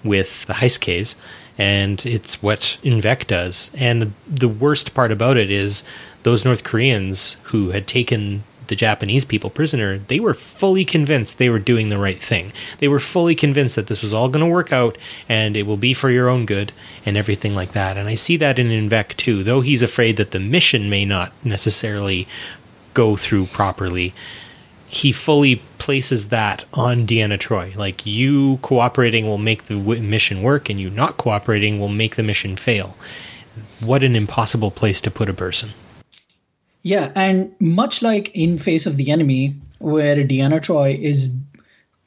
with 0.03 0.47
the 0.47 0.55
Hasuikes. 0.55 1.15
And 1.57 2.05
it's 2.05 2.43
what 2.43 2.79
N'Vek 2.83 3.27
does. 3.27 3.71
And 3.75 4.13
the 4.27 4.49
worst 4.49 4.95
part 4.95 5.13
about 5.13 5.37
it 5.37 5.51
is 5.51 5.85
those 6.25 6.45
North 6.45 6.65
Koreans 6.65 7.37
who 7.45 7.71
had 7.71 7.87
taken 7.87 8.43
the 8.69 8.77
Japanese 8.77 9.25
people 9.25 9.51
prisoner, 9.51 9.99
they 9.99 10.21
were 10.21 10.35
fully 10.35 10.85
convinced 10.85 11.39
they 11.39 11.51
were 11.51 11.59
doing 11.59 11.89
the 11.89 11.99
right 11.99 12.19
thing. 12.19 12.53
They 12.79 12.89
were 12.89 13.01
fully 13.01 13.35
convinced 13.35 13.77
that 13.77 13.89
this 13.89 14.03
was 14.03 14.15
all 14.15 14.29
going 14.29 14.45
to 14.45 14.51
work 14.51 14.73
out 14.73 14.97
and 15.29 15.57
it 15.57 15.65
will 15.65 15.77
be 15.77 15.95
for 15.95 16.11
your 16.11 16.29
own 16.29 16.47
good 16.47 16.73
and 17.05 17.17
everything 17.17 17.55
like 17.55 17.73
that. 17.73 17.97
And 17.97 18.09
I 18.09 18.15
see 18.15 18.37
that 18.39 18.59
in 18.59 18.69
N'Vek 18.69 19.17
too, 19.17 19.43
though 19.43 19.61
he's 19.61 19.83
afraid 19.83 20.17
that 20.17 20.31
the 20.31 20.41
mission 20.41 20.89
may 20.89 21.05
not 21.05 21.33
necessarily 21.45 22.27
go 22.95 23.17
through 23.17 23.47
properly. 23.47 24.15
He 24.87 25.13
fully 25.13 25.57
places 25.79 26.29
that 26.29 26.65
on 26.73 27.07
Deanna 27.07 27.39
Troi. 27.39 27.75
Like, 27.75 28.07
you 28.07 28.59
cooperating 28.63 29.27
will 29.27 29.39
make 29.39 29.67
the 29.67 29.77
mission 29.77 30.43
work, 30.43 30.71
and 30.71 30.79
you 30.79 30.89
not 30.89 31.17
cooperating 31.17 31.81
will 31.81 31.89
make 31.89 32.17
the 32.17 32.23
mission 32.23 32.57
fail. 32.57 32.97
What 33.81 34.05
an 34.05 34.15
impossible 34.15 34.71
place 34.71 35.01
to 35.01 35.11
put 35.11 35.29
a 35.29 35.35
person. 35.35 35.71
Yeah, 36.83 37.11
and 37.15 37.55
much 37.61 38.03
like 38.03 38.31
in 38.35 38.59
Face 38.59 38.87
of 38.87 38.97
the 38.97 39.11
Enemy, 39.11 39.55
where 39.79 40.17
Deanna 40.17 40.61
Troi 40.61 40.99
is 41.01 41.35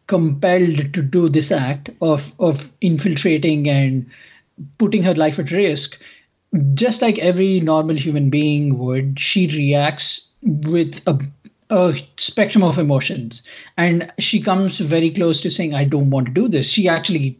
compelled 0.05 0.93
to 0.93 1.01
do 1.01 1.27
this 1.27 1.51
act 1.51 1.89
of 2.01 2.31
of 2.39 2.71
infiltrating 2.79 3.67
and 3.67 4.05
putting 4.77 5.03
her 5.03 5.13
life 5.15 5.39
at 5.39 5.51
risk, 5.51 5.99
just 6.73 7.01
like 7.01 7.19
every 7.19 7.59
normal 7.59 7.95
human 7.95 8.29
being 8.29 8.77
would, 8.77 9.19
she 9.19 9.47
reacts 9.47 10.26
with 10.41 11.01
a 11.07 11.19
a 11.69 11.93
spectrum 12.15 12.63
of 12.63 12.79
emotions 12.79 13.45
and 13.75 14.09
she 14.19 14.39
comes 14.39 14.79
very 14.79 15.09
close 15.09 15.41
to 15.41 15.51
saying 15.51 15.75
i 15.75 15.83
don't 15.83 16.09
want 16.11 16.25
to 16.25 16.31
do 16.31 16.47
this 16.47 16.69
she 16.69 16.87
actually 16.87 17.37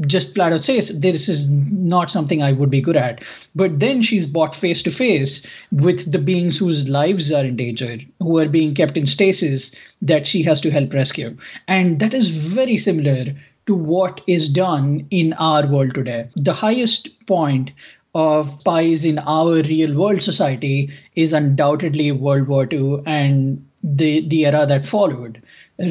just 0.00 0.34
flat 0.34 0.52
out 0.52 0.62
says 0.62 1.00
this 1.00 1.28
is 1.28 1.48
not 1.50 2.10
something 2.10 2.42
I 2.42 2.52
would 2.52 2.70
be 2.70 2.82
good 2.82 2.96
at. 2.96 3.22
But 3.54 3.80
then 3.80 4.02
she's 4.02 4.26
brought 4.26 4.54
face 4.54 4.82
to 4.82 4.90
face 4.90 5.46
with 5.72 6.10
the 6.12 6.18
beings 6.18 6.58
whose 6.58 6.88
lives 6.88 7.32
are 7.32 7.44
endangered, 7.44 8.04
who 8.20 8.38
are 8.38 8.48
being 8.48 8.74
kept 8.74 8.96
in 8.96 9.06
stasis 9.06 9.74
that 10.02 10.26
she 10.26 10.42
has 10.42 10.60
to 10.62 10.70
help 10.70 10.92
rescue. 10.92 11.36
And 11.66 11.98
that 12.00 12.12
is 12.12 12.28
very 12.28 12.76
similar 12.76 13.34
to 13.66 13.74
what 13.74 14.20
is 14.26 14.48
done 14.48 15.06
in 15.10 15.32
our 15.34 15.66
world 15.66 15.94
today. 15.94 16.28
The 16.36 16.52
highest 16.52 17.26
point 17.26 17.72
of 18.16 18.48
spies 18.60 19.04
in 19.04 19.18
our 19.18 19.62
real 19.62 19.94
world 19.94 20.22
society 20.22 20.90
is 21.14 21.32
undoubtedly 21.34 22.10
World 22.12 22.48
War 22.48 22.66
II 22.72 23.02
and 23.04 23.64
the, 23.82 24.26
the 24.26 24.46
era 24.46 24.64
that 24.66 24.86
followed. 24.86 25.42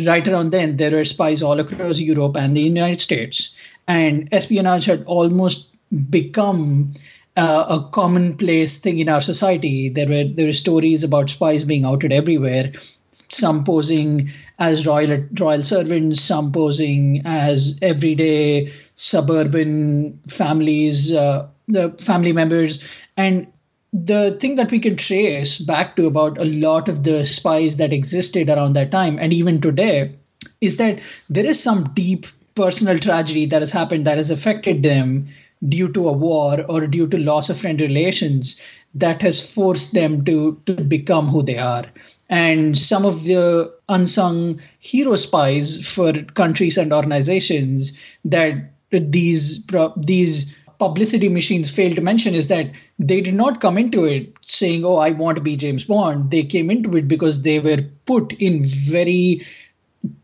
Right 0.06 0.28
around 0.28 0.52
then, 0.52 0.78
there 0.78 0.92
were 0.92 1.06
spies 1.06 1.44
all 1.44 1.60
across 1.60 2.00
Europe 2.00 2.36
and 2.36 2.58
the 2.58 2.62
United 2.62 3.00
States 3.00 3.54
and 3.88 4.28
espionage 4.32 4.86
had 4.86 5.04
almost 5.06 5.70
become 6.10 6.94
uh, 7.38 7.66
a 7.70 7.90
commonplace 7.92 8.80
thing 8.80 9.00
in 9.00 9.10
our 9.10 9.22
society. 9.22 9.90
There 9.90 10.08
were 10.08 10.24
there 10.24 10.48
were 10.48 10.54
stories 10.54 11.04
about 11.04 11.30
spies 11.30 11.64
being 11.64 11.86
outed 11.86 12.12
everywhere. 12.12 12.72
Some 13.12 13.64
posing 13.64 14.30
as 14.60 14.86
royal 14.86 15.24
royal 15.40 15.64
servants, 15.64 16.22
some 16.22 16.52
posing 16.52 17.22
as 17.26 17.78
everyday 17.82 18.72
suburban 18.96 20.20
families, 20.30 21.14
uh, 21.14 21.48
the 21.68 21.92
family 22.00 22.34
members, 22.34 22.84
and 23.18 23.48
the 23.94 24.38
thing 24.42 24.56
that 24.56 24.72
we 24.72 24.80
can 24.80 24.98
trace 24.98 25.58
back 25.60 25.96
to 25.96 26.06
about 26.06 26.38
a 26.38 26.46
lot 26.46 26.90
of 26.90 27.04
the 27.04 27.26
spies 27.26 27.78
that 27.78 27.94
existed 27.94 28.50
around 28.50 28.74
that 28.74 28.92
time 28.92 29.18
and 29.20 29.32
even 29.32 29.62
today 29.62 30.14
is 30.60 30.76
that 30.78 31.00
there 31.30 31.46
is 31.46 31.62
some 31.62 31.86
deep 31.94 32.26
personal 32.56 33.00
tragedy 33.00 33.46
that 33.46 33.62
has 33.62 33.72
happened 33.72 34.06
that 34.06 34.18
has 34.18 34.30
affected 34.30 34.84
them 34.84 35.28
due 35.70 35.92
to 35.92 36.08
a 36.08 36.14
war 36.14 36.66
or 36.68 36.88
due 36.88 37.08
to 37.08 37.18
loss 37.18 37.50
of 37.50 37.58
friend 37.58 37.80
relations 37.80 38.62
that 38.94 39.22
has 39.22 39.54
forced 39.54 39.94
them 39.94 40.24
to 40.26 40.60
to 40.66 40.74
become 40.74 41.28
who 41.28 41.42
they 41.42 41.58
are. 41.58 41.86
And 42.30 42.78
some 42.78 43.06
of 43.06 43.24
the 43.24 43.74
unsung 43.88 44.60
hero 44.80 45.16
spies 45.16 45.88
for 45.88 46.14
countries 46.34 46.78
and 46.78 46.92
organizations 46.92 47.98
that 48.26 48.72
these 48.92 49.66
these 49.98 50.56
publicity 50.80 51.30
machines 51.30 51.72
fail 51.72 51.94
to 51.94 52.02
mention 52.02 52.34
is 52.36 52.48
that 52.50 52.72
they 53.00 53.22
did 53.22 53.34
not 53.34 53.62
come 53.62 53.78
into 53.78 54.06
it 54.06 54.34
saying 54.42 54.84
oh 54.86 54.98
i 54.98 55.12
want 55.12 55.38
to 55.38 55.44
be 55.44 55.56
james 55.56 55.84
bond 55.84 56.32
they 56.32 56.44
came 56.44 56.70
into 56.70 56.96
it 56.98 57.08
because 57.08 57.42
they 57.42 57.60
were 57.60 57.78
put 58.06 58.34
in 58.34 58.64
very 58.64 59.42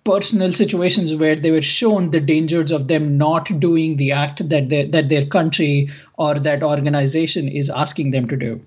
personal 0.04 0.52
situations 0.52 1.14
where 1.16 1.36
they 1.36 1.52
were 1.52 1.62
shown 1.62 2.12
the 2.12 2.20
dangers 2.20 2.72
of 2.72 2.88
them 2.88 3.18
not 3.18 3.60
doing 3.60 3.98
the 3.98 4.12
act 4.12 4.48
that 4.50 4.70
they, 4.70 4.86
that 4.86 5.10
their 5.10 5.26
country 5.26 5.90
or 6.18 6.36
that 6.36 6.64
organization 6.64 7.48
is 7.48 7.70
asking 7.70 8.12
them 8.12 8.28
to 8.28 8.38
do. 8.38 8.66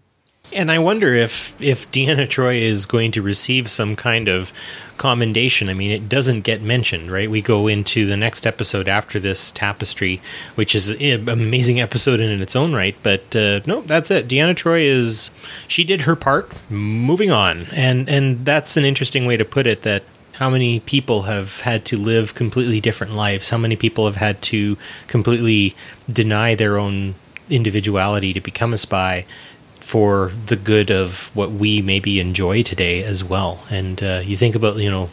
And 0.53 0.71
I 0.71 0.79
wonder 0.79 1.13
if 1.13 1.61
if 1.61 1.91
Deanna 1.91 2.29
Troi 2.29 2.61
is 2.61 2.87
going 2.87 3.13
to 3.13 3.23
receive 3.23 3.71
some 3.71 3.97
kind 3.97 4.29
of 4.29 4.53
commendation. 4.99 5.69
I 5.69 5.75
mean, 5.75 5.91
it 5.91 6.09
doesn't 6.09 6.43
get 6.43 6.63
mentioned, 6.63 7.11
right? 7.11 7.31
We 7.31 7.43
go 7.43 7.67
into 7.67 8.07
the 8.07 8.17
next 8.17 8.47
episode 8.47 8.87
after 8.87 9.19
this 9.19 9.51
tapestry, 9.51 10.21
which 10.55 10.75
is 10.75 10.91
an 10.91 11.29
amazing 11.29 11.81
episode 11.81 12.21
in 12.21 12.41
its 12.41 12.55
own 12.55 12.75
right. 12.75 12.97
But 13.03 13.35
uh, 13.35 13.61
no, 13.67 13.81
that's 13.83 14.11
it. 14.11 14.29
Deanna 14.29 14.55
Troi 14.55 14.85
is 14.85 15.31
she 15.67 15.83
did 15.83 16.03
her 16.03 16.15
part. 16.15 16.53
Moving 16.71 17.31
on, 17.31 17.67
and 17.73 18.09
and 18.09 18.45
that's 18.45 18.77
an 18.77 18.85
interesting 18.85 19.27
way 19.27 19.37
to 19.37 19.45
put 19.45 19.67
it. 19.67 19.83
That 19.83 20.05
how 20.35 20.51
many 20.51 20.81
people 20.81 21.23
have 21.23 21.61
had 21.61 21.85
to 21.87 21.97
live 21.97 22.35
completely 22.35 22.81
different 22.81 23.15
lives? 23.15 23.49
How 23.49 23.59
many 23.59 23.77
people 23.77 24.07
have 24.07 24.17
had 24.17 24.43
to 24.43 24.77
completely 25.07 25.75
deny 26.09 26.55
their 26.55 26.77
own 26.77 27.15
individuality 27.51 28.33
to 28.33 28.41
become 28.41 28.73
a 28.73 28.79
spy 28.79 29.27
for 29.85 30.33
the 30.47 30.57
good 30.57 30.91
of 30.91 31.31
what 31.37 31.53
we 31.53 31.83
maybe 31.83 32.19
enjoy 32.19 32.63
today 32.63 33.05
as 33.05 33.23
well? 33.23 33.63
And 33.71 34.03
uh, 34.03 34.23
you 34.25 34.35
think 34.35 34.55
about, 34.55 34.77
you 34.77 34.91
know, 34.91 35.11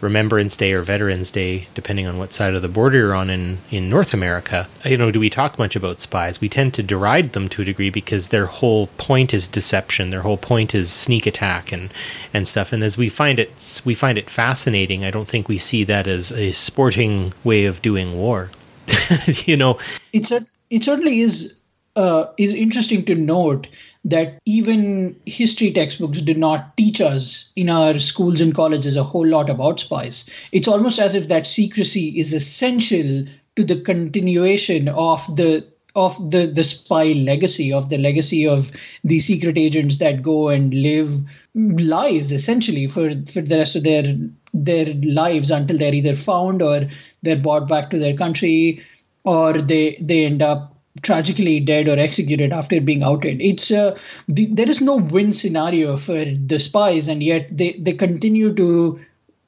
Remembrance 0.00 0.56
Day 0.56 0.72
or 0.72 0.82
Veterans 0.82 1.30
Day, 1.30 1.68
depending 1.74 2.06
on 2.06 2.18
what 2.18 2.32
side 2.32 2.54
of 2.54 2.62
the 2.62 2.68
border 2.68 2.98
you're 2.98 3.14
on 3.14 3.28
in, 3.30 3.58
in 3.70 3.90
North 3.90 4.14
America, 4.14 4.66
you 4.84 4.96
know, 4.96 5.10
do 5.10 5.20
we 5.20 5.30
talk 5.30 5.58
much 5.58 5.76
about 5.76 6.00
spies? 6.00 6.40
We 6.40 6.48
tend 6.48 6.74
to 6.74 6.82
deride 6.82 7.32
them 7.32 7.48
to 7.50 7.62
a 7.62 7.64
degree 7.64 7.90
because 7.90 8.28
their 8.28 8.46
whole 8.46 8.88
point 8.98 9.34
is 9.34 9.46
deception. 9.46 10.10
Their 10.10 10.22
whole 10.22 10.36
point 10.38 10.74
is 10.74 10.90
sneak 10.90 11.26
attack 11.26 11.72
and, 11.72 11.92
and 12.32 12.46
stuff. 12.48 12.72
And 12.72 12.82
as 12.82 12.96
we 12.96 13.08
find 13.08 13.38
it, 13.38 13.82
we 13.84 13.94
find 13.94 14.16
it 14.16 14.30
fascinating. 14.30 15.04
I 15.04 15.10
don't 15.10 15.28
think 15.28 15.48
we 15.48 15.58
see 15.58 15.84
that 15.84 16.06
as 16.06 16.32
a 16.32 16.52
sporting 16.52 17.32
way 17.44 17.66
of 17.66 17.82
doing 17.82 18.16
war. 18.16 18.50
you 19.26 19.56
know, 19.56 19.78
it's 20.12 20.30
a, 20.30 20.40
it 20.70 20.84
certainly 20.84 21.20
is 21.20 21.56
uh, 21.96 22.26
is 22.36 22.54
interesting 22.54 23.04
to 23.06 23.14
note 23.14 23.68
that 24.04 24.38
even 24.44 25.18
history 25.26 25.72
textbooks 25.72 26.20
did 26.20 26.38
not 26.38 26.76
teach 26.76 27.00
us 27.00 27.52
in 27.56 27.68
our 27.68 27.94
schools 27.94 28.40
and 28.40 28.54
colleges 28.54 28.96
a 28.96 29.02
whole 29.02 29.26
lot 29.26 29.50
about 29.50 29.80
spies. 29.80 30.30
It's 30.52 30.68
almost 30.68 30.98
as 30.98 31.14
if 31.14 31.28
that 31.28 31.46
secrecy 31.46 32.18
is 32.18 32.32
essential 32.32 33.24
to 33.56 33.64
the 33.64 33.80
continuation 33.80 34.88
of 34.88 35.24
the 35.34 35.66
of 35.96 36.30
the 36.30 36.46
the 36.46 36.62
spy 36.62 37.12
legacy 37.12 37.72
of 37.72 37.88
the 37.88 37.96
legacy 37.96 38.46
of 38.46 38.70
the 39.02 39.18
secret 39.18 39.56
agents 39.56 39.96
that 39.96 40.20
go 40.22 40.50
and 40.50 40.74
live 40.74 41.10
lies 41.54 42.32
essentially 42.32 42.86
for 42.86 43.08
for 43.10 43.40
the 43.40 43.56
rest 43.56 43.76
of 43.76 43.82
their 43.84 44.04
their 44.52 44.92
lives 45.02 45.50
until 45.50 45.78
they're 45.78 45.94
either 45.94 46.14
found 46.14 46.60
or 46.60 46.86
they're 47.22 47.36
brought 47.36 47.66
back 47.66 47.88
to 47.88 47.98
their 47.98 48.14
country 48.14 48.82
or 49.24 49.54
they 49.54 49.96
they 50.00 50.26
end 50.26 50.42
up 50.42 50.75
tragically 51.02 51.60
dead 51.60 51.88
or 51.88 51.98
executed 51.98 52.52
after 52.52 52.80
being 52.80 53.02
outed. 53.02 53.40
It's 53.40 53.70
uh, 53.70 53.98
the, 54.28 54.46
there 54.46 54.68
is 54.68 54.80
no 54.80 54.96
win 54.96 55.32
scenario 55.32 55.96
for 55.96 56.24
the 56.24 56.58
spies, 56.60 57.08
and 57.08 57.22
yet 57.22 57.56
they 57.56 57.72
they 57.72 57.92
continue 57.92 58.54
to 58.54 58.98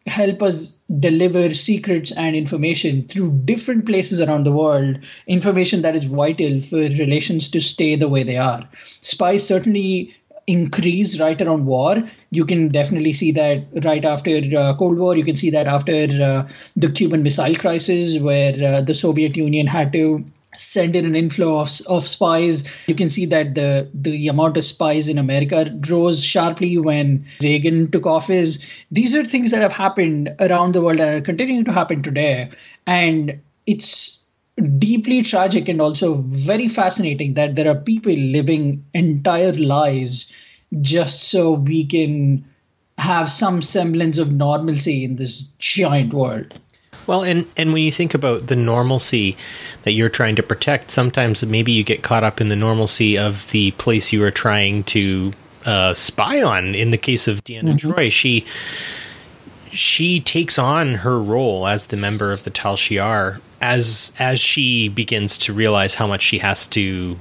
help 0.06 0.42
us 0.42 0.78
deliver 1.00 1.50
secrets 1.50 2.12
and 2.12 2.34
information 2.34 3.02
through 3.02 3.30
different 3.44 3.84
places 3.86 4.20
around 4.20 4.44
the 4.44 4.52
world. 4.52 4.98
Information 5.26 5.82
that 5.82 5.94
is 5.94 6.04
vital 6.04 6.60
for 6.60 6.76
relations 6.76 7.50
to 7.50 7.60
stay 7.60 7.94
the 7.94 8.08
way 8.08 8.22
they 8.22 8.38
are. 8.38 8.66
Spies 9.02 9.46
certainly 9.46 10.14
increase 10.46 11.20
right 11.20 11.40
around 11.42 11.66
war. 11.66 12.02
You 12.30 12.46
can 12.46 12.68
definitely 12.68 13.12
see 13.12 13.32
that 13.32 13.66
right 13.84 14.04
after 14.04 14.40
uh, 14.56 14.74
Cold 14.76 14.98
War. 14.98 15.14
You 15.14 15.24
can 15.24 15.36
see 15.36 15.50
that 15.50 15.66
after 15.66 15.92
uh, 15.92 16.48
the 16.74 16.90
Cuban 16.90 17.22
Missile 17.22 17.54
Crisis, 17.54 18.18
where 18.18 18.54
uh, 18.64 18.80
the 18.80 18.94
Soviet 18.94 19.36
Union 19.36 19.66
had 19.66 19.92
to 19.92 20.24
send 20.56 20.96
in 20.96 21.04
an 21.04 21.14
inflow 21.14 21.60
of, 21.60 21.70
of 21.86 22.02
spies. 22.02 22.72
You 22.86 22.94
can 22.94 23.08
see 23.08 23.26
that 23.26 23.54
the 23.54 23.88
the 23.94 24.28
amount 24.28 24.56
of 24.56 24.64
spies 24.64 25.08
in 25.08 25.18
America 25.18 25.76
rose 25.88 26.24
sharply 26.24 26.78
when 26.78 27.26
Reagan 27.40 27.90
took 27.90 28.06
office. 28.06 28.58
These 28.90 29.14
are 29.14 29.24
things 29.24 29.50
that 29.50 29.62
have 29.62 29.72
happened 29.72 30.34
around 30.40 30.72
the 30.72 30.82
world 30.82 31.00
and 31.00 31.18
are 31.18 31.20
continuing 31.20 31.64
to 31.64 31.72
happen 31.72 32.02
today. 32.02 32.50
And 32.86 33.40
it's 33.66 34.24
deeply 34.78 35.22
tragic 35.22 35.68
and 35.68 35.80
also 35.80 36.22
very 36.22 36.68
fascinating 36.68 37.34
that 37.34 37.54
there 37.54 37.68
are 37.68 37.80
people 37.80 38.12
living 38.12 38.84
entire 38.94 39.52
lives 39.52 40.32
just 40.80 41.22
so 41.24 41.52
we 41.52 41.84
can 41.86 42.44
have 42.98 43.30
some 43.30 43.62
semblance 43.62 44.18
of 44.18 44.32
normalcy 44.32 45.04
in 45.04 45.16
this 45.16 45.42
giant 45.58 46.12
world. 46.12 46.58
Well, 47.06 47.22
and 47.22 47.46
and 47.56 47.72
when 47.72 47.82
you 47.82 47.90
think 47.90 48.14
about 48.14 48.46
the 48.46 48.56
normalcy 48.56 49.36
that 49.82 49.92
you're 49.92 50.08
trying 50.08 50.36
to 50.36 50.42
protect, 50.42 50.90
sometimes 50.90 51.44
maybe 51.44 51.72
you 51.72 51.84
get 51.84 52.02
caught 52.02 52.24
up 52.24 52.40
in 52.40 52.48
the 52.48 52.56
normalcy 52.56 53.16
of 53.16 53.50
the 53.50 53.70
place 53.72 54.12
you 54.12 54.22
are 54.24 54.30
trying 54.30 54.84
to 54.84 55.32
uh, 55.64 55.94
spy 55.94 56.42
on. 56.42 56.74
In 56.74 56.90
the 56.90 56.98
case 56.98 57.28
of 57.28 57.44
Deanna 57.44 57.74
mm-hmm. 57.74 57.90
Troi, 57.92 58.10
she 58.12 58.44
she 59.70 60.20
takes 60.20 60.58
on 60.58 60.96
her 60.96 61.20
role 61.20 61.66
as 61.66 61.86
the 61.86 61.96
member 61.96 62.32
of 62.32 62.44
the 62.44 62.50
Tal 62.50 62.76
Shiar 62.76 63.40
as 63.60 64.12
as 64.18 64.40
she 64.40 64.88
begins 64.88 65.36
to 65.38 65.52
realize 65.52 65.94
how 65.94 66.06
much 66.06 66.22
she 66.22 66.38
has 66.38 66.66
to 66.68 67.18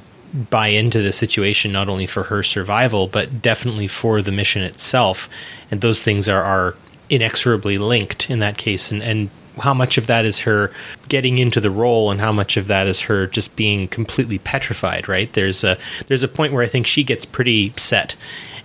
buy 0.50 0.68
into 0.68 1.02
the 1.02 1.14
situation 1.14 1.72
not 1.72 1.90
only 1.90 2.06
for 2.06 2.24
her 2.24 2.44
survival 2.44 3.08
but 3.08 3.42
definitely 3.42 3.88
for 3.88 4.22
the 4.22 4.32
mission 4.32 4.62
itself 4.62 5.30
and 5.72 5.82
those 5.82 6.02
things 6.04 6.28
are 6.28 6.44
are 6.44 6.76
inexorably 7.10 7.78
linked 7.78 8.30
in 8.30 8.40
that 8.40 8.58
case 8.58 8.92
and 8.92 9.02
and 9.02 9.30
how 9.60 9.74
much 9.74 9.98
of 9.98 10.08
that 10.08 10.26
is 10.26 10.40
her 10.40 10.72
getting 11.10 11.38
into 11.38 11.60
the 11.60 11.72
role 11.72 12.12
and 12.12 12.20
how 12.20 12.32
much 12.32 12.58
of 12.58 12.68
that 12.68 12.88
is 12.88 13.02
her 13.02 13.28
just 13.28 13.56
being 13.56 13.88
completely 13.88 14.38
petrified 14.40 15.08
right 15.08 15.34
there's 15.34 15.64
a 15.64 15.78
there's 16.08 16.24
a 16.24 16.28
point 16.28 16.54
where 16.54 16.64
i 16.64 16.68
think 16.68 16.88
she 16.88 17.04
gets 17.04 17.26
pretty 17.26 17.74
set 17.78 18.16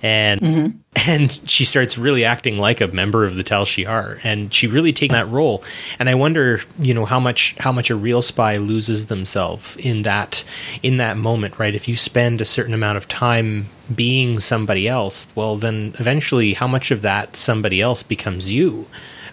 and 0.02 0.40
mm-hmm. 0.40 1.10
and 1.10 1.48
she 1.48 1.64
starts 1.64 1.96
really 1.96 2.24
acting 2.24 2.58
like 2.58 2.80
a 2.80 2.88
member 2.88 3.24
of 3.24 3.36
the 3.36 3.42
Tal 3.42 3.64
Shiar, 3.64 4.18
and 4.24 4.52
she 4.52 4.66
really 4.66 4.92
takes 4.92 5.12
that 5.12 5.28
role. 5.28 5.62
And 5.98 6.08
I 6.10 6.14
wonder, 6.14 6.60
you 6.78 6.92
know, 6.92 7.04
how 7.04 7.20
much 7.20 7.54
how 7.58 7.72
much 7.72 7.88
a 7.88 7.96
real 7.96 8.20
spy 8.20 8.56
loses 8.56 9.06
themselves 9.06 9.76
in 9.76 10.02
that 10.02 10.44
in 10.82 10.96
that 10.96 11.16
moment, 11.16 11.58
right? 11.58 11.74
If 11.74 11.86
you 11.86 11.96
spend 11.96 12.40
a 12.40 12.44
certain 12.44 12.74
amount 12.74 12.96
of 12.96 13.08
time 13.08 13.66
being 13.94 14.40
somebody 14.40 14.88
else, 14.88 15.28
well, 15.34 15.56
then 15.56 15.94
eventually, 15.98 16.54
how 16.54 16.66
much 16.66 16.90
of 16.90 17.02
that 17.02 17.36
somebody 17.36 17.80
else 17.80 18.02
becomes 18.02 18.52
you? 18.52 18.86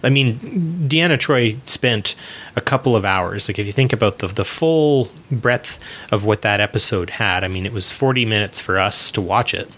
I 0.03 0.09
mean, 0.09 0.39
Deanna 0.87 1.17
Troi 1.17 1.57
spent 1.67 2.15
a 2.55 2.61
couple 2.61 2.95
of 2.95 3.05
hours. 3.05 3.47
Like 3.47 3.59
if 3.59 3.67
you 3.67 3.73
think 3.73 3.93
about 3.93 4.19
the 4.19 4.27
the 4.27 4.45
full 4.45 5.09
breadth 5.31 5.79
of 6.11 6.25
what 6.25 6.41
that 6.41 6.59
episode 6.59 7.09
had, 7.11 7.43
I 7.43 7.47
mean, 7.47 7.65
it 7.65 7.73
was 7.73 7.91
40 7.91 8.25
minutes 8.25 8.59
for 8.59 8.77
us 8.77 9.11
to 9.13 9.21
watch 9.21 9.53
it. 9.53 9.69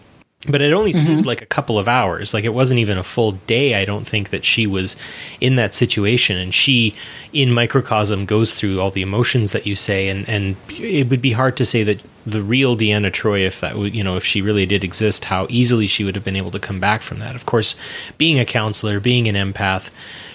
But 0.47 0.61
it 0.61 0.73
only 0.73 0.91
mm-hmm. 0.91 1.05
seemed 1.05 1.25
like 1.27 1.43
a 1.43 1.45
couple 1.45 1.77
of 1.77 1.87
hours. 1.87 2.33
Like 2.33 2.45
it 2.45 2.53
wasn't 2.53 2.79
even 2.79 2.97
a 2.97 3.03
full 3.03 3.33
day, 3.33 3.75
I 3.75 3.85
don't 3.85 4.07
think, 4.07 4.31
that 4.31 4.43
she 4.43 4.65
was 4.65 4.95
in 5.39 5.55
that 5.57 5.75
situation. 5.75 6.35
And 6.35 6.51
she, 6.51 6.95
in 7.31 7.51
microcosm, 7.51 8.25
goes 8.25 8.53
through 8.53 8.81
all 8.81 8.89
the 8.89 9.03
emotions 9.03 9.51
that 9.51 9.67
you 9.67 9.75
say. 9.75 10.09
And, 10.09 10.27
and 10.27 10.55
it 10.69 11.09
would 11.09 11.21
be 11.21 11.33
hard 11.33 11.57
to 11.57 11.65
say 11.65 11.83
that 11.83 12.01
the 12.25 12.43
real 12.43 12.77
Deanna 12.77 13.11
Troi, 13.11 13.45
if 13.45 13.59
that 13.61 13.77
you 13.77 14.03
know, 14.03 14.15
if 14.15 14.25
she 14.25 14.41
really 14.41 14.65
did 14.65 14.83
exist, 14.83 15.25
how 15.25 15.47
easily 15.49 15.87
she 15.87 16.03
would 16.03 16.15
have 16.15 16.25
been 16.25 16.35
able 16.35 16.51
to 16.51 16.59
come 16.59 16.79
back 16.79 17.01
from 17.01 17.19
that. 17.19 17.35
Of 17.35 17.45
course, 17.45 17.75
being 18.17 18.39
a 18.39 18.45
counselor, 18.45 18.99
being 18.99 19.27
an 19.27 19.35
empath, 19.35 19.89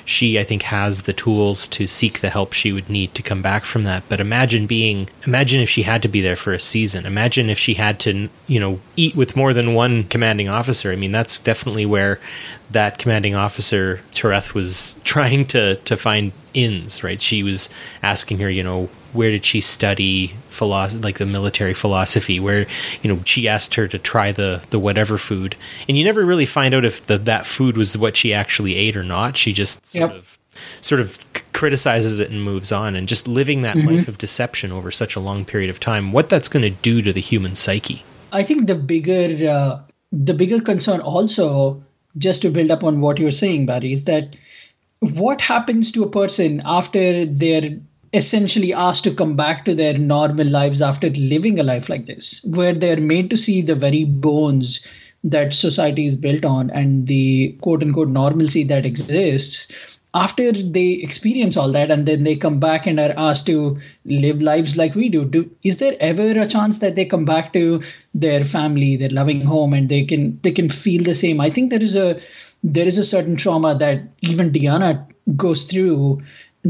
she 0.04 0.38
I 0.38 0.44
think 0.44 0.62
has 0.62 1.02
the 1.02 1.12
tools 1.12 1.66
to 1.68 1.86
seek 1.86 2.20
the 2.20 2.30
help 2.30 2.52
she 2.52 2.72
would 2.72 2.88
need 2.88 3.14
to 3.14 3.22
come 3.22 3.42
back 3.42 3.64
from 3.64 3.82
that. 3.82 4.04
But 4.08 4.20
imagine 4.20 4.66
being, 4.66 5.08
imagine 5.26 5.60
if 5.60 5.68
she 5.68 5.82
had 5.82 6.02
to 6.02 6.08
be 6.08 6.20
there 6.20 6.36
for 6.36 6.52
a 6.52 6.60
season. 6.60 7.04
Imagine 7.04 7.50
if 7.50 7.58
she 7.58 7.74
had 7.74 7.98
to, 8.00 8.28
you 8.46 8.60
know, 8.60 8.80
eat 8.96 9.16
with 9.16 9.36
more 9.36 9.52
than 9.52 9.74
one 9.74 10.04
commanding 10.04 10.48
officer. 10.48 10.92
I 10.92 10.96
mean, 10.96 11.12
that's 11.12 11.38
definitely 11.38 11.86
where 11.86 12.20
that 12.70 12.98
commanding 12.98 13.34
officer 13.34 14.00
Toreth 14.12 14.54
was 14.54 14.96
trying 15.04 15.46
to 15.46 15.76
to 15.76 15.96
find 15.96 16.32
ins. 16.54 17.02
Right? 17.04 17.20
She 17.20 17.42
was 17.42 17.68
asking 18.02 18.38
her, 18.40 18.50
you 18.50 18.62
know, 18.62 18.88
where 19.12 19.30
did 19.30 19.44
she 19.44 19.60
study 19.60 20.34
philosophy, 20.48 21.00
like 21.02 21.18
the 21.18 21.26
military 21.26 21.74
philosophy? 21.74 22.38
Where 22.40 22.66
you 23.02 23.14
know 23.14 23.20
she 23.24 23.48
asked 23.48 23.74
her 23.76 23.88
to 23.88 23.98
try 23.98 24.32
the 24.32 24.62
the 24.70 24.78
whatever 24.78 25.18
food, 25.18 25.56
and 25.88 25.96
you 25.96 26.04
never 26.04 26.24
really 26.24 26.46
find 26.46 26.74
out 26.74 26.84
if 26.84 27.06
the, 27.06 27.18
that 27.18 27.46
food 27.46 27.76
was 27.76 27.96
what 27.96 28.16
she 28.16 28.34
actually 28.34 28.74
ate 28.76 28.96
or 28.96 29.02
not. 29.04 29.36
She 29.36 29.52
just 29.52 29.86
sort 29.86 30.10
Yep. 30.10 30.18
of 30.18 30.38
sort 30.80 31.00
of 31.02 31.12
c- 31.12 31.42
criticizes 31.52 32.18
it 32.18 32.30
and 32.30 32.42
moves 32.42 32.72
on, 32.72 32.96
and 32.96 33.06
just 33.08 33.28
living 33.28 33.62
that 33.62 33.76
life 33.76 34.08
of 34.08 34.18
deception 34.18 34.72
over 34.72 34.90
such 34.90 35.14
a 35.16 35.20
long 35.20 35.44
period 35.44 35.70
of 35.70 35.78
time. 35.80 36.12
What 36.12 36.28
that's 36.28 36.48
going 36.48 36.62
to 36.62 36.70
do 36.70 37.02
to 37.02 37.12
the 37.12 37.20
human 37.20 37.54
psyche? 37.54 38.04
I 38.32 38.42
think 38.42 38.66
the 38.66 38.74
bigger 38.74 39.48
uh, 39.48 39.80
the 40.12 40.34
bigger 40.34 40.60
concern 40.60 41.00
also, 41.00 41.82
just 42.18 42.42
to 42.42 42.50
build 42.50 42.70
up 42.70 42.84
on 42.84 43.00
what 43.00 43.18
you're 43.18 43.30
saying, 43.30 43.66
Barry, 43.66 43.92
is 43.92 44.04
that 44.04 44.36
what 45.00 45.40
happens 45.40 45.92
to 45.92 46.02
a 46.02 46.10
person 46.10 46.62
after 46.64 47.24
they're 47.26 47.78
essentially 48.12 48.72
asked 48.72 49.04
to 49.04 49.14
come 49.14 49.36
back 49.36 49.64
to 49.64 49.74
their 49.74 49.98
normal 49.98 50.46
lives 50.46 50.80
after 50.80 51.10
living 51.10 51.58
a 51.58 51.62
life 51.62 51.88
like 51.88 52.06
this, 52.06 52.42
where 52.44 52.72
they're 52.72 53.00
made 53.00 53.30
to 53.30 53.36
see 53.36 53.60
the 53.60 53.74
very 53.74 54.04
bones 54.04 54.86
that 55.24 55.52
society 55.52 56.06
is 56.06 56.16
built 56.16 56.44
on 56.44 56.70
and 56.70 57.06
the 57.08 57.56
quote 57.60 57.82
unquote 57.82 58.08
normalcy 58.08 58.62
that 58.64 58.86
exists 58.86 59.95
after 60.16 60.50
they 60.50 60.92
experience 61.06 61.56
all 61.58 61.70
that 61.72 61.90
and 61.90 62.06
then 62.06 62.24
they 62.24 62.36
come 62.36 62.58
back 62.58 62.86
and 62.86 62.98
are 62.98 63.12
asked 63.18 63.46
to 63.46 63.78
live 64.06 64.40
lives 64.40 64.76
like 64.76 64.94
we 64.94 65.10
do, 65.10 65.24
do 65.26 65.50
is 65.62 65.76
there 65.78 65.96
ever 66.00 66.30
a 66.40 66.46
chance 66.46 66.78
that 66.78 66.96
they 66.96 67.04
come 67.04 67.26
back 67.26 67.52
to 67.52 67.82
their 68.14 68.44
family 68.44 68.96
their 68.96 69.10
loving 69.10 69.42
home 69.42 69.74
and 69.74 69.90
they 69.90 70.04
can 70.04 70.40
they 70.42 70.52
can 70.52 70.70
feel 70.70 71.02
the 71.02 71.14
same? 71.14 71.38
I 71.40 71.50
think 71.50 71.70
there 71.70 71.82
is 71.82 71.96
a 71.96 72.18
there 72.64 72.86
is 72.86 72.96
a 72.96 73.04
certain 73.04 73.36
trauma 73.36 73.74
that 73.74 74.04
even 74.22 74.50
Deanna 74.52 75.06
goes 75.36 75.64
through 75.64 76.20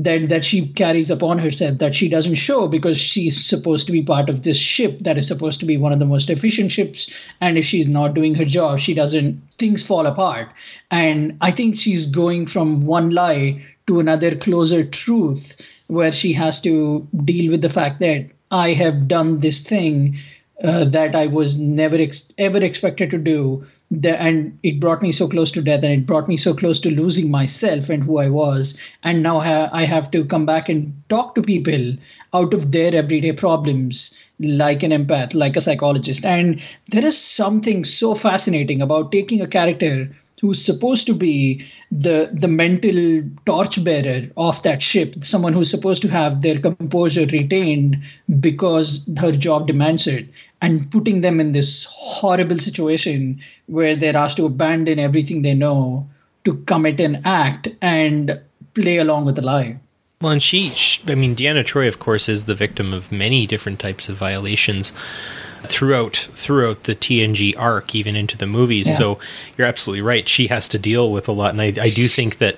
that 0.04 0.28
that 0.28 0.44
she 0.44 0.68
carries 0.68 1.10
upon 1.10 1.38
herself 1.38 1.78
that 1.78 1.94
she 1.94 2.08
doesn't 2.08 2.34
show 2.34 2.68
because 2.68 2.98
she's 2.98 3.44
supposed 3.44 3.86
to 3.86 3.92
be 3.92 4.02
part 4.02 4.28
of 4.28 4.42
this 4.42 4.58
ship 4.58 4.98
that 5.00 5.16
is 5.16 5.26
supposed 5.26 5.60
to 5.60 5.66
be 5.66 5.76
one 5.76 5.92
of 5.92 5.98
the 5.98 6.06
most 6.06 6.28
efficient 6.28 6.70
ships. 6.70 7.10
And 7.40 7.56
if 7.56 7.64
she's 7.64 7.88
not 7.88 8.14
doing 8.14 8.34
her 8.34 8.44
job 8.44 8.78
she 8.78 8.94
doesn't 8.94 9.40
things 9.58 9.82
fall 9.82 10.06
apart. 10.06 10.48
And 10.90 11.36
i 11.40 11.50
think 11.50 11.76
she's 11.76 12.06
going 12.06 12.46
from 12.46 12.82
one 12.82 13.10
lie 13.10 13.64
to 13.86 14.00
another 14.00 14.34
closer 14.34 14.84
truth 14.84 15.56
where 15.86 16.12
she 16.12 16.32
has 16.32 16.60
to 16.60 17.06
deal 17.24 17.50
with 17.50 17.62
the 17.62 17.68
fact 17.68 18.00
that 18.00 18.26
i 18.50 18.72
have 18.72 19.08
done 19.08 19.38
this 19.40 19.62
thing 19.62 20.16
uh, 20.64 20.84
that 20.86 21.14
I 21.14 21.26
was 21.26 21.58
never 21.58 21.96
ex- 21.96 22.32
ever 22.38 22.62
expected 22.62 23.10
to 23.10 23.18
do, 23.18 23.64
the, 23.90 24.20
and 24.20 24.58
it 24.62 24.80
brought 24.80 25.02
me 25.02 25.12
so 25.12 25.28
close 25.28 25.50
to 25.52 25.62
death, 25.62 25.82
and 25.82 25.92
it 25.92 26.06
brought 26.06 26.28
me 26.28 26.36
so 26.36 26.54
close 26.54 26.80
to 26.80 26.90
losing 26.90 27.30
myself 27.30 27.90
and 27.90 28.02
who 28.02 28.18
I 28.18 28.28
was, 28.28 28.76
and 29.02 29.22
now 29.22 29.40
ha- 29.40 29.68
I 29.72 29.84
have 29.84 30.10
to 30.12 30.24
come 30.24 30.46
back 30.46 30.68
and 30.68 30.94
talk 31.08 31.34
to 31.34 31.42
people 31.42 31.94
out 32.32 32.54
of 32.54 32.72
their 32.72 32.94
everyday 32.94 33.32
problems, 33.32 34.14
like 34.40 34.82
an 34.82 34.92
empath, 34.92 35.34
like 35.34 35.56
a 35.56 35.60
psychologist, 35.60 36.24
and 36.24 36.62
there 36.90 37.04
is 37.04 37.18
something 37.18 37.84
so 37.84 38.14
fascinating 38.14 38.80
about 38.80 39.12
taking 39.12 39.42
a 39.42 39.46
character 39.46 40.08
who's 40.40 40.62
supposed 40.62 41.06
to 41.06 41.14
be 41.14 41.64
the 41.90 42.30
the 42.32 42.48
mental 42.48 43.22
torchbearer 43.46 44.28
of 44.36 44.62
that 44.62 44.82
ship, 44.82 45.14
someone 45.22 45.52
who's 45.52 45.70
supposed 45.70 46.02
to 46.02 46.08
have 46.08 46.42
their 46.42 46.58
composure 46.58 47.26
retained 47.26 47.96
because 48.40 49.08
her 49.18 49.32
job 49.32 49.66
demands 49.66 50.06
it, 50.06 50.28
and 50.62 50.90
putting 50.90 51.20
them 51.20 51.40
in 51.40 51.52
this 51.52 51.86
horrible 51.90 52.58
situation 52.58 53.40
where 53.66 53.94
they're 53.94 54.16
asked 54.16 54.38
to 54.38 54.46
abandon 54.46 54.98
everything 54.98 55.42
they 55.42 55.54
know 55.54 56.08
to 56.44 56.56
commit 56.66 57.00
an 57.00 57.22
act 57.24 57.68
and 57.82 58.40
play 58.74 58.98
along 58.98 59.24
with 59.24 59.36
the 59.36 59.42
lie. 59.42 59.78
Well, 60.20 60.32
and 60.32 60.42
she, 60.42 60.70
sh 60.70 61.02
I 61.06 61.14
mean, 61.14 61.36
Deanna 61.36 61.62
Troi, 61.62 61.88
of 61.88 61.98
course, 61.98 62.28
is 62.28 62.46
the 62.46 62.54
victim 62.54 62.94
of 62.94 63.12
many 63.12 63.46
different 63.46 63.78
types 63.78 64.08
of 64.08 64.16
violations 64.16 64.92
throughout 65.64 66.28
throughout 66.34 66.84
the 66.84 66.94
TNG 66.94 67.54
arc, 67.58 67.94
even 67.94 68.16
into 68.16 68.38
the 68.38 68.46
movies. 68.46 68.86
Yeah. 68.86 68.94
So 68.94 69.18
you're 69.56 69.66
absolutely 69.66 70.02
right. 70.02 70.26
She 70.26 70.46
has 70.46 70.68
to 70.68 70.78
deal 70.78 71.12
with 71.12 71.28
a 71.28 71.32
lot, 71.32 71.50
and 71.50 71.60
I, 71.60 71.66
I 71.80 71.90
do 71.90 72.08
think 72.08 72.38
that 72.38 72.56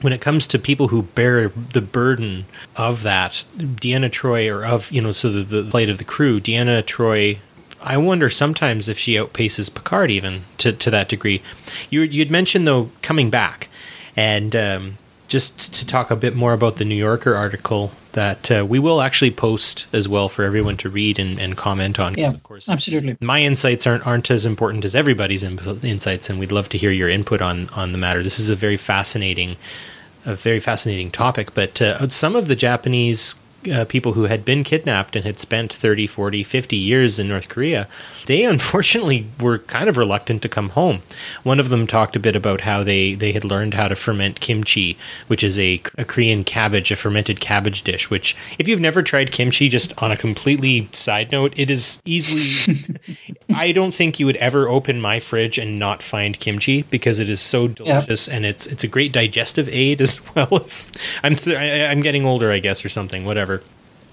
when 0.00 0.12
it 0.12 0.20
comes 0.20 0.46
to 0.46 0.58
people 0.58 0.88
who 0.88 1.02
bear 1.02 1.48
the 1.48 1.80
burden 1.80 2.46
of 2.76 3.02
that, 3.02 3.44
Deanna 3.56 4.10
Troi, 4.10 4.48
or 4.54 4.64
of 4.64 4.90
you 4.92 5.00
know, 5.00 5.12
so 5.12 5.30
the, 5.30 5.42
the 5.42 5.70
plight 5.70 5.90
of 5.90 5.98
the 5.98 6.04
crew, 6.04 6.40
Deanna 6.40 6.82
Troi. 6.82 7.38
I 7.80 7.96
wonder 7.96 8.28
sometimes 8.28 8.88
if 8.88 8.98
she 8.98 9.14
outpaces 9.14 9.72
Picard 9.72 10.10
even 10.10 10.42
to, 10.58 10.72
to 10.72 10.90
that 10.90 11.08
degree. 11.08 11.42
You 11.90 12.02
you'd 12.02 12.30
mentioned 12.30 12.66
though 12.66 12.90
coming 13.02 13.30
back, 13.30 13.68
and 14.16 14.54
um, 14.56 14.98
just 15.28 15.74
to 15.74 15.86
talk 15.86 16.10
a 16.10 16.16
bit 16.16 16.34
more 16.34 16.52
about 16.52 16.76
the 16.76 16.84
New 16.84 16.94
Yorker 16.94 17.34
article 17.34 17.92
that 18.12 18.50
uh, 18.50 18.66
we 18.66 18.78
will 18.78 19.00
actually 19.02 19.30
post 19.30 19.86
as 19.92 20.08
well 20.08 20.28
for 20.28 20.42
everyone 20.42 20.76
to 20.78 20.88
read 20.88 21.18
and, 21.18 21.38
and 21.38 21.56
comment 21.56 22.00
on. 22.00 22.14
Yeah, 22.14 22.30
of 22.30 22.42
course, 22.42 22.68
absolutely. 22.68 23.16
my 23.20 23.42
insights 23.42 23.86
aren't 23.86 24.06
aren't 24.06 24.30
as 24.30 24.44
important 24.46 24.84
as 24.84 24.94
everybody's 24.94 25.42
in- 25.42 25.60
insights, 25.82 26.28
and 26.28 26.40
we'd 26.40 26.52
love 26.52 26.68
to 26.70 26.78
hear 26.78 26.90
your 26.90 27.08
input 27.08 27.40
on 27.40 27.68
on 27.70 27.92
the 27.92 27.98
matter. 27.98 28.22
This 28.22 28.40
is 28.40 28.50
a 28.50 28.56
very 28.56 28.76
fascinating, 28.76 29.56
a 30.24 30.34
very 30.34 30.60
fascinating 30.60 31.10
topic. 31.10 31.54
But 31.54 31.80
uh, 31.80 32.08
some 32.08 32.34
of 32.34 32.48
the 32.48 32.56
Japanese 32.56 33.36
uh, 33.72 33.84
people 33.84 34.12
who 34.12 34.24
had 34.24 34.44
been 34.44 34.64
kidnapped 34.64 35.16
and 35.16 35.24
had 35.24 35.40
spent 35.40 35.72
30, 35.72 36.06
40, 36.06 36.42
50 36.42 36.76
years 36.76 37.18
in 37.18 37.28
North 37.28 37.48
Korea, 37.48 37.88
they 38.26 38.44
unfortunately 38.54 39.26
were 39.40 39.58
kind 39.58 39.88
of 39.88 39.96
reluctant 39.96 40.42
to 40.42 40.48
come 40.48 40.70
home. 40.70 41.02
One 41.42 41.58
of 41.60 41.68
them 41.68 41.86
talked 41.86 42.16
a 42.16 42.20
bit 42.20 42.36
about 42.36 42.62
how 42.62 42.82
they, 42.84 43.14
they 43.14 43.32
had 43.32 43.44
learned 43.44 43.74
how 43.74 43.88
to 43.88 43.96
ferment 43.96 44.40
kimchi, 44.40 44.96
which 45.26 45.42
is 45.42 45.58
a, 45.58 45.80
a 45.96 46.04
Korean 46.04 46.44
cabbage, 46.44 46.90
a 46.90 46.96
fermented 46.96 47.40
cabbage 47.40 47.82
dish, 47.82 48.10
which, 48.10 48.36
if 48.58 48.68
you've 48.68 48.80
never 48.80 49.02
tried 49.02 49.32
kimchi, 49.32 49.68
just 49.68 49.92
on 50.02 50.12
a 50.12 50.16
completely 50.16 50.88
side 50.92 51.32
note, 51.32 51.52
it 51.56 51.70
is 51.70 52.00
easily. 52.04 52.98
I 53.54 53.72
don't 53.72 53.94
think 53.94 54.20
you 54.20 54.26
would 54.26 54.36
ever 54.36 54.68
open 54.68 55.00
my 55.00 55.20
fridge 55.20 55.58
and 55.58 55.78
not 55.78 56.02
find 56.02 56.38
kimchi 56.38 56.82
because 56.82 57.18
it 57.18 57.30
is 57.30 57.40
so 57.40 57.68
delicious 57.68 58.28
and 58.28 58.44
it's 58.44 58.66
it's 58.66 58.84
a 58.84 58.88
great 58.88 59.12
digestive 59.12 59.68
aid 59.68 60.00
as 60.00 60.20
well. 60.34 60.66
I'm 61.22 61.36
th- 61.36 61.56
I, 61.56 61.86
I'm 61.90 62.00
getting 62.00 62.24
older, 62.24 62.50
I 62.50 62.58
guess, 62.58 62.84
or 62.84 62.88
something, 62.88 63.24
whatever. 63.24 63.47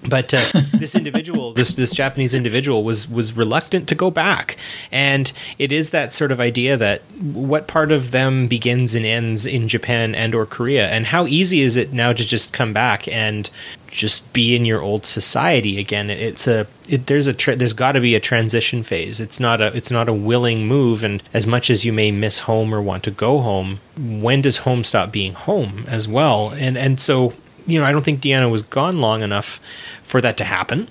But 0.08 0.32
uh, 0.32 0.44
this 0.74 0.94
individual, 0.94 1.52
this 1.52 1.74
this 1.74 1.92
Japanese 1.92 2.34
individual, 2.34 2.84
was 2.84 3.08
was 3.08 3.36
reluctant 3.36 3.88
to 3.88 3.94
go 3.94 4.10
back, 4.10 4.56
and 4.90 5.32
it 5.58 5.72
is 5.72 5.90
that 5.90 6.12
sort 6.14 6.32
of 6.32 6.40
idea 6.40 6.76
that 6.76 7.02
what 7.20 7.66
part 7.66 7.92
of 7.92 8.10
them 8.10 8.46
begins 8.46 8.94
and 8.94 9.04
ends 9.04 9.46
in 9.46 9.68
Japan 9.68 10.14
and 10.14 10.34
or 10.34 10.46
Korea, 10.46 10.88
and 10.88 11.06
how 11.06 11.26
easy 11.26 11.60
is 11.60 11.76
it 11.76 11.92
now 11.92 12.12
to 12.12 12.24
just 12.24 12.52
come 12.52 12.72
back 12.72 13.08
and 13.08 13.50
just 13.88 14.30
be 14.32 14.54
in 14.54 14.64
your 14.64 14.82
old 14.82 15.06
society 15.06 15.78
again? 15.78 16.10
It's 16.10 16.46
a 16.46 16.66
it, 16.88 17.06
there's 17.06 17.26
a 17.26 17.32
tra- 17.34 17.56
there's 17.56 17.72
got 17.72 17.92
to 17.92 18.00
be 18.00 18.14
a 18.14 18.20
transition 18.20 18.82
phase. 18.82 19.20
It's 19.20 19.40
not 19.40 19.60
a 19.60 19.76
it's 19.76 19.90
not 19.90 20.08
a 20.08 20.14
willing 20.14 20.66
move, 20.66 21.02
and 21.02 21.22
as 21.34 21.46
much 21.46 21.70
as 21.70 21.84
you 21.84 21.92
may 21.92 22.10
miss 22.10 22.40
home 22.40 22.74
or 22.74 22.80
want 22.80 23.04
to 23.04 23.10
go 23.10 23.40
home, 23.40 23.80
when 23.98 24.42
does 24.42 24.58
home 24.58 24.84
stop 24.84 25.10
being 25.10 25.32
home 25.32 25.84
as 25.88 26.06
well? 26.06 26.50
And 26.50 26.76
and 26.78 27.00
so 27.00 27.32
you 27.66 27.80
know, 27.80 27.84
I 27.84 27.92
don't 27.92 28.04
think 28.04 28.20
Deanna 28.20 28.50
was 28.50 28.62
gone 28.62 29.00
long 29.00 29.22
enough 29.22 29.60
for 30.06 30.20
that 30.20 30.36
to 30.38 30.44
happen. 30.44 30.88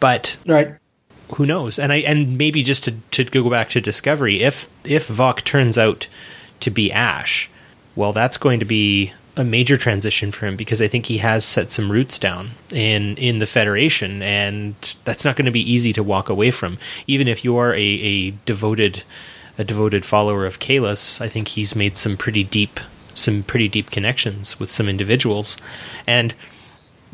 But 0.00 0.36
Right. 0.46 0.74
who 1.34 1.46
knows? 1.46 1.78
And 1.78 1.92
I 1.92 1.96
and 1.96 2.36
maybe 2.36 2.62
just 2.62 2.84
to, 2.84 2.92
to 3.12 3.24
go 3.24 3.48
back 3.48 3.70
to 3.70 3.80
Discovery, 3.80 4.42
if 4.42 4.68
if 4.84 5.08
Voq 5.08 5.42
turns 5.44 5.78
out 5.78 6.06
to 6.60 6.70
be 6.70 6.92
Ash, 6.92 7.48
well, 7.94 8.12
that's 8.12 8.38
going 8.38 8.58
to 8.60 8.66
be 8.66 9.12
a 9.38 9.44
major 9.44 9.76
transition 9.76 10.32
for 10.32 10.46
him 10.46 10.56
because 10.56 10.80
I 10.80 10.88
think 10.88 11.06
he 11.06 11.18
has 11.18 11.44
set 11.44 11.70
some 11.70 11.92
roots 11.92 12.18
down 12.18 12.50
in 12.70 13.16
in 13.16 13.38
the 13.38 13.46
Federation, 13.46 14.22
and 14.22 14.74
that's 15.04 15.24
not 15.24 15.36
going 15.36 15.46
to 15.46 15.50
be 15.50 15.72
easy 15.72 15.92
to 15.92 16.02
walk 16.02 16.28
away 16.28 16.50
from. 16.50 16.78
Even 17.06 17.28
if 17.28 17.44
you 17.44 17.56
are 17.56 17.74
a, 17.74 17.78
a 17.80 18.30
devoted 18.46 19.02
a 19.58 19.64
devoted 19.64 20.04
follower 20.04 20.44
of 20.44 20.58
Kahless, 20.58 21.20
I 21.20 21.28
think 21.28 21.48
he's 21.48 21.74
made 21.74 21.96
some 21.96 22.16
pretty 22.16 22.44
deep 22.44 22.80
some 23.14 23.42
pretty 23.42 23.68
deep 23.68 23.90
connections 23.90 24.60
with 24.60 24.70
some 24.70 24.88
individuals, 24.88 25.56
and 26.06 26.34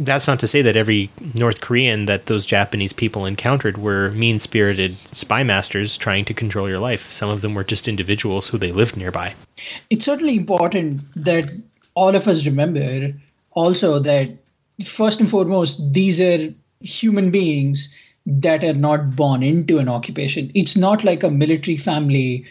that's 0.04 0.26
not 0.26 0.40
to 0.40 0.46
say 0.46 0.62
that 0.62 0.76
every 0.76 1.10
North 1.34 1.60
Korean 1.60 2.06
that 2.06 2.26
those 2.26 2.46
Japanese 2.46 2.92
people 2.92 3.26
encountered 3.26 3.78
were 3.78 4.10
mean 4.10 4.38
spirited 4.38 4.96
spy 4.96 5.42
masters 5.42 5.96
trying 5.96 6.24
to 6.26 6.34
control 6.34 6.68
your 6.68 6.78
life. 6.78 7.10
Some 7.10 7.30
of 7.30 7.40
them 7.40 7.54
were 7.54 7.64
just 7.64 7.88
individuals 7.88 8.48
who 8.48 8.58
they 8.58 8.72
lived 8.72 8.96
nearby. 8.96 9.34
it's 9.90 10.04
certainly 10.04 10.36
important 10.36 11.02
that 11.14 11.50
all 11.94 12.14
of 12.14 12.26
us 12.26 12.46
remember 12.46 13.12
also 13.52 13.98
that 13.98 14.30
first 14.84 15.20
and 15.20 15.28
foremost 15.28 15.92
these 15.92 16.20
are 16.20 16.52
human 16.80 17.30
beings 17.30 17.94
that 18.26 18.64
are 18.64 18.74
not 18.74 19.16
born 19.16 19.42
into 19.42 19.78
an 19.78 19.88
occupation. 19.88 20.50
It's 20.54 20.76
not 20.76 21.04
like 21.04 21.22
a 21.22 21.30
military 21.30 21.76
family 21.76 22.44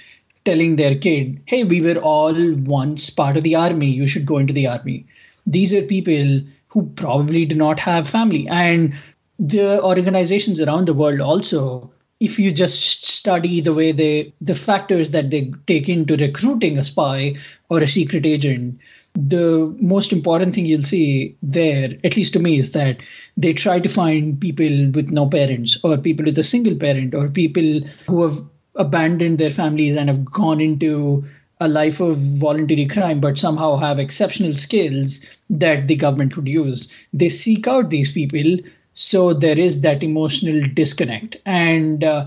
telling 0.43 0.75
their 0.75 0.95
kid, 0.95 1.39
hey, 1.45 1.63
we 1.63 1.81
were 1.81 1.99
all 1.99 2.33
once 2.55 3.09
part 3.09 3.37
of 3.37 3.43
the 3.43 3.55
army, 3.55 3.91
you 3.91 4.07
should 4.07 4.25
go 4.25 4.37
into 4.37 4.53
the 4.53 4.67
army. 4.67 5.05
These 5.45 5.73
are 5.73 5.81
people 5.81 6.41
who 6.71 6.83
probably 6.95 7.45
do 7.45 7.55
not 7.55 7.79
have 7.79 8.07
family. 8.07 8.47
And 8.47 8.93
the 9.37 9.81
organizations 9.83 10.59
around 10.61 10.87
the 10.87 10.93
world 10.93 11.19
also, 11.19 11.91
if 12.19 12.39
you 12.39 12.51
just 12.51 13.05
study 13.05 13.61
the 13.61 13.73
way 13.73 13.91
they, 13.91 14.33
the 14.39 14.55
factors 14.55 15.09
that 15.09 15.31
they 15.31 15.51
take 15.67 15.89
into 15.89 16.15
recruiting 16.15 16.77
a 16.77 16.83
spy 16.83 17.35
or 17.69 17.79
a 17.81 17.87
secret 17.87 18.25
agent, 18.25 18.79
the 19.15 19.75
most 19.79 20.13
important 20.13 20.55
thing 20.55 20.65
you'll 20.65 20.83
see 20.83 21.35
there, 21.43 21.97
at 22.03 22.15
least 22.15 22.31
to 22.33 22.39
me, 22.39 22.57
is 22.57 22.71
that 22.71 22.97
they 23.35 23.51
try 23.51 23.79
to 23.79 23.89
find 23.89 24.39
people 24.39 24.91
with 24.91 25.11
no 25.11 25.27
parents 25.27 25.77
or 25.83 25.97
people 25.97 26.25
with 26.25 26.37
a 26.37 26.43
single 26.43 26.75
parent 26.75 27.13
or 27.13 27.27
people 27.27 27.81
who 28.07 28.23
have 28.23 28.39
abandoned 28.75 29.37
their 29.37 29.51
families 29.51 29.97
and 29.97 30.07
have 30.07 30.23
gone 30.23 30.61
into 30.61 31.25
a 31.59 31.67
life 31.67 31.99
of 31.99 32.17
voluntary 32.17 32.85
crime 32.85 33.19
but 33.19 33.37
somehow 33.37 33.75
have 33.75 33.99
exceptional 33.99 34.53
skills 34.53 35.29
that 35.51 35.87
the 35.87 35.95
government 35.95 36.33
could 36.33 36.47
use 36.47 36.91
they 37.13 37.29
seek 37.29 37.67
out 37.67 37.89
these 37.89 38.11
people 38.11 38.57
so 38.93 39.33
there 39.33 39.59
is 39.59 39.81
that 39.81 40.03
emotional 40.03 40.61
disconnect 40.73 41.37
and 41.45 42.03
uh, 42.03 42.25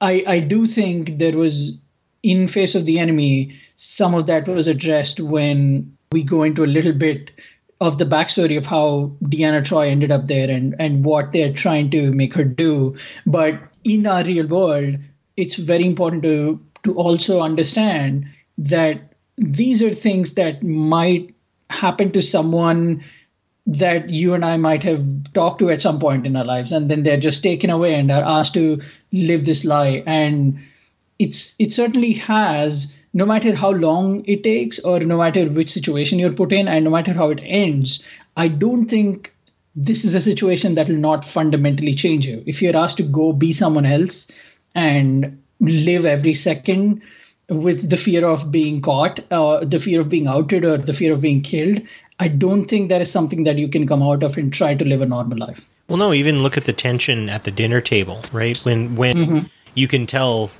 i 0.00 0.24
i 0.26 0.38
do 0.40 0.66
think 0.66 1.18
there 1.18 1.36
was 1.36 1.78
in 2.22 2.46
face 2.46 2.74
of 2.74 2.86
the 2.86 2.98
enemy 2.98 3.52
some 3.76 4.14
of 4.14 4.26
that 4.26 4.48
was 4.48 4.68
addressed 4.68 5.20
when 5.20 5.96
we 6.12 6.22
go 6.22 6.42
into 6.42 6.64
a 6.64 6.74
little 6.74 6.92
bit 6.92 7.30
of 7.82 7.98
the 7.98 8.04
backstory 8.04 8.56
of 8.56 8.64
how 8.64 9.10
Deanna 9.24 9.64
Troi 9.64 9.88
ended 9.88 10.12
up 10.12 10.28
there 10.28 10.48
and, 10.48 10.76
and 10.78 11.04
what 11.04 11.32
they're 11.32 11.52
trying 11.52 11.90
to 11.90 12.12
make 12.12 12.32
her 12.34 12.44
do. 12.44 12.94
But 13.26 13.60
in 13.82 14.06
our 14.06 14.22
real 14.22 14.46
world, 14.46 14.98
it's 15.36 15.56
very 15.56 15.84
important 15.84 16.22
to 16.22 16.60
to 16.84 16.94
also 16.94 17.40
understand 17.40 18.26
that 18.58 19.14
these 19.36 19.82
are 19.82 19.94
things 19.94 20.34
that 20.34 20.62
might 20.62 21.31
happen 21.72 22.12
to 22.12 22.22
someone 22.22 23.02
that 23.66 24.10
you 24.10 24.34
and 24.34 24.44
I 24.44 24.56
might 24.56 24.82
have 24.82 25.32
talked 25.32 25.60
to 25.60 25.70
at 25.70 25.82
some 25.82 26.00
point 26.00 26.26
in 26.26 26.36
our 26.36 26.44
lives, 26.44 26.72
and 26.72 26.90
then 26.90 27.02
they're 27.02 27.16
just 27.16 27.42
taken 27.42 27.70
away 27.70 27.94
and 27.94 28.10
are 28.10 28.22
asked 28.22 28.54
to 28.54 28.80
live 29.12 29.44
this 29.44 29.64
lie. 29.64 30.02
And 30.06 30.58
it's 31.18 31.54
it 31.58 31.72
certainly 31.72 32.12
has, 32.14 32.96
no 33.14 33.24
matter 33.24 33.54
how 33.54 33.70
long 33.70 34.24
it 34.26 34.42
takes, 34.42 34.80
or 34.80 35.00
no 35.00 35.18
matter 35.18 35.46
which 35.46 35.70
situation 35.70 36.18
you're 36.18 36.32
put 36.32 36.52
in, 36.52 36.66
and 36.66 36.84
no 36.84 36.90
matter 36.90 37.12
how 37.12 37.30
it 37.30 37.42
ends, 37.44 38.06
I 38.36 38.48
don't 38.48 38.86
think 38.86 39.32
this 39.76 40.04
is 40.04 40.14
a 40.14 40.20
situation 40.20 40.74
that 40.74 40.88
will 40.88 40.96
not 40.96 41.24
fundamentally 41.24 41.94
change 41.94 42.26
you. 42.26 42.42
If 42.46 42.60
you're 42.60 42.76
asked 42.76 42.96
to 42.98 43.04
go 43.04 43.32
be 43.32 43.52
someone 43.52 43.86
else, 43.86 44.26
and 44.74 45.40
live 45.60 46.04
every 46.04 46.34
second 46.34 47.02
with 47.52 47.90
the 47.90 47.96
fear 47.96 48.26
of 48.26 48.50
being 48.50 48.80
caught, 48.80 49.20
uh, 49.30 49.64
the 49.64 49.78
fear 49.78 50.00
of 50.00 50.08
being 50.08 50.26
outed, 50.26 50.64
or 50.64 50.76
the 50.76 50.92
fear 50.92 51.12
of 51.12 51.20
being 51.20 51.42
killed, 51.42 51.82
I 52.18 52.28
don't 52.28 52.66
think 52.66 52.88
that 52.88 53.00
is 53.00 53.10
something 53.10 53.44
that 53.44 53.58
you 53.58 53.68
can 53.68 53.86
come 53.86 54.02
out 54.02 54.22
of 54.22 54.36
and 54.36 54.52
try 54.52 54.74
to 54.74 54.84
live 54.84 55.00
a 55.02 55.06
normal 55.06 55.38
life. 55.38 55.68
Well, 55.88 55.98
no, 55.98 56.12
even 56.12 56.42
look 56.42 56.56
at 56.56 56.64
the 56.64 56.72
tension 56.72 57.28
at 57.28 57.44
the 57.44 57.50
dinner 57.50 57.80
table, 57.80 58.20
right? 58.32 58.58
When 58.64 58.96
when 58.96 59.16
mm-hmm. 59.16 59.46
you 59.74 59.88
can 59.88 60.06
tell 60.06 60.50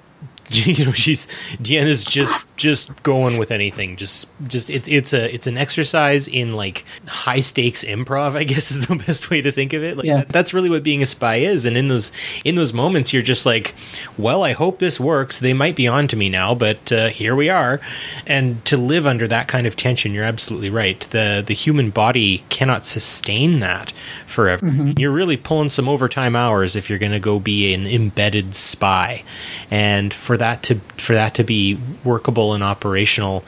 you 0.67 0.85
know 0.85 0.93
she's 0.93 1.27
Deanna's 1.57 2.05
just 2.05 2.47
just 2.57 3.03
going 3.03 3.39
with 3.39 3.51
anything. 3.51 3.97
Just 3.97 4.29
just 4.47 4.69
it's 4.69 4.87
it's 4.89 5.13
a 5.13 5.35
it's 5.35 5.47
an 5.47 5.57
exercise 5.57 6.29
in 6.29 6.53
like 6.53 6.85
high 7.07 7.41
stakes 7.41 7.85
improv 7.85 8.37
I 8.37 8.45
guess 8.45 8.71
is 8.71 8.87
the 8.87 8.97
best 8.97 9.31
way 9.31 9.41
to 9.41 9.51
think 9.51 9.73
of 9.73 9.83
it. 9.83 9.97
Like 9.97 10.07
yeah. 10.07 10.25
that's 10.29 10.53
really 10.53 10.71
what 10.71 10.83
being 10.83 11.03
a 11.03 11.07
spy 11.07 11.37
is. 11.37 11.65
And 11.65 11.77
in 11.77 11.89
those 11.89 12.13
in 12.45 12.55
those 12.55 12.73
moments 12.73 13.13
you're 13.13 13.23
just 13.23 13.47
like 13.47 13.75
well 14.19 14.43
I 14.43 14.53
hope 14.53 14.79
this 14.79 15.01
works. 15.01 15.41
They 15.41 15.55
might 15.55 15.77
be 15.77 15.89
on 15.89 16.09
to 16.09 16.17
me 16.17 16.29
now 16.29 16.55
but 16.55 16.93
uh, 16.93 17.09
here 17.09 17.35
we 17.35 17.49
are. 17.49 17.81
And 18.27 18.65
to 18.67 18.77
live 18.77 19.07
under 19.07 19.27
that 19.29 19.49
kind 19.49 19.67
of 19.67 19.77
tension 19.77 20.13
you're 20.13 20.25
absolutely 20.25 20.71
right. 20.71 21.01
The 21.11 21.43
the 21.45 21.55
human 21.55 21.91
body 21.91 22.45
cannot 22.49 22.85
sustain 22.85 23.61
that 23.61 23.93
forever. 24.27 24.67
Mm-hmm. 24.67 24.99
you're 24.99 25.13
really 25.13 25.37
pulling 25.37 25.69
some 25.69 25.89
overtime 25.89 26.35
hours 26.35 26.75
if 26.75 26.89
you're 26.89 26.99
going 26.99 27.13
to 27.13 27.21
go 27.21 27.39
be 27.39 27.75
an 27.75 27.87
embedded 27.87 28.55
spy. 28.55 29.23
And 29.71 30.13
for 30.13 30.37
that 30.43 30.63
to 30.65 30.75
for 30.99 31.15
that 31.15 31.35
to 31.35 31.45
be 31.45 31.79
workable 32.05 32.53
and 32.53 32.63
operational 32.65 33.45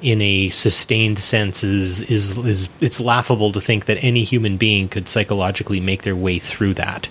in 0.00 0.20
a 0.22 0.48
sustained 0.50 1.18
sense 1.18 1.64
is 1.64 2.02
is 2.02 2.38
is 2.38 2.68
it's 2.80 3.00
laughable 3.00 3.50
to 3.52 3.60
think 3.60 3.86
that 3.86 3.98
any 4.02 4.22
human 4.22 4.56
being 4.56 4.88
could 4.88 5.08
psychologically 5.08 5.80
make 5.80 6.02
their 6.02 6.16
way 6.16 6.38
through 6.38 6.74
that. 6.74 7.08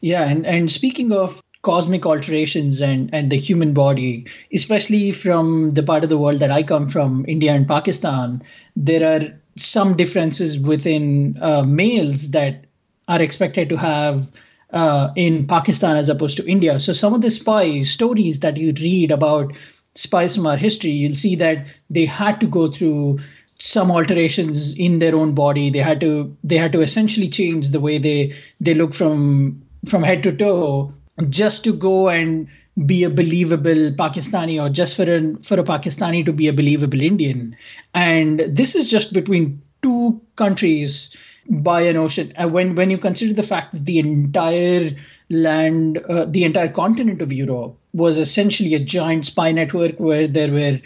Yeah, 0.00 0.28
and 0.28 0.44
and 0.46 0.70
speaking 0.70 1.12
of 1.12 1.40
cosmic 1.62 2.04
alterations 2.04 2.80
and 2.80 3.10
and 3.12 3.30
the 3.30 3.36
human 3.36 3.72
body, 3.72 4.26
especially 4.52 5.12
from 5.12 5.70
the 5.70 5.82
part 5.82 6.02
of 6.02 6.10
the 6.10 6.18
world 6.18 6.40
that 6.40 6.50
I 6.50 6.62
come 6.62 6.88
from, 6.88 7.24
India 7.28 7.52
and 7.52 7.68
Pakistan, 7.68 8.42
there 8.76 9.04
are 9.14 9.24
some 9.56 9.96
differences 9.96 10.58
within 10.58 11.38
uh, 11.40 11.62
males 11.62 12.30
that 12.32 12.64
are 13.06 13.22
expected 13.22 13.68
to 13.68 13.76
have 13.76 14.30
uh, 14.74 15.12
in 15.14 15.46
Pakistan 15.46 15.96
as 15.96 16.08
opposed 16.08 16.36
to 16.36 16.50
India. 16.50 16.78
So 16.80 16.92
some 16.92 17.14
of 17.14 17.22
the 17.22 17.30
spy 17.30 17.80
stories 17.82 18.40
that 18.40 18.56
you 18.56 18.72
read 18.72 19.10
about 19.10 19.52
spies 19.94 20.34
from 20.36 20.46
our 20.46 20.56
history, 20.56 20.90
you'll 20.90 21.14
see 21.14 21.36
that 21.36 21.66
they 21.88 22.04
had 22.04 22.40
to 22.40 22.46
go 22.46 22.68
through 22.68 23.20
some 23.58 23.90
alterations 23.90 24.74
in 24.74 24.98
their 24.98 25.14
own 25.14 25.34
body. 25.34 25.70
They 25.70 25.78
had 25.78 26.00
to 26.00 26.36
they 26.42 26.56
had 26.56 26.72
to 26.72 26.80
essentially 26.80 27.28
change 27.28 27.70
the 27.70 27.80
way 27.80 27.98
they 27.98 28.34
they 28.60 28.74
look 28.74 28.94
from 28.94 29.62
from 29.88 30.02
head 30.02 30.22
to 30.24 30.36
toe 30.36 30.92
just 31.30 31.62
to 31.64 31.72
go 31.72 32.08
and 32.08 32.48
be 32.86 33.04
a 33.04 33.10
believable 33.10 33.92
Pakistani 33.96 34.60
or 34.60 34.68
just 34.68 34.96
for 34.96 35.04
a 35.04 35.20
for 35.40 35.60
a 35.60 35.64
Pakistani 35.64 36.24
to 36.26 36.32
be 36.32 36.48
a 36.48 36.52
believable 36.52 37.00
Indian. 37.00 37.56
And 37.94 38.40
this 38.48 38.74
is 38.74 38.90
just 38.90 39.12
between 39.12 39.62
two 39.82 40.20
countries 40.34 41.16
by 41.48 41.82
an 41.82 41.96
ocean. 41.96 42.32
And 42.36 42.52
when 42.52 42.74
when 42.74 42.90
you 42.90 42.98
consider 42.98 43.34
the 43.34 43.42
fact 43.42 43.72
that 43.72 43.84
the 43.84 43.98
entire 43.98 44.90
land, 45.30 45.98
uh, 46.08 46.26
the 46.26 46.44
entire 46.44 46.68
continent 46.68 47.20
of 47.22 47.32
Europe 47.32 47.76
was 47.92 48.18
essentially 48.18 48.74
a 48.74 48.80
giant 48.84 49.26
spy 49.26 49.52
network 49.52 49.98
where 49.98 50.26
there 50.26 50.50
were 50.52 50.80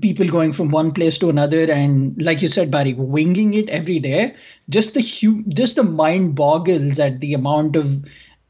people 0.00 0.28
going 0.28 0.52
from 0.52 0.70
one 0.70 0.92
place 0.92 1.18
to 1.18 1.28
another 1.28 1.70
and 1.70 2.20
like 2.22 2.42
you 2.42 2.48
said 2.48 2.70
barry 2.70 2.92
winging 2.94 3.54
it 3.54 3.68
every 3.70 3.98
day 3.98 4.34
just 4.68 4.94
the 4.94 5.00
hu- 5.00 5.42
just 5.48 5.76
the 5.76 5.82
mind 5.82 6.34
boggles 6.34 7.00
at 7.00 7.20
the 7.20 7.32
amount 7.32 7.74
of 7.76 8.04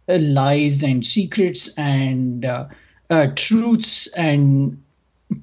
uh, 0.08 0.18
lies 0.20 0.82
and 0.82 1.06
secrets 1.06 1.72
and 1.78 2.44
uh, 2.44 2.66
uh, 3.10 3.28
truths 3.36 4.08
and 4.08 4.82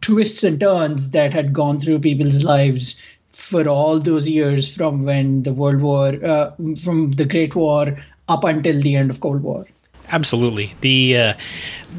twists 0.01 0.43
and 0.43 0.59
turns 0.59 1.11
that 1.11 1.33
had 1.33 1.53
gone 1.53 1.79
through 1.79 1.99
people's 1.99 2.43
lives 2.43 3.01
for 3.31 3.67
all 3.67 3.99
those 3.99 4.27
years 4.27 4.73
from 4.73 5.03
when 5.03 5.43
the 5.43 5.53
World 5.53 5.81
War, 5.81 6.13
uh, 6.23 6.51
from 6.83 7.11
the 7.11 7.25
Great 7.25 7.55
War 7.55 7.97
up 8.27 8.43
until 8.43 8.81
the 8.81 8.95
end 8.95 9.09
of 9.09 9.19
Cold 9.19 9.43
War. 9.43 9.65
Absolutely. 10.09 10.73
The 10.81 11.17
uh, 11.17 11.33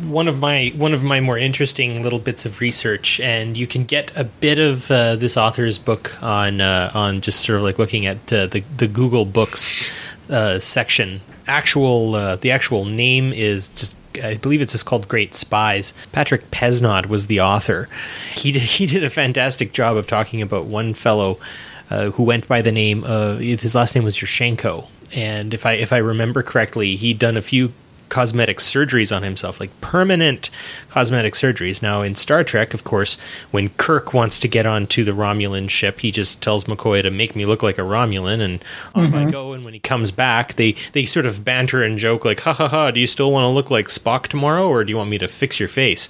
one 0.06 0.28
of 0.28 0.38
my 0.38 0.72
one 0.76 0.94
of 0.94 1.04
my 1.04 1.20
more 1.20 1.36
interesting 1.36 2.02
little 2.02 2.18
bits 2.18 2.46
of 2.46 2.60
research, 2.60 3.20
and 3.20 3.56
you 3.56 3.66
can 3.66 3.84
get 3.84 4.10
a 4.16 4.24
bit 4.24 4.58
of 4.58 4.90
uh, 4.90 5.16
this 5.16 5.36
author's 5.36 5.78
book 5.78 6.20
on 6.22 6.60
uh, 6.60 6.90
on 6.94 7.20
just 7.20 7.40
sort 7.40 7.58
of 7.58 7.64
like 7.64 7.78
looking 7.78 8.06
at 8.06 8.32
uh, 8.32 8.46
the 8.46 8.60
the 8.78 8.88
Google 8.88 9.26
Books 9.26 9.92
uh, 10.30 10.58
section. 10.58 11.20
Actual 11.46 12.14
uh, 12.14 12.36
the 12.36 12.50
actual 12.50 12.86
name 12.86 13.32
is 13.32 13.68
just 13.68 13.94
I 14.22 14.36
believe 14.36 14.62
it's 14.62 14.72
just 14.72 14.86
called 14.86 15.08
Great 15.08 15.34
Spies. 15.34 15.94
Patrick 16.12 16.50
Pesnot 16.50 17.06
was 17.06 17.26
the 17.26 17.40
author. 17.40 17.88
He 18.36 18.52
did, 18.52 18.62
he 18.78 18.86
did 18.86 19.04
a 19.04 19.10
fantastic 19.10 19.72
job 19.72 19.96
of 19.96 20.06
talking 20.06 20.42
about 20.42 20.64
one 20.66 20.94
fellow 20.94 21.38
uh, 21.90 22.10
who 22.10 22.22
went 22.22 22.46
by 22.46 22.62
the 22.62 22.72
name 22.72 23.04
of 23.04 23.40
his 23.40 23.74
last 23.74 23.94
name 23.94 24.04
was 24.04 24.16
Yurchenko, 24.16 24.88
and 25.14 25.54
if 25.54 25.64
I 25.64 25.72
if 25.72 25.92
I 25.92 25.98
remember 25.98 26.42
correctly, 26.42 26.96
he'd 26.96 27.18
done 27.18 27.36
a 27.36 27.42
few 27.42 27.70
cosmetic 28.08 28.58
surgeries 28.58 29.14
on 29.14 29.22
himself, 29.22 29.60
like 29.60 29.80
permanent 29.80 30.50
cosmetic 30.90 31.34
surgeries. 31.34 31.82
Now, 31.82 32.02
in 32.02 32.14
Star 32.14 32.44
Trek, 32.44 32.74
of 32.74 32.84
course, 32.84 33.16
when 33.50 33.68
Kirk 33.70 34.14
wants 34.14 34.38
to 34.40 34.48
get 34.48 34.66
onto 34.66 35.04
the 35.04 35.12
Romulan 35.12 35.68
ship, 35.70 36.00
he 36.00 36.10
just 36.10 36.42
tells 36.42 36.64
McCoy 36.64 37.02
to 37.02 37.10
make 37.10 37.36
me 37.36 37.46
look 37.46 37.62
like 37.62 37.78
a 37.78 37.82
Romulan, 37.82 38.40
and 38.40 38.64
off 38.94 39.04
mm-hmm. 39.10 39.28
I 39.28 39.30
go. 39.30 39.52
And 39.52 39.64
when 39.64 39.74
he 39.74 39.80
comes 39.80 40.10
back, 40.10 40.54
they 40.54 40.74
they 40.92 41.06
sort 41.06 41.26
of 41.26 41.44
banter 41.44 41.82
and 41.82 41.98
joke, 41.98 42.24
like, 42.24 42.40
"Ha 42.40 42.52
ha 42.52 42.68
ha! 42.68 42.90
Do 42.90 43.00
you 43.00 43.06
still 43.06 43.32
want 43.32 43.44
to 43.44 43.48
look 43.48 43.70
like 43.70 43.88
Spock 43.88 44.28
tomorrow, 44.28 44.68
or 44.68 44.84
do 44.84 44.90
you 44.90 44.96
want 44.96 45.10
me 45.10 45.18
to 45.18 45.28
fix 45.28 45.60
your 45.60 45.68
face?" 45.68 46.08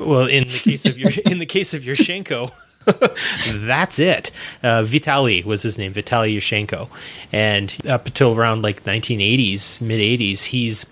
Well, 0.00 0.26
in 0.26 0.44
the 0.44 0.58
case 0.58 0.86
of 0.86 0.98
your 0.98 1.10
in 1.26 1.38
the 1.38 1.46
case 1.46 1.74
of 1.74 1.84
your 1.84 1.96
Shenko. 1.96 2.52
That's 3.52 3.98
it. 3.98 4.30
Uh, 4.62 4.82
Vitali 4.82 5.42
was 5.42 5.62
his 5.62 5.78
name, 5.78 5.92
Vitali 5.92 6.34
Yurchenko, 6.34 6.88
and 7.32 7.76
up 7.86 8.06
until 8.06 8.34
around 8.34 8.62
like 8.62 8.84
1980s, 8.84 9.82
mid 9.82 10.00
80s, 10.00 10.44
he's 10.44 10.86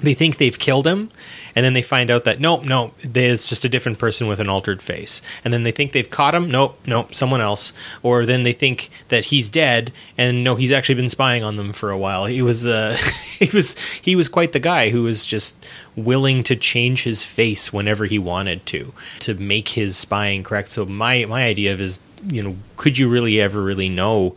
they 0.00 0.14
think 0.14 0.36
they've 0.36 0.58
killed 0.58 0.86
him 0.86 1.10
and 1.54 1.64
then 1.64 1.72
they 1.72 1.82
find 1.82 2.10
out 2.10 2.24
that 2.24 2.40
nope 2.40 2.64
nope 2.64 2.94
it's 3.02 3.48
just 3.48 3.64
a 3.64 3.68
different 3.68 3.98
person 3.98 4.28
with 4.28 4.40
an 4.40 4.48
altered 4.48 4.80
face. 4.80 5.22
And 5.44 5.52
then 5.52 5.64
they 5.64 5.72
think 5.72 5.92
they've 5.92 6.08
caught 6.08 6.34
him 6.34 6.50
nope 6.50 6.78
nope 6.86 7.14
someone 7.14 7.40
else. 7.40 7.72
Or 8.02 8.24
then 8.24 8.42
they 8.44 8.52
think 8.52 8.90
that 9.08 9.26
he's 9.26 9.48
dead 9.48 9.92
and 10.16 10.44
no 10.44 10.54
he's 10.54 10.72
actually 10.72 10.94
been 10.94 11.10
spying 11.10 11.42
on 11.42 11.56
them 11.56 11.72
for 11.72 11.90
a 11.90 11.98
while. 11.98 12.26
He 12.26 12.42
was 12.42 12.66
uh 12.66 12.96
he 13.38 13.50
was 13.52 13.78
he 13.78 14.14
was 14.14 14.28
quite 14.28 14.52
the 14.52 14.60
guy 14.60 14.90
who 14.90 15.02
was 15.02 15.26
just 15.26 15.56
willing 15.96 16.44
to 16.44 16.54
change 16.54 17.02
his 17.02 17.24
face 17.24 17.72
whenever 17.72 18.04
he 18.04 18.18
wanted 18.18 18.64
to 18.66 18.92
to 19.20 19.34
make 19.34 19.70
his 19.70 19.96
spying 19.96 20.42
correct. 20.42 20.70
So 20.70 20.84
my 20.84 21.24
my 21.24 21.44
idea 21.44 21.72
of 21.72 21.80
is 21.80 22.00
you 22.24 22.42
know 22.42 22.56
could 22.76 22.98
you 22.98 23.08
really 23.08 23.40
ever 23.40 23.62
really 23.62 23.88
know 23.88 24.36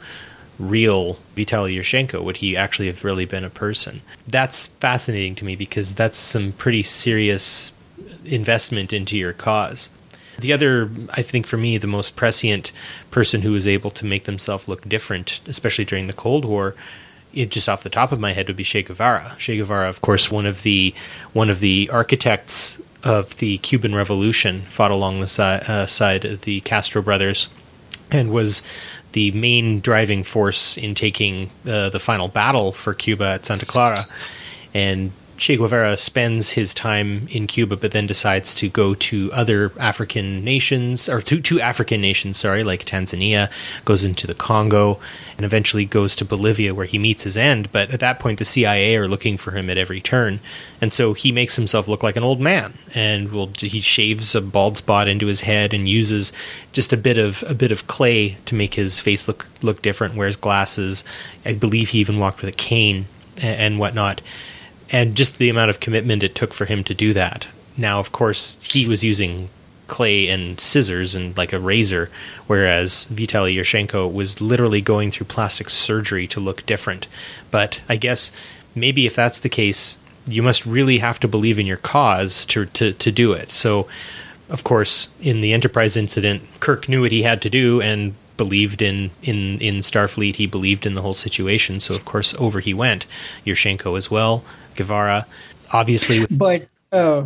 real 0.70 1.18
Vitaly 1.36 1.76
Yushchenko? 1.76 2.24
Would 2.24 2.38
he 2.38 2.56
actually 2.56 2.88
have 2.88 3.04
really 3.04 3.26
been 3.26 3.44
a 3.44 3.50
person? 3.50 4.02
That's 4.28 4.68
fascinating 4.68 5.36
to 5.36 5.46
me 5.46 5.56
because 5.56 5.94
that's 5.94 6.18
some 6.18 6.52
pretty 6.54 6.84
serious 6.84 7.74
investment 8.26 8.94
into 8.94 9.18
your 9.18 9.34
cause. 9.34 9.90
The 10.40 10.54
other, 10.54 10.90
I 11.12 11.22
think 11.22 11.46
for 11.46 11.58
me, 11.58 11.78
the 11.78 11.88
most 11.88 12.16
prescient 12.16 12.72
person 13.12 13.42
who 13.42 13.52
was 13.52 13.68
able 13.68 13.92
to 13.92 14.06
make 14.06 14.24
themselves 14.24 14.68
look 14.68 14.88
different, 14.88 15.42
especially 15.48 15.86
during 15.86 16.08
the 16.08 16.14
Cold 16.14 16.46
War, 16.46 16.76
it 17.34 17.50
just 17.52 17.70
off 17.70 17.84
the 17.84 17.90
top 17.90 18.12
of 18.12 18.20
my 18.20 18.34
head 18.34 18.48
would 18.48 18.58
be 18.58 18.64
Che 18.64 18.84
Guevara. 18.84 19.36
Che 19.38 19.58
Guevara, 19.58 19.88
of 19.88 20.02
course, 20.02 20.32
one 20.32 20.46
of 20.46 20.64
the 20.64 20.94
one 21.34 21.50
of 21.50 21.60
the 21.60 21.90
architects 21.92 22.78
of 23.04 23.38
the 23.38 23.58
Cuban 23.60 23.96
Revolution, 23.96 24.62
fought 24.62 24.92
along 24.92 25.20
the 25.20 25.28
si- 25.28 25.42
uh, 25.42 25.86
side 25.88 26.26
of 26.26 26.42
the 26.42 26.62
Castro 26.62 27.02
brothers, 27.02 27.48
and 28.12 28.32
was 28.32 28.62
the 29.14 29.32
main 29.32 29.80
driving 29.80 30.24
force 30.24 30.78
in 30.78 30.96
taking 30.96 31.50
uh, 31.68 31.90
the 31.90 32.00
final 32.00 32.28
battle 32.28 32.72
for 32.72 32.94
Cuba 32.94 33.26
at 33.26 33.46
Santa 33.46 33.66
Clara. 33.66 34.00
And 34.74 35.12
Che 35.42 35.58
Guevara 35.58 35.98
spends 35.98 36.52
his 36.52 36.72
time 36.72 37.28
in 37.32 37.48
Cuba, 37.48 37.76
but 37.76 37.94
then 37.94 38.06
decides 38.06 38.54
to 38.54 38.70
go 38.70 38.94
to 38.94 39.32
other 39.34 39.72
African 39.80 40.44
nations, 40.44 41.10
or 41.10 41.20
to, 41.24 41.42
to 41.42 41.60
African 41.60 42.00
nations, 42.00 42.38
sorry, 42.38 42.64
like 42.64 42.86
Tanzania, 42.86 43.50
goes 43.84 44.04
into 44.04 44.28
the 44.28 44.36
Congo, 44.36 45.00
and 45.38 45.44
eventually 45.44 45.84
goes 45.84 46.16
to 46.18 46.26
Bolivia 46.26 46.76
where 46.76 46.86
he 46.86 47.00
meets 47.00 47.24
his 47.24 47.38
end. 47.38 47.72
But 47.72 47.90
at 47.90 48.02
that 48.02 48.20
point, 48.20 48.38
the 48.38 48.46
CIA 48.46 48.96
are 48.98 49.08
looking 49.08 49.36
for 49.36 49.50
him 49.50 49.68
at 49.72 49.80
every 49.80 50.00
turn. 50.00 50.42
And 50.80 50.94
so 50.94 51.14
he 51.14 51.32
makes 51.32 51.56
himself 51.56 51.88
look 51.88 52.04
like 52.04 52.16
an 52.16 52.24
old 52.24 52.40
man, 52.40 52.76
and 52.94 53.32
will 53.32 53.50
he 53.58 53.82
shaves 53.82 54.36
a 54.36 54.42
bald 54.42 54.78
spot 54.78 55.08
into 55.08 55.26
his 55.26 55.42
head 55.42 55.74
and 55.74 55.90
uses 55.90 56.32
just 56.72 56.94
a 56.94 56.98
bit 56.98 57.18
of 57.18 57.44
a 57.48 57.56
bit 57.56 57.72
of 57.72 57.88
clay 57.88 58.38
to 58.46 58.54
make 58.54 58.76
his 58.76 59.00
face 59.00 59.28
look 59.28 59.48
look 59.64 59.82
different. 59.82 60.14
Wears 60.14 60.36
glasses. 60.36 61.04
I 61.44 61.56
believe 61.56 61.90
he 61.90 62.00
even 62.00 62.20
walked 62.20 62.42
with 62.42 62.50
a 62.54 62.56
cane 62.56 63.06
and, 63.38 63.60
and 63.60 63.80
whatnot 63.80 64.22
and 64.92 65.16
just 65.16 65.38
the 65.38 65.50
amount 65.50 65.70
of 65.70 65.80
commitment 65.80 66.24
it 66.24 66.36
took 66.36 66.54
for 66.54 66.66
him 66.66 66.84
to 66.84 66.94
do 66.94 67.14
that. 67.14 67.48
Now, 67.78 68.00
of 68.00 68.12
course, 68.12 68.58
he 68.62 68.88
was 68.88 69.04
using 69.04 69.50
clay 69.88 70.30
and 70.30 70.60
scissors 70.60 71.16
and 71.16 71.36
like 71.38 71.54
a 71.54 71.60
razor, 71.60 72.10
whereas 72.48 73.08
Vitaly 73.12 73.56
Yushchenko 73.56 74.12
was 74.12 74.40
literally 74.40 74.82
going 74.82 75.12
through 75.12 75.26
plastic 75.28 75.70
surgery 75.70 76.28
to 76.28 76.40
look 76.40 76.66
different. 76.66 77.08
But 77.50 77.82
I 77.90 77.98
guess 77.98 78.32
maybe 78.76 79.06
if 79.06 79.16
that's 79.16 79.40
the 79.40 79.50
case, 79.50 79.98
you 80.28 80.42
must 80.42 80.66
really 80.66 81.00
have 81.00 81.20
to 81.22 81.28
believe 81.28 81.60
in 81.60 81.66
your 81.66 81.78
cause 81.78 82.46
to 82.48 82.66
to, 82.68 82.94
to 82.94 83.12
do 83.12 83.34
it. 83.34 83.52
So, 83.52 83.88
of 84.50 84.64
course, 84.64 85.10
in 85.22 85.42
the 85.42 85.54
Enterprise 85.54 85.98
incident, 85.98 86.44
Kirk 86.60 86.88
knew 86.88 87.02
what 87.02 87.12
he 87.12 87.24
had 87.24 87.42
to 87.42 87.50
do 87.50 87.82
and 87.82 88.16
believed 88.38 88.82
in 88.82 89.12
in 89.24 89.60
in 89.60 89.78
Starfleet. 89.78 90.36
He 90.36 90.48
believed 90.48 90.86
in 90.86 90.96
the 90.96 91.02
whole 91.02 91.14
situation. 91.14 91.80
So, 91.80 91.96
of 91.96 92.06
course, 92.06 92.34
over 92.36 92.60
he 92.60 92.74
went. 92.74 93.08
Yushchenko 93.46 93.98
as 93.98 94.12
well. 94.12 94.44
Guevara, 94.76 95.26
obviously. 95.74 96.22
With- 96.22 96.38
but 96.38 96.68
uh, 96.92 97.26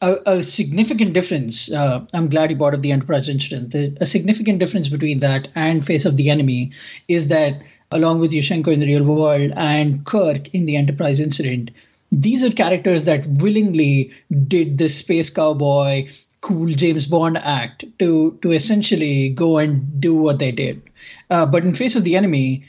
a, 0.00 0.16
a, 0.26 0.42
significant 0.42 1.12
difference. 1.12 1.72
Uh, 1.72 2.04
I'm 2.12 2.28
glad 2.28 2.50
you 2.50 2.56
brought 2.56 2.74
up 2.74 2.82
the 2.82 2.92
Enterprise 2.92 3.28
incident. 3.28 3.72
The, 3.72 3.96
a 4.00 4.06
significant 4.06 4.58
difference 4.58 4.88
between 4.88 5.20
that 5.20 5.48
and 5.54 5.84
Face 5.84 6.04
of 6.04 6.16
the 6.16 6.30
Enemy 6.30 6.72
is 7.08 7.28
that, 7.28 7.62
along 7.90 8.20
with 8.20 8.32
Yushchenko 8.32 8.68
in 8.68 8.80
the 8.80 8.86
real 8.86 9.04
world 9.04 9.52
and 9.56 10.04
Kirk 10.04 10.48
in 10.54 10.66
the 10.66 10.76
Enterprise 10.76 11.20
incident, 11.20 11.70
these 12.10 12.44
are 12.44 12.50
characters 12.50 13.06
that 13.06 13.26
willingly 13.26 14.12
did 14.46 14.78
the 14.78 14.88
space 14.88 15.30
cowboy 15.30 16.08
cool 16.44 16.66
James 16.66 17.06
Bond 17.06 17.38
act 17.38 17.84
to 17.98 18.38
to 18.42 18.52
essentially 18.52 19.30
go 19.30 19.56
and 19.58 20.00
do 20.00 20.14
what 20.14 20.38
they 20.38 20.52
did. 20.52 20.82
Uh, 21.30 21.46
but 21.46 21.64
in 21.64 21.74
Face 21.74 21.96
of 21.96 22.04
the 22.04 22.16
Enemy, 22.16 22.64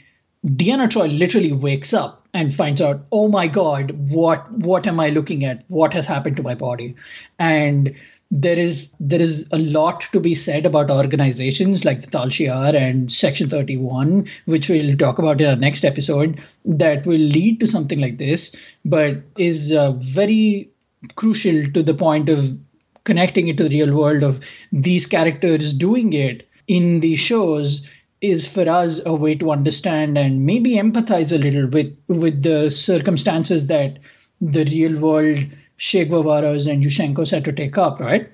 Deanna 0.46 0.88
Troi 0.88 1.06
literally 1.18 1.52
wakes 1.52 1.92
up 1.92 2.25
and 2.36 2.54
finds 2.54 2.82
out, 2.82 3.00
oh 3.10 3.28
my 3.28 3.46
god, 3.46 3.92
what 4.10 4.50
what 4.52 4.86
am 4.86 5.00
I 5.00 5.08
looking 5.08 5.44
at? 5.44 5.64
What 5.68 5.94
has 5.94 6.06
happened 6.06 6.36
to 6.36 6.42
my 6.42 6.54
body? 6.54 6.94
And 7.38 7.94
there 8.30 8.58
is 8.58 8.94
there 8.98 9.20
is 9.20 9.48
a 9.52 9.58
lot 9.58 10.02
to 10.12 10.20
be 10.20 10.34
said 10.34 10.66
about 10.66 10.90
organizations 10.90 11.84
like 11.84 12.02
the 12.02 12.10
Tal 12.10 12.26
Shiar 12.26 12.74
and 12.74 13.10
Section 13.10 13.48
31, 13.48 14.26
which 14.44 14.68
we'll 14.68 14.96
talk 14.96 15.18
about 15.18 15.40
in 15.40 15.48
our 15.48 15.56
next 15.56 15.84
episode, 15.84 16.40
that 16.64 17.06
will 17.06 17.26
lead 17.38 17.60
to 17.60 17.66
something 17.66 18.00
like 18.00 18.18
this, 18.18 18.54
but 18.84 19.18
is 19.38 19.72
uh, 19.72 19.92
very 19.92 20.68
crucial 21.14 21.64
to 21.72 21.82
the 21.82 21.94
point 21.94 22.28
of 22.28 22.58
connecting 23.04 23.48
it 23.48 23.56
to 23.56 23.68
the 23.68 23.80
real 23.80 23.96
world 23.96 24.24
of 24.24 24.44
these 24.72 25.06
characters 25.06 25.72
doing 25.72 26.12
it 26.12 26.48
in 26.66 27.00
the 27.00 27.16
shows 27.16 27.88
is 28.20 28.52
for 28.52 28.68
us 28.68 29.00
a 29.04 29.14
way 29.14 29.34
to 29.34 29.50
understand 29.50 30.16
and 30.16 30.46
maybe 30.46 30.72
empathize 30.72 31.32
a 31.32 31.38
little 31.38 31.66
with 31.66 31.96
with 32.08 32.42
the 32.42 32.70
circumstances 32.70 33.66
that 33.66 33.98
the 34.40 34.64
real 34.64 34.98
world 34.98 35.38
Che 35.78 36.06
Guevara's 36.06 36.66
and 36.66 36.82
Yushchenko's 36.82 37.30
had 37.30 37.44
to 37.44 37.52
take 37.52 37.76
up, 37.76 38.00
right? 38.00 38.30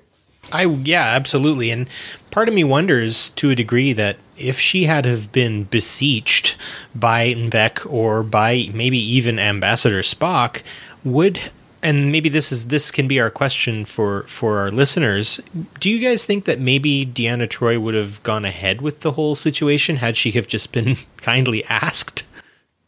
I 0.52 0.64
yeah, 0.64 1.04
absolutely. 1.04 1.70
And 1.70 1.88
part 2.30 2.48
of 2.48 2.54
me 2.54 2.64
wonders 2.64 3.30
to 3.30 3.50
a 3.50 3.54
degree 3.54 3.92
that 3.92 4.16
if 4.36 4.58
she 4.58 4.84
had 4.84 5.04
have 5.04 5.30
been 5.30 5.64
beseeched 5.64 6.56
by 6.94 7.34
Vec 7.36 7.84
or 7.86 8.22
by 8.22 8.68
maybe 8.72 8.98
even 8.98 9.38
Ambassador 9.38 10.02
Spock, 10.02 10.62
would 11.04 11.38
and 11.82 12.12
maybe 12.12 12.28
this 12.28 12.52
is 12.52 12.68
this 12.68 12.90
can 12.90 13.08
be 13.08 13.20
our 13.20 13.30
question 13.30 13.84
for 13.84 14.22
for 14.24 14.58
our 14.58 14.70
listeners. 14.70 15.40
Do 15.80 15.90
you 15.90 15.98
guys 16.06 16.24
think 16.24 16.44
that 16.44 16.60
maybe 16.60 17.04
Deanna 17.04 17.48
Troi 17.48 17.80
would 17.80 17.94
have 17.94 18.22
gone 18.22 18.44
ahead 18.44 18.80
with 18.80 19.00
the 19.00 19.12
whole 19.12 19.34
situation 19.34 19.96
had 19.96 20.16
she 20.16 20.30
have 20.32 20.46
just 20.46 20.72
been 20.72 20.96
kindly 21.18 21.64
asked? 21.64 22.24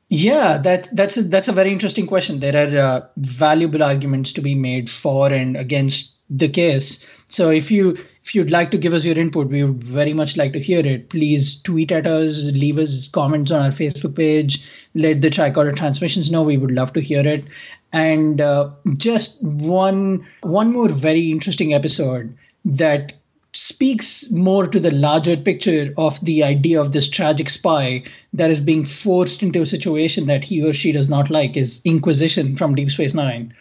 Yeah, 0.09 0.59
that 0.59 0.89
that's 0.93 1.17
a, 1.17 1.23
that's 1.23 1.49
a 1.49 1.53
very 1.53 1.73
interesting 1.73 2.07
question. 2.07 2.41
There 2.41 2.55
are 2.55 2.79
uh, 2.79 3.01
valuable 3.17 3.83
arguments 3.83 4.33
to 4.35 4.41
be 4.41 4.55
made 4.55 4.89
for 4.89 5.33
and 5.33 5.57
against 5.57 6.15
the 6.31 6.49
case. 6.49 7.05
So 7.29 7.51
if 7.51 7.71
you 7.71 7.97
if 8.25 8.35
you'd 8.35 8.51
like 8.51 8.71
to 8.71 8.79
give 8.79 8.95
us 8.95 9.05
your 9.05 9.19
input, 9.19 9.49
we 9.49 9.63
would 9.63 9.83
very 9.83 10.13
much 10.13 10.37
like 10.37 10.53
to 10.53 10.61
hear 10.61 10.85
it. 10.87 11.11
Please 11.11 11.61
tweet 11.63 11.93
at 11.93 12.07
us, 12.07 12.51
leave 12.53 12.79
us 12.79 13.09
comments 13.09 13.51
on 13.51 13.63
our 13.63 13.71
Facebook 13.71 14.17
page, 14.17 14.71
let 14.95 15.21
the 15.21 15.31
tricorder 15.31 15.75
transmissions 15.75 16.31
know. 16.31 16.43
We 16.43 16.57
would 16.57 16.71
love 16.71 16.93
to 16.95 17.01
hear 17.01 17.27
it. 17.27 17.45
And 17.93 18.41
uh, 18.41 18.71
just 18.97 19.43
one 19.45 20.27
one 20.43 20.73
more 20.73 20.89
very 20.89 21.31
interesting 21.31 21.75
episode 21.75 22.37
that 22.65 23.13
speaks 23.55 24.31
more 24.31 24.67
to 24.67 24.81
the 24.81 24.91
larger 24.91 25.37
picture 25.37 25.95
of 25.97 26.23
the 26.25 26.43
idea 26.43 26.81
of 26.81 26.93
this 26.93 27.09
tragic 27.09 27.49
spy 27.49 28.03
that 28.33 28.51
is 28.51 28.61
being 28.61 28.85
forced 28.85 29.43
into 29.43 29.63
a 29.63 29.67
situation 29.67 30.27
that 30.27 30.45
he 30.45 30.63
or 30.63 30.73
she 30.73 30.91
does 30.93 31.09
not 31.09 31.31
like 31.31 31.57
is 31.57 31.81
Inquisition 31.85 32.57
from 32.57 32.75
Deep 32.75 32.91
Space 32.91 33.15
Nine. 33.15 33.55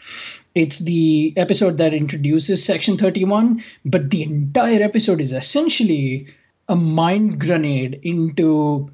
It's 0.55 0.79
the 0.79 1.33
episode 1.37 1.77
that 1.77 1.93
introduces 1.93 2.63
Section 2.63 2.97
31, 2.97 3.63
but 3.85 4.09
the 4.09 4.23
entire 4.23 4.81
episode 4.81 5.21
is 5.21 5.31
essentially 5.31 6.27
a 6.67 6.75
mind 6.75 7.39
grenade 7.39 7.99
into 8.03 8.89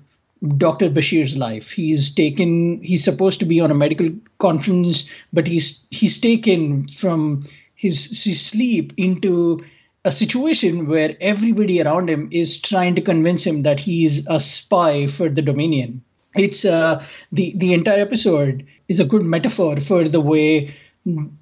Dr. 0.57 0.89
Bashir's 0.89 1.37
life. 1.37 1.71
He's 1.71 2.13
taken 2.13 2.81
he's 2.81 3.03
supposed 3.03 3.39
to 3.39 3.45
be 3.45 3.59
on 3.59 3.71
a 3.71 3.75
medical 3.75 4.09
conference, 4.37 5.09
but 5.33 5.47
he's 5.47 5.85
he's 5.91 6.19
taken 6.19 6.87
from 6.87 7.43
his, 7.75 8.23
his 8.23 8.41
sleep 8.41 8.93
into 8.97 9.63
a 10.05 10.11
situation 10.11 10.87
where 10.87 11.15
everybody 11.19 11.81
around 11.81 12.09
him 12.09 12.29
is 12.31 12.59
trying 12.59 12.95
to 12.95 13.01
convince 13.01 13.45
him 13.45 13.63
that 13.63 13.79
he's 13.79 14.25
a 14.27 14.39
spy 14.39 15.07
for 15.07 15.29
the 15.29 15.41
Dominion. 15.41 16.01
It's 16.35 16.63
uh, 16.63 17.03
the 17.31 17.53
the 17.57 17.73
entire 17.73 17.99
episode 17.99 18.65
is 18.87 18.99
a 18.99 19.05
good 19.05 19.23
metaphor 19.23 19.77
for 19.77 20.07
the 20.07 20.21
way 20.21 20.73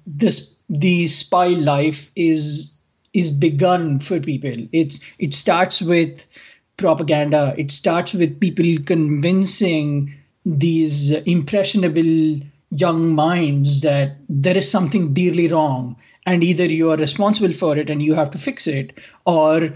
this 0.06 0.56
the 0.68 1.06
spy 1.06 1.48
life 1.48 2.10
is 2.16 2.74
is 3.12 3.30
begun 3.30 4.00
for 4.00 4.18
people. 4.18 4.66
It's 4.72 5.00
it 5.18 5.34
starts 5.34 5.82
with 5.82 6.26
propaganda. 6.76 7.54
It 7.58 7.70
starts 7.70 8.14
with 8.14 8.40
people 8.40 8.82
convincing 8.84 10.14
these 10.46 11.12
impressionable 11.12 12.40
young 12.70 13.14
minds 13.14 13.82
that 13.82 14.16
there 14.28 14.56
is 14.56 14.70
something 14.70 15.14
dearly 15.14 15.48
wrong 15.48 15.96
and 16.28 16.44
either 16.44 16.66
you 16.66 16.90
are 16.90 16.96
responsible 16.98 17.52
for 17.52 17.76
it 17.78 17.88
and 17.88 18.02
you 18.02 18.14
have 18.14 18.30
to 18.30 18.38
fix 18.38 18.66
it 18.66 18.98
or 19.24 19.74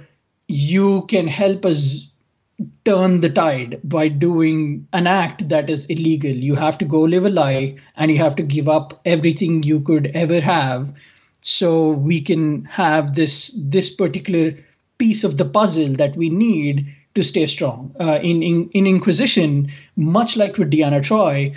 you 0.48 1.06
can 1.12 1.26
help 1.26 1.64
us 1.64 2.10
turn 2.84 3.20
the 3.22 3.30
tide 3.30 3.80
by 3.82 4.08
doing 4.08 4.86
an 4.92 5.06
act 5.06 5.48
that 5.48 5.70
is 5.70 5.86
illegal. 5.86 6.30
You 6.30 6.54
have 6.54 6.76
to 6.78 6.84
go 6.84 7.00
live 7.00 7.24
a 7.24 7.30
lie 7.30 7.76
and 7.96 8.10
you 8.10 8.18
have 8.18 8.36
to 8.36 8.42
give 8.42 8.68
up 8.68 9.00
everything 9.06 9.62
you 9.62 9.80
could 9.80 10.10
ever 10.14 10.40
have 10.40 10.94
so 11.40 11.88
we 11.88 12.20
can 12.20 12.64
have 12.66 13.14
this 13.14 13.50
this 13.76 13.88
particular 13.90 14.54
piece 14.98 15.24
of 15.24 15.38
the 15.38 15.46
puzzle 15.46 15.94
that 15.94 16.16
we 16.16 16.28
need 16.28 16.86
to 17.14 17.22
stay 17.22 17.46
strong. 17.46 17.96
Uh, 17.98 18.18
in, 18.22 18.42
in 18.42 18.68
in 18.72 18.86
Inquisition, 18.86 19.68
much 19.96 20.36
like 20.36 20.58
with 20.58 20.70
Deanna 20.70 21.00
Troi 21.00 21.54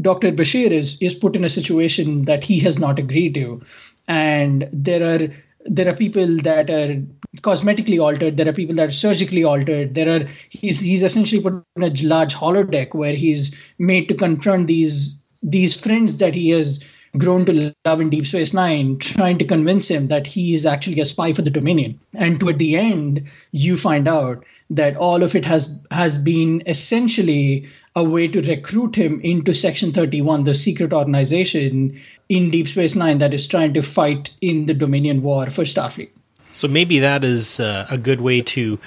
Dr. 0.00 0.32
Bashir 0.32 0.70
is 0.70 1.00
is 1.00 1.14
put 1.14 1.34
in 1.34 1.44
a 1.44 1.50
situation 1.50 2.22
that 2.22 2.44
he 2.44 2.60
has 2.60 2.78
not 2.78 2.98
agreed 2.98 3.34
to, 3.34 3.62
and 4.08 4.68
there 4.72 5.02
are 5.14 5.28
there 5.66 5.88
are 5.88 5.94
people 5.94 6.38
that 6.38 6.70
are 6.70 7.02
cosmetically 7.42 8.00
altered. 8.02 8.36
There 8.36 8.48
are 8.48 8.54
people 8.54 8.74
that 8.76 8.88
are 8.88 8.92
surgically 8.92 9.44
altered. 9.44 9.94
There 9.94 10.08
are 10.08 10.26
he's 10.48 10.80
he's 10.80 11.02
essentially 11.02 11.42
put 11.42 11.62
in 11.76 11.82
a 11.82 11.92
large 12.02 12.34
holodeck 12.34 12.94
where 12.94 13.14
he's 13.14 13.54
made 13.78 14.08
to 14.08 14.14
confront 14.14 14.66
these 14.66 15.16
these 15.42 15.78
friends 15.78 16.16
that 16.16 16.34
he 16.34 16.50
has 16.50 16.82
grown 17.16 17.44
to 17.46 17.74
love 17.84 18.00
in 18.00 18.10
Deep 18.10 18.26
Space 18.26 18.52
Nine, 18.52 18.98
trying 18.98 19.38
to 19.38 19.44
convince 19.44 19.88
him 19.88 20.08
that 20.08 20.26
he 20.26 20.54
is 20.54 20.66
actually 20.66 21.00
a 21.00 21.06
spy 21.06 21.32
for 21.32 21.42
the 21.42 21.50
Dominion. 21.50 21.98
And 22.14 22.38
toward 22.38 22.58
the 22.58 22.76
end, 22.76 23.28
you 23.52 23.76
find 23.76 24.06
out 24.08 24.44
that 24.70 24.96
all 24.96 25.22
of 25.22 25.34
it 25.34 25.44
has 25.44 25.80
has 25.90 26.18
been 26.18 26.62
essentially 26.66 27.66
a 27.98 28.04
way 28.04 28.28
to 28.28 28.40
recruit 28.40 28.94
him 28.94 29.20
into 29.22 29.52
Section 29.52 29.92
31, 29.92 30.44
the 30.44 30.54
secret 30.54 30.92
organization 30.92 32.00
in 32.28 32.50
Deep 32.50 32.68
Space 32.68 32.94
Nine 32.94 33.18
that 33.18 33.34
is 33.34 33.46
trying 33.46 33.74
to 33.74 33.82
fight 33.82 34.32
in 34.40 34.66
the 34.66 34.74
Dominion 34.74 35.20
War 35.22 35.50
for 35.50 35.62
Starfleet. 35.62 36.10
So 36.52 36.68
maybe 36.68 37.00
that 37.00 37.24
is 37.24 37.58
uh, 37.58 37.86
a 37.90 37.98
good 37.98 38.20
way 38.20 38.40
to 38.42 38.78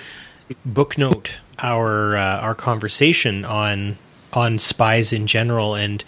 booknote 0.66 1.40
our 1.60 2.16
uh, 2.16 2.40
our 2.40 2.56
conversation 2.56 3.46
on 3.46 3.98
on 4.34 4.60
spies 4.60 5.14
in 5.14 5.28
general 5.28 5.76
and 5.76 6.04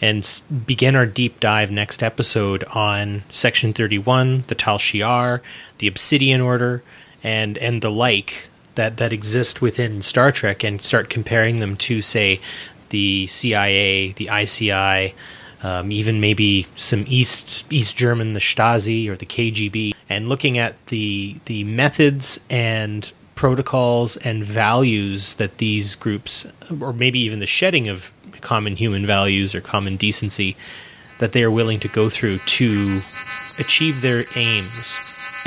and 0.00 0.42
begin 0.66 0.96
our 0.96 1.06
deep 1.06 1.40
dive 1.40 1.70
next 1.70 2.02
episode 2.02 2.64
on 2.74 3.24
Section 3.30 3.72
31, 3.72 4.44
the 4.46 4.54
Tal 4.54 4.78
Shiar, 4.78 5.40
the 5.78 5.86
Obsidian 5.86 6.40
Order, 6.40 6.82
and 7.22 7.58
and 7.58 7.82
the 7.82 7.90
like 7.90 8.48
that 8.76 8.96
that 8.96 9.12
exist 9.12 9.60
within 9.60 10.00
Star 10.00 10.32
Trek, 10.32 10.64
and 10.64 10.80
start 10.80 11.10
comparing 11.10 11.60
them 11.60 11.76
to, 11.76 12.00
say, 12.00 12.40
the 12.90 13.26
CIA, 13.26 14.12
the 14.12 14.30
ICI, 14.30 15.14
um, 15.62 15.90
even 15.90 16.20
maybe 16.20 16.66
some 16.76 17.04
East 17.08 17.64
East 17.70 17.96
German, 17.96 18.34
the 18.34 18.40
Stasi 18.40 19.08
or 19.08 19.16
the 19.16 19.26
KGB, 19.26 19.94
and 20.08 20.28
looking 20.28 20.58
at 20.58 20.86
the 20.86 21.36
the 21.46 21.64
methods 21.64 22.38
and 22.48 23.10
protocols 23.34 24.16
and 24.18 24.44
values 24.44 25.34
that 25.34 25.58
these 25.58 25.94
groups, 25.94 26.46
or 26.80 26.92
maybe 26.92 27.18
even 27.18 27.38
the 27.38 27.46
shedding 27.46 27.88
of 27.88 28.12
common 28.40 28.76
human 28.76 29.04
values 29.04 29.54
or 29.54 29.60
common 29.60 29.96
decency, 29.96 30.56
that 31.18 31.32
they 31.32 31.42
are 31.42 31.50
willing 31.50 31.80
to 31.80 31.88
go 31.88 32.08
through 32.08 32.38
to 32.38 33.00
achieve 33.58 34.02
their 34.02 34.24
aims. 34.36 35.46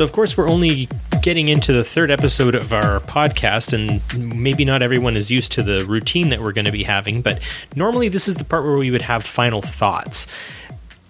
So, 0.00 0.04
of 0.04 0.12
course, 0.12 0.34
we're 0.34 0.48
only 0.48 0.88
getting 1.20 1.48
into 1.48 1.74
the 1.74 1.84
third 1.84 2.10
episode 2.10 2.54
of 2.54 2.72
our 2.72 3.00
podcast, 3.00 3.74
and 3.74 4.00
maybe 4.34 4.64
not 4.64 4.80
everyone 4.80 5.14
is 5.14 5.30
used 5.30 5.52
to 5.52 5.62
the 5.62 5.84
routine 5.84 6.30
that 6.30 6.40
we're 6.40 6.54
going 6.54 6.64
to 6.64 6.72
be 6.72 6.84
having, 6.84 7.20
but 7.20 7.38
normally 7.76 8.08
this 8.08 8.26
is 8.26 8.36
the 8.36 8.44
part 8.44 8.64
where 8.64 8.78
we 8.78 8.90
would 8.90 9.02
have 9.02 9.22
final 9.22 9.60
thoughts. 9.60 10.26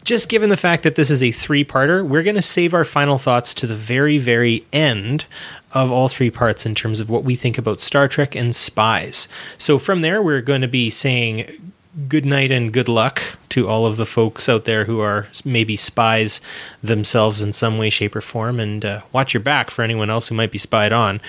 Just 0.03 0.29
given 0.29 0.51
the 0.51 0.57
fact 0.57 0.83
that 0.83 0.97
this 0.97 1.09
is 1.09 1.23
a 1.23 1.31
three 1.31 1.65
parter, 1.65 2.05
we're 2.05 2.25
going 2.25 2.35
to 2.35 2.43
save 2.43 2.75
our 2.75 2.83
final 2.83 3.17
thoughts 3.17 3.55
to 3.55 3.69
the 3.69 3.77
very, 3.77 4.19
very 4.19 4.65
end 4.73 5.25
of 5.71 5.93
all 5.93 6.09
three 6.09 6.33
parts 6.33 6.67
in 6.67 6.75
terms 6.75 6.99
of 6.99 7.09
what 7.09 7.23
we 7.23 7.37
think 7.37 7.59
about 7.59 7.81
Star 7.81 8.09
Trek 8.09 8.35
and 8.35 8.57
spies. 8.57 9.29
So 9.57 9.79
from 9.79 10.01
there, 10.01 10.21
we're 10.21 10.43
going 10.43 10.63
to 10.63 10.67
be 10.67 10.91
saying 10.91 11.70
good 12.09 12.25
night 12.25 12.51
and 12.51 12.73
good 12.73 12.89
luck 12.89 13.23
to 13.51 13.69
all 13.69 13.87
of 13.87 13.97
the 13.97 14.07
folks 14.07 14.49
out 14.49 14.65
there 14.65 14.85
who 14.85 15.01
are 15.01 15.29
maybe 15.45 15.77
spies 15.77 16.41
themselves 16.83 17.43
in 17.43 17.53
some 17.53 17.79
way, 17.79 17.91
shape, 17.91 18.15
or 18.17 18.21
form, 18.21 18.61
and 18.61 18.85
uh, 18.85 19.01
watch 19.13 19.35
your 19.35 19.43
back 19.43 19.71
for 19.71 19.83
anyone 19.83 20.11
else 20.11 20.29
who 20.29 20.35
might 20.35 20.53
be 20.53 20.59
spied 20.59 20.93
on. 20.93 21.21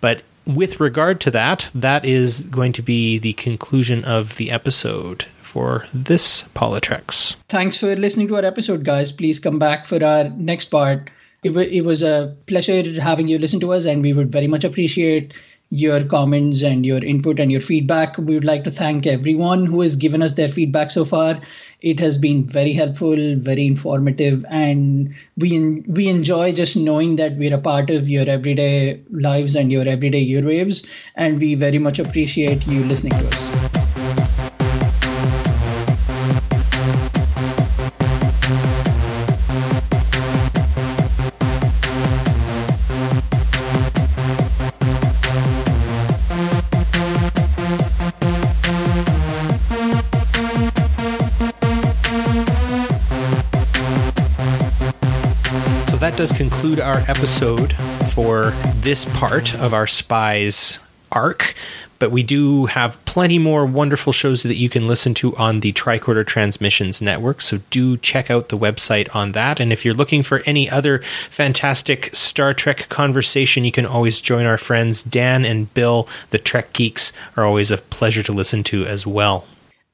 But 0.00 0.22
with 0.46 0.80
regard 0.80 1.20
to 1.22 1.30
that, 1.32 1.68
that 1.74 2.04
is 2.04 2.42
going 2.42 2.72
to 2.74 2.82
be 2.82 3.18
the 3.18 3.32
conclusion 3.34 4.04
of 4.04 4.36
the 4.36 4.50
episode 4.50 5.24
for 5.40 5.86
this 5.94 6.42
Politreks. 6.54 7.36
Thanks 7.48 7.78
for 7.78 7.94
listening 7.96 8.28
to 8.28 8.36
our 8.36 8.44
episode, 8.44 8.84
guys. 8.84 9.12
Please 9.12 9.38
come 9.38 9.58
back 9.58 9.84
for 9.84 10.04
our 10.04 10.24
next 10.30 10.66
part. 10.66 11.10
It, 11.42 11.50
w- 11.50 11.70
it 11.70 11.84
was 11.84 12.02
a 12.02 12.36
pleasure 12.46 13.00
having 13.00 13.28
you 13.28 13.38
listen 13.38 13.60
to 13.60 13.72
us, 13.72 13.84
and 13.86 14.02
we 14.02 14.12
would 14.12 14.32
very 14.32 14.46
much 14.46 14.64
appreciate 14.64 15.34
your 15.74 16.04
comments 16.04 16.62
and 16.62 16.86
your 16.86 17.02
input 17.02 17.40
and 17.40 17.50
your 17.50 17.60
feedback. 17.60 18.16
We 18.16 18.34
would 18.34 18.44
like 18.44 18.62
to 18.64 18.70
thank 18.70 19.08
everyone 19.08 19.66
who 19.66 19.80
has 19.80 19.96
given 19.96 20.22
us 20.22 20.34
their 20.34 20.48
feedback 20.48 20.92
so 20.92 21.04
far. 21.04 21.40
It 21.80 21.98
has 21.98 22.16
been 22.16 22.44
very 22.44 22.72
helpful, 22.72 23.16
very 23.36 23.66
informative, 23.66 24.44
and 24.48 25.12
we 25.36 25.82
we 25.86 26.08
enjoy 26.08 26.52
just 26.52 26.76
knowing 26.76 27.16
that 27.16 27.36
we're 27.36 27.54
a 27.54 27.60
part 27.60 27.90
of 27.90 28.08
your 28.08 28.28
everyday 28.30 29.02
lives 29.10 29.56
and 29.56 29.72
your 29.72 29.86
everyday 29.86 30.26
earwaves. 30.26 30.86
And 31.16 31.40
we 31.40 31.56
very 31.56 31.78
much 31.78 31.98
appreciate 31.98 32.66
you 32.66 32.84
listening 32.84 33.18
to 33.18 33.28
us. 33.28 33.83
That 56.14 56.28
does 56.28 56.32
conclude 56.32 56.78
our 56.78 56.98
episode 57.08 57.72
for 58.12 58.50
this 58.76 59.04
part 59.16 59.52
of 59.56 59.74
our 59.74 59.88
Spies 59.88 60.78
arc. 61.10 61.54
But 61.98 62.12
we 62.12 62.22
do 62.22 62.66
have 62.66 63.04
plenty 63.04 63.40
more 63.40 63.66
wonderful 63.66 64.12
shows 64.12 64.44
that 64.44 64.54
you 64.54 64.68
can 64.68 64.86
listen 64.86 65.12
to 65.14 65.34
on 65.34 65.58
the 65.58 65.72
Tricorder 65.72 66.24
Transmissions 66.24 67.02
Network. 67.02 67.40
So 67.40 67.58
do 67.70 67.96
check 67.96 68.30
out 68.30 68.48
the 68.48 68.58
website 68.58 69.12
on 69.12 69.32
that. 69.32 69.58
And 69.58 69.72
if 69.72 69.84
you're 69.84 69.94
looking 69.94 70.22
for 70.22 70.40
any 70.46 70.70
other 70.70 71.00
fantastic 71.30 72.14
Star 72.14 72.54
Trek 72.54 72.88
conversation, 72.88 73.64
you 73.64 73.72
can 73.72 73.86
always 73.86 74.20
join 74.20 74.46
our 74.46 74.58
friends 74.58 75.02
Dan 75.02 75.44
and 75.44 75.72
Bill. 75.74 76.06
The 76.30 76.38
Trek 76.38 76.72
Geeks 76.74 77.12
are 77.36 77.44
always 77.44 77.72
a 77.72 77.78
pleasure 77.78 78.22
to 78.22 78.32
listen 78.32 78.62
to 78.64 78.84
as 78.84 79.04
well. 79.04 79.48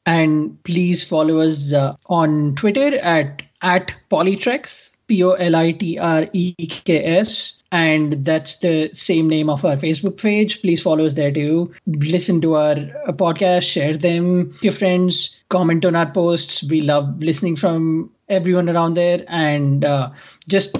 And 0.04 0.62
please 0.64 1.02
follow 1.06 1.40
us 1.40 1.72
uh, 1.72 1.96
on 2.06 2.56
Twitter 2.56 2.98
at 2.98 3.42
at 3.62 3.94
Politreks, 4.10 4.96
P 5.06 5.22
O 5.22 5.32
L 5.32 5.56
I 5.56 5.72
T 5.72 5.98
R 5.98 6.28
E 6.32 6.54
K 6.54 7.04
S. 7.04 7.62
And 7.72 8.24
that's 8.24 8.58
the 8.58 8.90
same 8.92 9.28
name 9.28 9.48
of 9.48 9.64
our 9.64 9.76
Facebook 9.76 10.20
page. 10.20 10.60
Please 10.60 10.82
follow 10.82 11.04
us 11.04 11.14
there 11.14 11.30
too. 11.30 11.72
Listen 11.86 12.40
to 12.40 12.54
our 12.56 12.74
uh, 13.06 13.12
podcast, 13.12 13.70
share 13.70 13.96
them 13.96 14.48
with 14.48 14.64
your 14.64 14.72
friends, 14.72 15.40
comment 15.50 15.84
on 15.84 15.94
our 15.94 16.10
posts. 16.10 16.64
We 16.64 16.80
love 16.80 17.22
listening 17.22 17.54
from 17.54 18.10
everyone 18.28 18.68
around 18.68 18.94
there, 18.94 19.24
and 19.28 19.84
uh, 19.84 20.10
just 20.48 20.78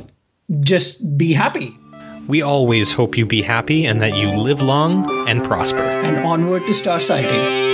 just 0.61 1.17
be 1.17 1.33
happy. 1.33 1.77
We 2.27 2.43
always 2.43 2.93
hope 2.93 3.17
you 3.17 3.27
be 3.27 3.43
happy 3.43 3.87
and 3.87 4.01
that 4.03 4.17
you 4.17 4.29
live 4.37 4.63
long 4.63 5.09
and 5.29 5.43
prosper. 5.43 5.79
And 5.79 6.19
onward 6.19 6.63
to 6.67 6.75
star 6.75 7.01
sighting. 7.01 7.70